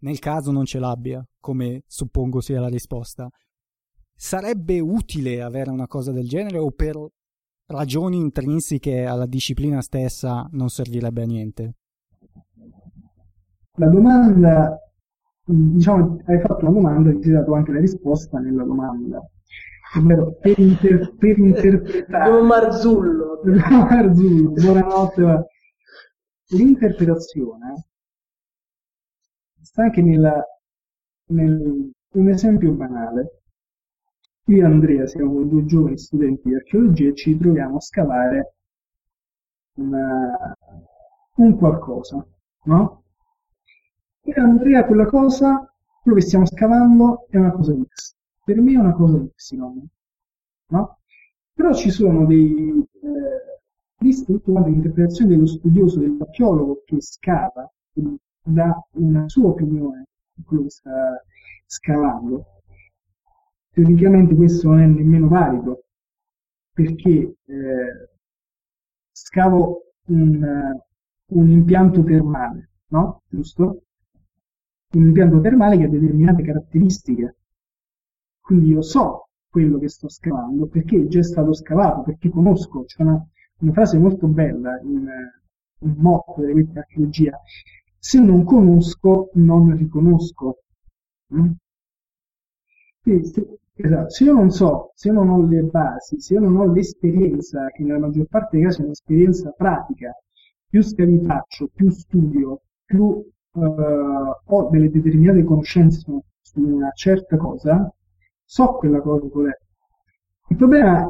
nel 0.00 0.18
caso 0.18 0.50
non 0.52 0.64
ce 0.64 0.78
l'abbia, 0.78 1.26
come 1.38 1.82
suppongo 1.86 2.40
sia 2.40 2.60
la 2.60 2.68
risposta, 2.68 3.28
sarebbe 4.14 4.80
utile 4.80 5.42
avere 5.42 5.70
una 5.70 5.86
cosa 5.86 6.12
del 6.12 6.28
genere 6.28 6.58
o 6.58 6.70
per 6.70 6.96
ragioni 7.66 8.18
intrinseche 8.18 9.04
alla 9.04 9.26
disciplina 9.26 9.80
stessa 9.80 10.46
non 10.52 10.68
servirebbe 10.68 11.22
a 11.22 11.26
niente? 11.26 11.74
La 13.74 13.88
domanda, 13.88 14.78
diciamo, 15.44 16.18
hai 16.26 16.40
fatto 16.40 16.66
una 16.66 16.74
domanda 16.74 17.10
e 17.10 17.14
ti 17.16 17.22
sei 17.22 17.32
dato 17.32 17.54
anche 17.54 17.72
la 17.72 17.80
risposta 17.80 18.38
nella 18.38 18.64
domanda. 18.64 19.22
Ovvero, 19.96 20.36
per, 20.38 20.58
inter- 20.58 21.14
per 21.16 21.38
interpretare... 21.38 22.30
Come 22.30 22.46
Marzullo. 22.46 23.40
Marzullo, 23.44 24.50
buonanotte. 24.52 25.46
L'interpretazione 26.48 27.89
sta 29.70 29.84
anche 29.84 30.02
nella, 30.02 30.44
nel, 31.28 31.90
un 32.14 32.28
esempio 32.28 32.72
banale. 32.72 33.42
Io 34.46 34.56
e 34.56 34.64
Andrea 34.64 35.06
siamo 35.06 35.44
due 35.44 35.64
giovani 35.64 35.96
studenti 35.96 36.48
di 36.48 36.56
archeologia 36.56 37.08
e 37.10 37.14
ci 37.14 37.38
troviamo 37.38 37.76
a 37.76 37.80
scavare 37.80 38.54
una, 39.76 40.56
un 41.36 41.56
qualcosa, 41.56 42.26
no? 42.64 43.04
Per 44.20 44.38
Andrea 44.38 44.84
quella 44.84 45.06
cosa, 45.06 45.72
quello 46.02 46.18
che 46.18 46.24
stiamo 46.24 46.46
scavando 46.46 47.26
è 47.28 47.36
una 47.36 47.52
cosa 47.52 47.72
X. 47.72 48.16
Per 48.44 48.60
me 48.60 48.72
è 48.72 48.76
una 48.76 48.92
cosa 48.92 49.18
Y, 49.18 49.56
no? 50.70 50.98
Però 51.54 51.72
ci 51.74 51.90
sono 51.90 52.26
dei, 52.26 52.88
eh, 53.02 54.24
tutte 54.24 54.50
quante 54.50 54.70
interpretazioni 54.70 55.30
dello 55.30 55.46
studioso, 55.46 56.00
dell'archeologo 56.00 56.82
che 56.84 57.00
scava, 57.00 57.70
dà 58.42 58.86
una 58.92 59.28
sua 59.28 59.48
opinione 59.48 60.06
su 60.34 60.44
quello 60.44 60.62
che 60.64 60.70
sta 60.70 61.22
scavando, 61.66 62.44
teoricamente 63.70 64.34
questo 64.34 64.68
non 64.68 64.80
è 64.80 64.86
nemmeno 64.86 65.28
valido, 65.28 65.84
perché 66.72 67.36
eh, 67.44 68.08
scavo 69.12 69.92
un, 70.06 70.74
un, 71.26 71.48
impianto 71.48 72.02
termale, 72.02 72.70
no? 72.88 73.22
Giusto? 73.28 73.82
Un 74.92 75.06
impianto 75.06 75.40
termale 75.40 75.76
che 75.76 75.84
ha 75.84 75.88
determinate 75.88 76.42
caratteristiche. 76.42 77.36
Quindi 78.40 78.70
io 78.70 78.82
so 78.82 79.28
quello 79.48 79.78
che 79.78 79.88
sto 79.88 80.08
scavando 80.08 80.66
perché 80.66 80.96
è 81.02 81.06
già 81.06 81.22
stato 81.22 81.52
scavato, 81.52 82.02
perché 82.02 82.28
conosco. 82.28 82.84
C'è 82.84 83.02
una, 83.02 83.24
una 83.60 83.72
frase 83.72 83.98
molto 83.98 84.26
bella 84.26 84.80
in 84.82 85.08
un 85.80 85.94
motto 85.98 86.34
questa 86.34 86.80
archeologia 86.80 87.38
se 88.00 88.18
non 88.18 88.44
conosco, 88.44 89.30
non 89.34 89.76
riconosco. 89.76 90.62
Mm? 91.34 91.50
Esatto, 93.74 94.10
se 94.10 94.24
io 94.24 94.32
non 94.32 94.50
so, 94.50 94.90
se 94.94 95.08
io 95.08 95.14
non 95.14 95.28
ho 95.28 95.46
le 95.46 95.62
basi, 95.62 96.18
se 96.20 96.34
io 96.34 96.40
non 96.40 96.56
ho 96.56 96.72
l'esperienza, 96.72 97.66
che 97.68 97.82
nella 97.82 97.98
maggior 97.98 98.26
parte 98.26 98.56
dei 98.56 98.64
casi 98.64 98.80
è 98.80 98.84
un'esperienza 98.84 99.50
pratica, 99.50 100.12
più 100.68 100.82
scavi 100.82 101.20
faccio, 101.24 101.68
più 101.74 101.90
studio, 101.90 102.62
più 102.84 103.04
uh, 103.04 103.62
ho 104.44 104.68
delle 104.70 104.90
determinate 104.90 105.44
conoscenze 105.44 106.00
su, 106.00 106.22
una 106.54 106.90
certa 106.94 107.36
cosa, 107.36 107.92
so 108.44 108.74
quella 108.74 109.00
cosa 109.00 109.26
qual 109.28 109.46
è. 109.46 109.58
Il 110.48 110.56
problema 110.56 111.08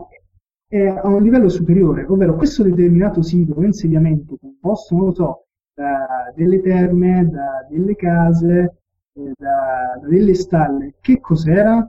è 0.66 0.86
a 0.86 1.06
un 1.08 1.22
livello 1.22 1.48
superiore, 1.48 2.04
ovvero 2.04 2.36
questo 2.36 2.62
determinato 2.62 3.22
sito 3.22 3.60
insediamento 3.62 4.36
composto, 4.36 4.94
non 4.94 5.06
lo 5.06 5.14
so, 5.14 5.46
da 5.80 6.32
delle 6.34 6.60
terme, 6.60 7.26
da 7.30 7.66
delle 7.68 7.96
case, 7.96 8.80
eh, 9.14 9.32
da, 9.36 9.98
da, 10.00 10.08
delle 10.08 10.34
stalle, 10.34 10.96
che 11.00 11.20
cos'era? 11.20 11.88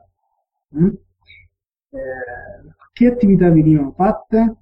Mm? 0.78 0.88
Eh, 0.88 2.00
che 2.94 3.08
attività 3.08 3.50
venivano 3.50 3.92
fatte? 3.92 4.56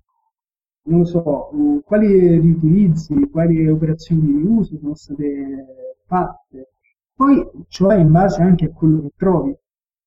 Non 0.84 1.00
lo 1.00 1.06
so, 1.06 1.50
uh, 1.54 1.84
quali 1.84 2.40
riutilizzi, 2.40 3.30
quali 3.30 3.68
operazioni 3.68 4.22
di 4.22 4.32
riuso 4.32 4.78
sono 4.78 4.96
state 4.96 5.66
fatte. 6.06 6.72
Poi, 7.14 7.48
cioè, 7.68 7.98
in 7.98 8.12
base 8.12 8.42
anche 8.42 8.66
a 8.66 8.72
quello 8.72 9.02
che 9.02 9.12
trovi. 9.16 9.56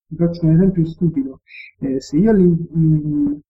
Vi 0.07 0.17
faccio 0.17 0.45
un 0.45 0.53
esempio 0.53 0.85
stupido. 0.85 1.41
Eh, 1.79 2.01
se 2.01 2.17
io 2.17 2.35
in, 2.35 3.41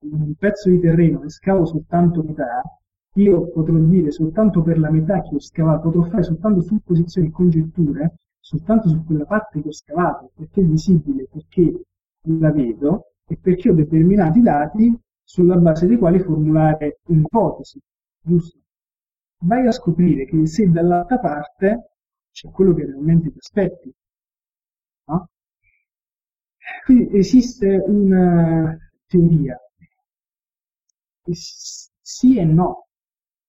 un 0.00 0.34
pezzo 0.34 0.68
di 0.68 0.80
terreno 0.80 1.20
ne 1.20 1.30
scavo 1.30 1.64
soltanto 1.64 2.22
metà, 2.22 2.62
io 3.14 3.48
potrò 3.50 3.76
dire 3.78 4.10
soltanto 4.10 4.62
per 4.62 4.78
la 4.78 4.90
metà 4.90 5.20
che 5.22 5.34
ho 5.34 5.40
scavato, 5.40 5.90
potrò 5.90 6.10
fare 6.10 6.22
soltanto 6.22 6.60
supposizioni 6.62 7.28
e 7.28 7.30
congetture, 7.30 8.14
soltanto 8.40 8.88
su 8.88 9.04
quella 9.04 9.24
parte 9.24 9.60
che 9.62 9.68
ho 9.68 9.72
scavato, 9.72 10.30
perché 10.34 10.60
è 10.60 10.64
visibile, 10.64 11.26
perché 11.30 11.82
la 12.22 12.50
vedo 12.50 13.12
e 13.26 13.38
perché 13.40 13.70
ho 13.70 13.74
determinati 13.74 14.40
dati 14.40 14.96
sulla 15.22 15.56
base 15.56 15.86
dei 15.86 15.96
quali 15.96 16.18
formulare 16.20 17.00
un'ipotesi, 17.06 17.80
giusto? 18.20 18.58
Vai 19.44 19.66
a 19.66 19.72
scoprire 19.72 20.24
che 20.26 20.46
se 20.46 20.70
dall'altra 20.70 21.18
parte 21.18 21.90
c'è 22.32 22.50
quello 22.50 22.74
che 22.74 22.84
realmente 22.84 23.30
ti 23.30 23.38
aspetti, 23.38 23.92
no? 25.06 25.28
Quindi 26.84 27.16
esiste 27.16 27.82
una 27.86 28.76
teoria, 29.06 29.56
sì 32.02 32.38
e 32.38 32.44
no. 32.44 32.83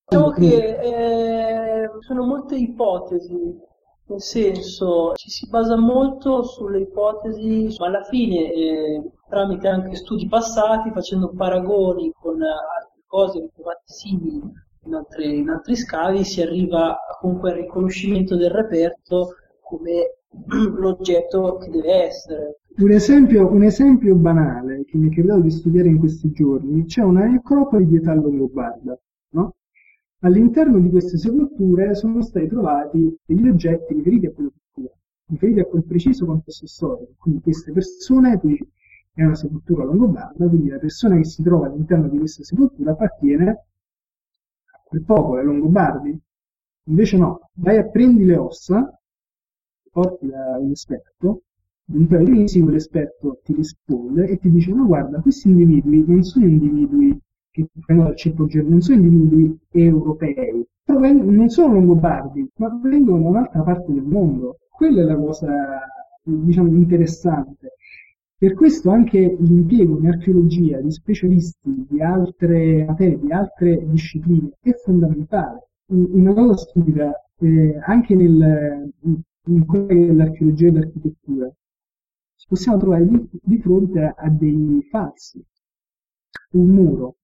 Diciamo 0.07 0.31
che 0.31 0.77
eh, 0.79 1.89
sono 2.01 2.25
molte 2.25 2.55
ipotesi 2.55 3.63
nel 4.07 4.21
senso, 4.21 5.13
ci 5.15 5.29
si 5.31 5.47
basa 5.49 5.75
molto 5.77 6.43
sulle 6.43 6.81
ipotesi, 6.81 7.75
ma 7.79 7.87
alla 7.87 8.03
fine, 8.03 8.51
eh, 8.51 9.11
tramite 9.27 9.67
anche 9.67 9.95
studi 9.95 10.27
passati, 10.27 10.91
facendo 10.91 11.31
paragoni 11.35 12.11
con 12.13 12.39
altre 12.41 13.01
cose, 13.07 13.49
fatti 13.55 13.93
simili 13.93 14.41
in, 14.85 14.93
altre, 14.93 15.25
in 15.25 15.49
altri 15.49 15.75
scavi, 15.75 16.23
si 16.23 16.41
arriva 16.41 16.97
comunque 17.19 17.51
al 17.51 17.57
riconoscimento 17.57 18.35
del 18.35 18.51
reperto 18.51 19.35
come 19.61 20.17
l'oggetto 20.77 21.57
che 21.57 21.69
deve 21.71 22.05
essere. 22.05 22.59
Un 22.77 22.91
esempio, 22.91 23.49
un 23.49 23.63
esempio 23.63 24.15
banale 24.15 24.83
che 24.85 24.97
mi 24.97 25.09
è 25.09 25.15
capitato 25.15 25.41
di 25.41 25.49
studiare 25.49 25.87
in 25.87 25.97
questi 25.97 26.31
giorni, 26.31 26.85
c'è 26.85 27.01
una 27.01 27.25
necropoli 27.25 27.87
di 27.87 27.95
età 27.95 28.13
longobarda, 28.13 28.99
no? 29.29 29.55
All'interno 30.25 30.79
di 30.79 30.89
queste 30.89 31.19
sepolture 31.19 31.93
sono 31.93 32.23
stati 32.23 32.47
trovati 32.47 33.15
degli 33.23 33.47
oggetti 33.47 33.93
riferiti 33.93 34.25
a 34.25 34.31
quella 34.31 34.49
cultura, 34.49 34.95
riferiti 35.27 35.59
a 35.59 35.65
quel 35.65 35.83
preciso 35.83 36.25
contesto 36.25 36.65
storico. 36.65 37.13
Quindi 37.15 37.41
queste 37.41 37.71
persone, 37.71 38.39
qui 38.39 38.57
è 39.13 39.23
una 39.23 39.35
sepoltura 39.35 39.83
longobarda, 39.83 40.47
quindi 40.47 40.69
la 40.69 40.79
persona 40.79 41.15
che 41.17 41.25
si 41.25 41.43
trova 41.43 41.67
all'interno 41.67 42.07
di 42.07 42.17
questa 42.17 42.43
sepoltura 42.43 42.93
appartiene 42.93 43.49
a 43.49 44.81
quel 44.83 45.03
popolo, 45.03 45.39
ai 45.41 45.45
longobardi. 45.45 46.19
Invece 46.85 47.17
no, 47.17 47.51
vai 47.53 47.77
a 47.77 47.87
prendi 47.87 48.25
le 48.25 48.35
ossa, 48.35 48.99
porti 49.91 50.25
da 50.25 50.57
un 50.57 50.71
esperto, 50.71 51.43
un 51.85 52.07
paio 52.07 52.25
di 52.25 52.31
mesi 52.31 52.61
quell'esperto 52.61 53.41
ti 53.43 53.53
risponde 53.53 54.25
e 54.25 54.39
ti 54.39 54.49
dice 54.49 54.73
ma 54.73 54.85
guarda, 54.85 55.21
questi 55.21 55.49
individui 55.49 56.03
non 56.03 56.23
sono 56.23 56.47
individui 56.47 57.15
che 57.55 57.69
vengono 57.87 58.09
dal 58.09 58.17
ceppo 58.17 58.47
non 58.63 58.81
sono 58.81 59.01
individui 59.01 59.57
europei, 59.71 60.67
non 60.87 61.47
sono 61.47 61.73
longobardi, 61.75 62.49
ma 62.57 62.79
vengono 62.83 63.21
da 63.23 63.29
un'altra 63.29 63.61
parte 63.61 63.93
del 63.93 64.03
mondo. 64.03 64.57
Quella 64.69 65.01
è 65.01 65.05
la 65.05 65.15
cosa, 65.15 65.79
diciamo, 66.21 66.75
interessante. 66.75 67.75
Per 68.37 68.53
questo 68.55 68.89
anche 68.89 69.37
l'impiego 69.39 69.97
in 69.99 70.07
archeologia 70.07 70.81
di 70.81 70.91
specialisti 70.91 71.85
di 71.87 72.01
altre 72.01 72.83
materie, 72.83 73.19
di 73.19 73.31
altre 73.31 73.85
discipline, 73.87 74.51
è 74.59 74.73
fondamentale. 74.73 75.69
Una 75.87 76.33
cosa 76.33 76.57
stupida, 76.57 77.13
eh, 77.39 77.79
anche 77.85 78.15
nel, 78.15 78.91
in 79.45 79.65
quella 79.65 79.87
che 79.87 80.07
è 80.07 80.13
l'archeologia 80.13 80.67
e 80.67 80.71
l'architettura, 80.71 81.49
ci 82.35 82.47
possiamo 82.49 82.77
trovare 82.79 83.07
di, 83.07 83.29
di 83.41 83.57
fronte 83.59 84.13
a 84.13 84.29
dei 84.29 84.85
falsi. 84.91 85.41
Un 86.51 86.67
muro 86.67 87.15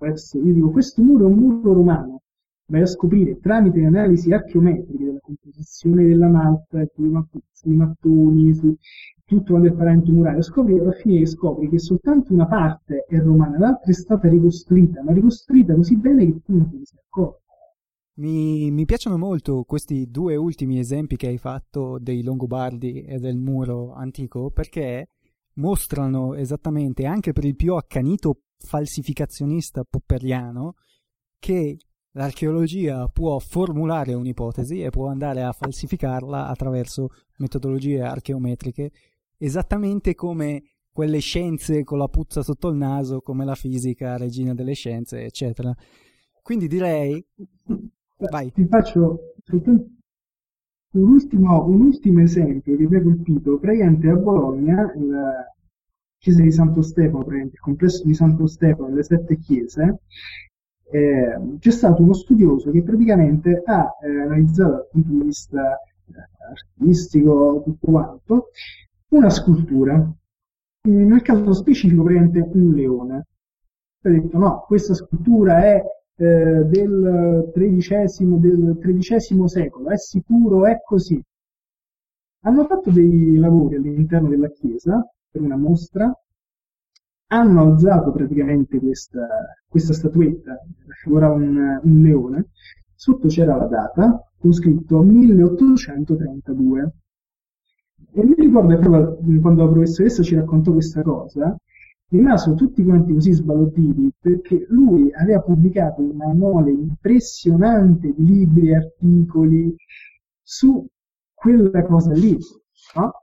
questo, 0.00 0.38
io 0.38 0.54
dico, 0.54 0.70
questo 0.70 1.02
muro 1.02 1.24
è 1.24 1.30
un 1.30 1.38
muro 1.38 1.74
romano, 1.74 2.22
vai 2.68 2.80
a 2.80 2.86
scoprire 2.86 3.38
tramite 3.38 3.80
le 3.80 3.86
analisi 3.86 4.32
archeometriche 4.32 5.04
della 5.04 5.18
composizione 5.20 6.06
della 6.06 6.28
malta, 6.28 6.82
sui, 7.52 7.74
mattoni, 7.76 8.54
su 8.54 8.74
tutto 9.26 9.52
quanto 9.52 9.68
è 9.68 9.72
parente 9.72 10.10
murario, 10.10 10.40
scopri 10.40 10.78
alla 10.78 10.92
fine 10.92 11.26
scopri 11.26 11.68
che 11.68 11.78
soltanto 11.78 12.32
una 12.32 12.46
parte 12.46 13.04
è 13.06 13.18
romana, 13.18 13.58
l'altra 13.58 13.90
è 13.90 13.94
stata 13.94 14.26
ricostruita, 14.26 15.02
ma 15.02 15.12
ricostruita 15.12 15.74
così 15.74 15.96
bene 15.98 16.24
che 16.24 16.40
tu 16.42 16.56
non 16.56 16.70
ti 16.70 16.80
sei 16.82 16.98
accorto. 17.04 17.38
Mi, 18.14 18.70
mi, 18.70 18.84
piacciono 18.86 19.18
molto 19.18 19.64
questi 19.64 20.10
due 20.10 20.36
ultimi 20.36 20.78
esempi 20.78 21.16
che 21.16 21.28
hai 21.28 21.38
fatto 21.38 21.98
dei 21.98 22.22
Longobardi 22.22 23.02
e 23.02 23.18
del 23.18 23.36
muro 23.36 23.92
antico 23.92 24.50
perché 24.50 25.08
mostrano 25.54 26.34
esattamente 26.34 27.06
anche 27.06 27.32
per 27.32 27.44
il 27.44 27.56
più 27.56 27.74
accanito 27.74 28.40
falsificazionista 28.62 29.84
popperiano 29.88 30.74
che 31.38 31.78
l'archeologia 32.12 33.08
può 33.08 33.38
formulare 33.38 34.14
un'ipotesi 34.14 34.82
e 34.82 34.90
può 34.90 35.08
andare 35.08 35.42
a 35.42 35.52
falsificarla 35.52 36.46
attraverso 36.46 37.08
metodologie 37.38 38.02
archeometriche 38.02 38.90
esattamente 39.38 40.14
come 40.14 40.62
quelle 40.92 41.20
scienze 41.20 41.82
con 41.84 41.98
la 41.98 42.08
puzza 42.08 42.42
sotto 42.42 42.68
il 42.68 42.76
naso 42.76 43.20
come 43.20 43.44
la 43.44 43.54
fisica, 43.54 44.16
regina 44.16 44.54
delle 44.54 44.74
scienze, 44.74 45.22
eccetera. 45.22 45.74
Quindi 46.42 46.66
direi 46.66 47.24
vai. 48.30 48.52
Ti 48.52 48.66
faccio 48.66 49.34
un 50.92 51.08
ultimo, 51.08 51.64
un 51.66 51.80
ultimo 51.80 52.20
esempio 52.20 52.76
che 52.76 52.86
mi 52.86 52.96
ha 52.96 53.02
colpito. 53.02 53.58
Praticamente 53.58 54.08
a 54.08 54.16
Bologna 54.16 54.92
il, 54.96 55.14
chiesa 56.20 56.42
di 56.42 56.52
Santo 56.52 56.82
Stefano, 56.82 57.24
il 57.34 57.58
complesso 57.58 58.04
di 58.04 58.14
Santo 58.14 58.46
Stefano, 58.46 58.94
le 58.94 59.02
sette 59.02 59.38
chiese, 59.38 60.00
eh, 60.90 61.56
c'è 61.58 61.70
stato 61.70 62.02
uno 62.02 62.12
studioso 62.12 62.70
che 62.70 62.82
praticamente 62.82 63.62
ha 63.64 63.88
eh, 64.02 64.20
analizzato 64.20 64.70
dal 64.70 64.88
punto 64.90 65.08
di 65.08 65.22
vista 65.22 65.78
eh, 65.78 66.12
artistico 66.50 67.62
tutto 67.64 67.90
quanto 67.90 68.48
una 69.08 69.30
scultura, 69.30 70.12
nel 70.82 71.22
caso 71.22 71.52
specifico 71.54 72.02
praticamente 72.02 72.50
un 72.52 72.72
leone. 72.74 73.26
Ha 74.02 74.08
detto 74.08 74.38
no, 74.38 74.64
questa 74.66 74.94
scultura 74.94 75.62
è 75.62 75.82
eh, 76.16 76.64
del 76.64 77.50
XIII, 77.54 78.38
del 78.38 78.78
XIII 78.78 79.48
secolo, 79.48 79.88
è 79.88 79.96
sicuro, 79.96 80.66
è 80.66 80.80
così. 80.84 81.22
Hanno 82.42 82.66
fatto 82.66 82.90
dei 82.90 83.36
lavori 83.36 83.76
all'interno 83.76 84.28
della 84.28 84.50
chiesa 84.50 85.02
per 85.30 85.40
una 85.42 85.56
mostra, 85.56 86.12
hanno 87.32 87.60
alzato 87.60 88.10
praticamente 88.10 88.78
questa, 88.78 89.26
questa 89.68 89.92
statuetta, 89.92 90.58
raffigurava 90.86 91.34
un, 91.34 91.80
un 91.82 92.00
leone, 92.02 92.48
sotto 92.94 93.28
c'era 93.28 93.56
la 93.56 93.66
data, 93.66 94.30
con 94.36 94.52
scritto 94.52 95.00
1832. 95.02 96.92
E 98.12 98.24
mi 98.24 98.34
ricordo 98.34 98.78
proprio 98.78 99.40
quando 99.40 99.64
la 99.64 99.70
professoressa 99.70 100.22
ci 100.22 100.34
raccontò 100.34 100.72
questa 100.72 101.02
cosa, 101.02 101.56
rimasero 102.08 102.56
tutti 102.56 102.82
quanti 102.82 103.12
così 103.12 103.32
sbalorditi 103.32 104.12
perché 104.18 104.66
lui 104.68 105.12
aveva 105.12 105.40
pubblicato 105.40 106.02
una 106.02 106.34
mole 106.34 106.72
impressionante 106.72 108.12
di 108.12 108.24
libri 108.24 108.70
e 108.70 108.76
articoli 108.76 109.74
su 110.42 110.84
quella 111.32 111.84
cosa 111.84 112.12
lì, 112.12 112.36
no? 112.96 113.19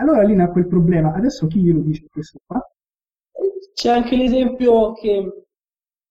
Allora 0.00 0.22
lì 0.22 0.34
nacque 0.34 0.62
il 0.62 0.66
problema, 0.66 1.12
adesso 1.12 1.46
chi 1.46 1.60
glielo 1.60 1.80
dice 1.80 2.06
questo 2.10 2.38
qua? 2.46 2.58
C'è 3.74 3.90
anche 3.90 4.16
l'esempio 4.16 4.94
che, 4.94 5.44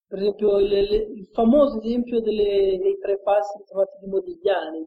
per 0.07 0.19
esempio, 0.19 0.59
il, 0.59 0.71
il 0.71 1.27
famoso 1.33 1.81
esempio 1.81 2.21
delle, 2.21 2.77
dei 2.79 2.97
tre 3.01 3.19
passi 3.19 3.57
trovati 3.65 3.97
di 4.01 4.07
Modigliani, 4.07 4.85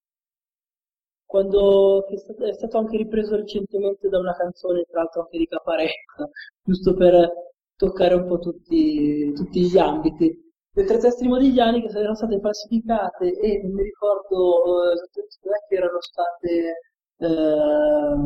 quando 1.27 2.05
stato, 2.15 2.45
è 2.45 2.53
stato, 2.53 2.79
anche 2.79 2.97
ripreso 2.97 3.35
recentemente 3.37 4.09
da 4.09 4.19
una 4.19 4.35
canzone, 4.37 4.85
tra 4.89 5.01
l'altro 5.01 5.23
anche 5.23 5.39
di 5.39 5.47
Caparecco, 5.47 6.31
giusto 6.63 6.95
per 6.95 7.29
toccare 7.77 8.15
un 8.15 8.27
po' 8.27 8.39
tutti, 8.39 9.33
tutti 9.33 9.63
gli 9.63 9.79
ambiti. 9.79 10.53
le 10.75 10.85
tre 10.85 10.99
teste 10.99 11.27
modigliani 11.27 11.81
che 11.83 11.99
erano 11.99 12.15
state 12.15 12.39
falsificate 12.39 13.33
e 13.41 13.63
non 13.63 13.73
mi 13.73 13.83
ricordo 13.83 14.93
eh, 14.93 14.95
dove 15.43 15.57
erano 15.69 16.01
state 16.01 16.79
eh, 17.19 18.17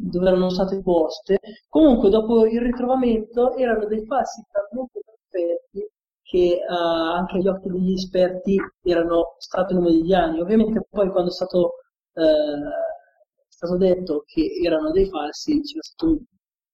dove 0.00 0.28
erano 0.28 0.50
state 0.50 0.80
poste. 0.80 1.38
Comunque, 1.68 2.10
dopo 2.10 2.46
il 2.46 2.60
ritrovamento, 2.60 3.54
erano 3.56 3.86
dei 3.86 4.04
falsi 4.06 4.42
talmente 4.50 5.00
perfetti 5.04 5.88
che 6.22 6.60
uh, 6.66 6.72
anche 6.72 7.36
agli 7.36 7.48
occhi 7.48 7.68
degli 7.68 7.92
esperti 7.92 8.56
erano 8.82 9.34
stati 9.38 9.74
modigliani. 9.74 10.40
Ovviamente, 10.40 10.86
poi, 10.88 11.10
quando 11.10 11.30
è 11.30 11.32
stato, 11.32 11.74
uh, 12.14 13.48
stato 13.48 13.76
detto 13.76 14.22
che 14.26 14.60
erano 14.64 14.90
dei 14.92 15.08
falsi, 15.08 15.60
c'è 15.60 15.78
stato 15.80 16.12
un 16.12 16.18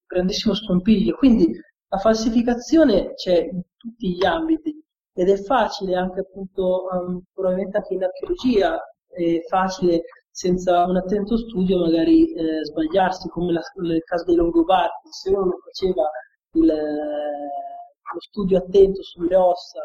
grandissimo 0.07 0.55
scompiglio. 0.55 1.16
Quindi, 1.16 1.51
la 1.89 1.99
falsificazione 1.99 3.14
c'è 3.14 3.49
in 3.51 3.62
tutti 3.77 4.14
gli 4.14 4.24
ambiti 4.24 4.83
ed 5.12 5.31
è 5.31 5.37
facile 5.37 5.95
anche 5.95 6.20
appunto 6.20 6.89
um, 6.93 7.22
probabilmente 7.33 7.79
anche 7.79 7.95
in 7.95 8.03
archeologia 8.03 8.79
è 9.09 9.41
facile 9.49 10.03
senza 10.37 10.84
un 10.84 10.97
attento 10.97 11.39
studio 11.39 11.78
magari 11.78 12.30
eh, 12.34 12.62
sbagliarsi 12.62 13.26
come 13.30 13.53
la, 13.53 13.62
nel 13.76 14.05
caso 14.05 14.24
dei 14.24 14.34
Longobardi 14.34 15.09
se 15.11 15.30
uno 15.30 15.45
non 15.45 15.59
faceva 15.64 16.11
il, 16.53 16.68
eh, 16.68 18.12
lo 18.12 18.20
studio 18.20 18.59
attento 18.59 19.03
sulle 19.03 19.34
ossa 19.34 19.80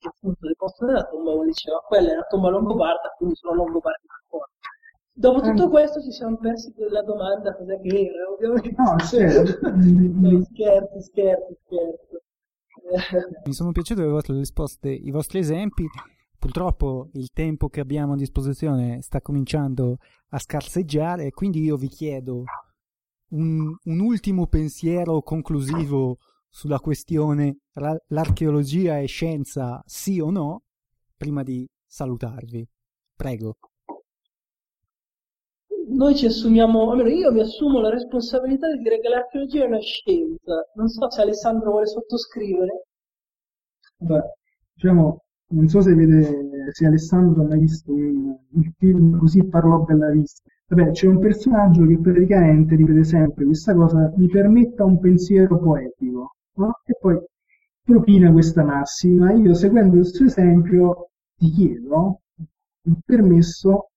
che 0.00 0.08
appunto 0.08 0.48
deposto 0.48 0.84
nella 0.84 1.04
tomba 1.04 1.30
uno 1.30 1.44
diceva 1.44 1.78
quella 1.86 2.10
è 2.10 2.14
una 2.14 2.26
tomba 2.28 2.48
longobarda 2.48 3.14
quindi 3.16 3.36
sono 3.36 3.54
longobardi 3.54 4.06
ancora 4.08 4.50
Dopo 5.14 5.40
tutto 5.42 5.68
questo 5.68 6.00
ci 6.00 6.10
siamo 6.10 6.38
persi 6.38 6.72
quella 6.72 7.02
domanda 7.02 7.54
cos'è 7.54 7.78
che 7.82 8.10
era, 8.10 8.30
ovviamente. 8.30 8.74
No, 8.78 8.96
certo. 8.98 9.60
no, 9.68 10.42
scherzi, 10.44 11.02
scherzi, 11.02 11.54
scherzi. 11.66 12.16
Mi 13.44 13.52
sono 13.52 13.72
piaciute 13.72 14.00
le 14.00 14.08
vostre 14.08 14.34
risposte, 14.34 14.88
i 14.88 15.10
vostri 15.10 15.40
esempi. 15.40 15.86
Purtroppo 16.42 17.08
il 17.12 17.28
tempo 17.32 17.68
che 17.68 17.78
abbiamo 17.78 18.14
a 18.14 18.16
disposizione 18.16 19.00
sta 19.00 19.20
cominciando 19.20 19.98
a 20.30 20.40
scarseggiare, 20.40 21.30
quindi 21.30 21.62
io 21.62 21.76
vi 21.76 21.86
chiedo 21.86 22.42
un, 23.28 23.72
un 23.80 24.00
ultimo 24.00 24.48
pensiero 24.48 25.22
conclusivo 25.22 26.16
sulla 26.48 26.80
questione 26.80 27.58
l'archeologia 28.08 28.98
è 28.98 29.06
scienza 29.06 29.80
sì 29.86 30.18
o 30.18 30.30
no, 30.30 30.62
prima 31.16 31.44
di 31.44 31.64
salutarvi. 31.86 32.66
Prego 33.14 33.58
noi 35.90 36.16
ci 36.16 36.26
assumiamo, 36.26 36.90
almeno 36.90 37.08
io 37.08 37.30
mi 37.30 37.40
assumo 37.40 37.80
la 37.80 37.90
responsabilità 37.90 38.68
di 38.72 38.82
dire 38.82 38.98
che 38.98 39.08
l'archeologia 39.08 39.62
è 39.62 39.66
una 39.66 39.80
scienza. 39.80 40.68
Non 40.74 40.88
so 40.88 41.08
se 41.08 41.20
Alessandro 41.20 41.70
vuole 41.70 41.86
sottoscrivere. 41.86 42.86
Beh, 43.98 44.22
diciamo, 44.74 45.22
non 45.52 45.68
so 45.68 45.80
se, 45.80 45.94
vede, 45.94 46.70
se 46.70 46.86
Alessandro 46.86 47.42
ha 47.42 47.46
mai 47.46 47.60
visto 47.60 47.92
un, 47.92 48.36
il 48.54 48.72
film 48.76 49.18
Così 49.18 49.44
parlò 49.44 49.80
Bella 49.80 50.10
Vista. 50.10 50.42
Vabbè, 50.68 50.90
c'è 50.90 51.06
un 51.06 51.18
personaggio 51.18 51.86
che 51.86 51.98
praticamente 51.98 52.74
ripete 52.74 53.04
sempre 53.04 53.44
questa 53.44 53.74
cosa, 53.74 54.12
mi 54.16 54.26
permetta 54.26 54.84
un 54.84 54.98
pensiero 54.98 55.58
poetico, 55.58 56.36
no? 56.54 56.80
E 56.86 56.96
poi 56.98 57.18
propina 57.82 58.32
questa 58.32 58.64
massima. 58.64 59.32
Io, 59.32 59.54
seguendo 59.54 59.98
il 59.98 60.06
suo 60.06 60.26
esempio, 60.26 61.10
ti 61.36 61.50
chiedo 61.50 62.20
il 62.84 62.96
permesso 63.04 63.90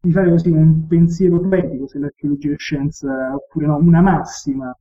di 0.00 0.12
fare 0.12 0.30
così 0.30 0.50
un 0.50 0.86
pensiero 0.86 1.40
poetico 1.40 1.86
se 1.86 1.98
l'archeologia 1.98 2.52
è 2.52 2.58
scienza 2.58 3.34
oppure 3.34 3.66
no, 3.66 3.76
una 3.76 4.02
massima. 4.02 4.76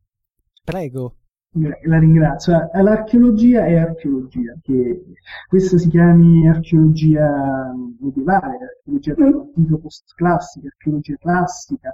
Prego. 0.64 1.16
La 1.56 2.00
ringrazio. 2.00 2.70
L'archeologia 2.74 3.66
è 3.66 3.76
archeologia, 3.76 4.58
che 4.64 5.04
questa 5.48 5.78
si 5.78 5.88
chiami 5.88 6.48
archeologia 6.50 7.72
medievale, 8.00 8.58
archeologia 8.78 9.14
dell'antico 9.14 9.78
post-classica, 9.78 10.68
archeologia 10.68 11.16
classica, 11.18 11.90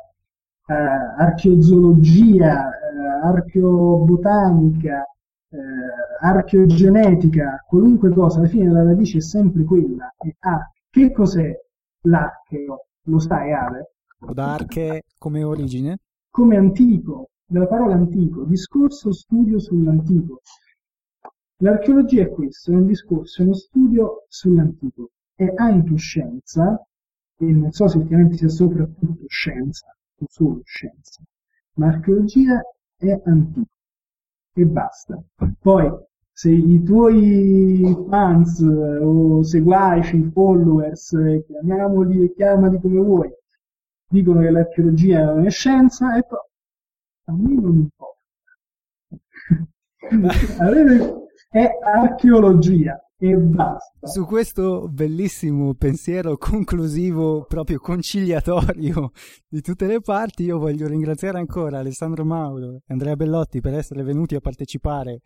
eh, 0.65 0.73
archeozoologia, 0.73 2.69
eh, 2.69 3.27
archeobotanica, 3.27 5.05
eh, 5.49 5.57
archeogenetica, 6.21 7.65
qualunque 7.67 8.11
cosa, 8.11 8.39
alla 8.39 8.47
fine 8.47 8.71
la 8.71 8.83
radice 8.83 9.17
è 9.17 9.21
sempre 9.21 9.63
quella. 9.63 10.13
Ah, 10.39 10.71
che 10.89 11.11
cos'è 11.11 11.53
l'archeo? 12.03 12.85
Lo 13.03 13.19
sai, 13.19 13.51
Ale? 13.51 13.91
Da 14.19 14.53
arche 14.53 15.03
come 15.17 15.43
origine? 15.43 15.97
Come 16.29 16.55
antico, 16.55 17.29
dalla 17.49 17.67
parola 17.67 17.95
antico, 17.95 18.43
discorso, 18.43 19.11
studio 19.11 19.57
sull'antico. 19.59 20.41
L'archeologia 21.61 22.21
è 22.21 22.29
questo, 22.29 22.71
è 22.71 22.75
un 22.75 22.85
discorso, 22.85 23.41
è 23.41 23.45
uno 23.45 23.55
studio 23.55 24.25
sull'antico. 24.27 25.09
È 25.33 25.51
anche 25.55 25.95
scienza, 25.95 26.79
e 27.37 27.45
non 27.45 27.71
so 27.71 27.87
se 27.87 27.97
ultimamente 27.97 28.37
sia 28.37 28.49
soprattutto 28.49 29.25
scienza, 29.27 29.87
o 30.19 30.25
solo 30.29 30.61
scienza, 30.63 31.23
ma 31.75 31.87
archeologia 31.87 32.61
è 32.97 33.19
antico. 33.25 33.71
E 34.53 34.65
basta. 34.65 35.19
Poi, 35.59 35.91
se 36.31 36.51
i 36.51 36.83
tuoi 36.83 38.05
fans 38.07 38.59
o 38.61 39.41
seguaci, 39.41 40.29
followers, 40.31 41.17
chiamiamoli 41.47 42.25
e 42.25 42.33
chiamali 42.33 42.79
come 42.79 42.99
vuoi, 42.99 43.33
dicono 44.07 44.41
che 44.41 44.49
l'archeologia 44.51 45.33
non 45.33 45.45
è 45.45 45.49
scienza, 45.49 46.15
e 46.15 46.23
poi 46.23 46.39
a 47.29 47.35
me 47.35 47.61
non 47.61 47.75
importa. 47.75 48.17
è 51.51 51.69
archeologia 51.83 52.99
e 53.17 53.35
basta. 53.35 54.07
Su 54.07 54.25
questo 54.25 54.87
bellissimo 54.87 55.73
pensiero 55.75 56.37
conclusivo, 56.37 57.45
proprio 57.45 57.79
conciliatorio 57.79 59.11
di 59.47 59.61
tutte 59.61 59.85
le 59.85 59.99
parti, 60.01 60.43
io 60.43 60.57
voglio 60.57 60.87
ringraziare 60.87 61.37
ancora 61.37 61.79
Alessandro 61.79 62.25
Mauro 62.25 62.75
e 62.75 62.81
Andrea 62.87 63.15
Bellotti 63.15 63.61
per 63.61 63.73
essere 63.73 64.03
venuti 64.03 64.35
a 64.35 64.39
partecipare 64.39 65.21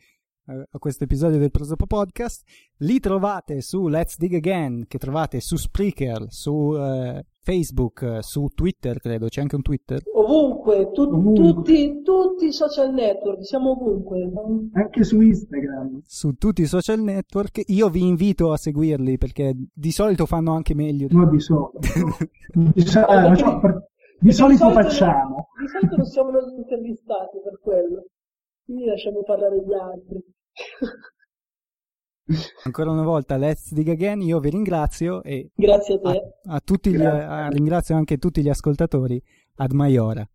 eh, 0.48 0.68
a 0.70 0.78
questo 0.80 1.06
episodio 1.06 1.38
del 1.38 1.52
Prosopo 1.52 1.86
Podcast. 1.86 2.44
Li 2.78 3.00
trovate 3.00 3.62
su 3.62 3.88
Let's 3.88 4.18
Dig 4.18 4.34
Again, 4.36 4.86
che 4.88 4.98
trovate 4.98 5.40
su 5.40 5.56
Spreaker, 5.56 6.26
su 6.30 6.76
eh, 6.76 7.26
Facebook, 7.44 8.20
su 8.22 8.48
Twitter, 8.56 9.00
credo, 9.00 9.28
c'è 9.28 9.42
anche 9.42 9.56
un 9.56 9.62
Twitter. 9.62 10.02
Ovunque, 10.14 10.92
tu, 10.92 11.02
ovunque. 11.02 11.54
Tutti, 11.54 12.02
tutti, 12.02 12.46
i 12.46 12.52
social 12.54 12.94
network, 12.94 13.44
siamo 13.44 13.72
ovunque. 13.72 14.32
Anche 14.72 15.04
su 15.04 15.20
Instagram. 15.20 16.02
Su 16.06 16.34
tutti 16.36 16.62
i 16.62 16.66
social 16.66 17.02
network. 17.02 17.62
Io 17.68 17.90
vi 17.90 18.08
invito 18.08 18.54
a 18.54 18.58
seguirli 18.58 19.18
perché 19.18 19.54
di 19.74 19.92
solito 19.92 20.26
fanno 20.26 20.54
anche 20.54 20.74
meglio. 20.74 21.08
No, 21.12 21.30
di 21.30 21.40
solito. 21.42 21.80
di, 22.74 22.82
so- 22.82 23.08
eh, 23.08 23.36
cioè, 23.36 23.60
per, 23.60 23.90
di, 24.20 24.32
solito, 24.32 24.64
solito 24.64 24.82
facciamo. 24.82 25.48
di 25.60 25.68
solito 25.68 25.96
non 25.98 26.06
siamo 26.06 26.30
noi 26.32 26.56
intervistati 26.56 27.40
per 27.44 27.60
quello. 27.62 28.06
Quindi 28.64 28.86
lasciamo 28.86 29.22
parlare 29.24 29.58
gli 29.58 29.74
altri. 29.74 30.24
Ancora 32.64 32.92
una 32.92 33.04
volta, 33.04 33.38
let's 33.38 33.74
dig 33.74 33.90
again. 33.90 34.22
Io 34.22 34.40
vi 34.40 34.50
ringrazio 34.50 35.22
e 35.24 35.52
grazie 35.56 35.96
a 35.96 36.00
te. 36.00 36.34
A, 36.46 36.56
a 36.56 36.62
tutti 36.64 36.92
gli, 36.92 37.04
a, 37.04 37.50
ringrazio 37.50 37.96
anche 37.96 38.18
tutti 38.18 38.42
gli 38.42 38.50
ascoltatori. 38.50 39.22
Ad 39.56 39.72
Maiora. 39.72 40.28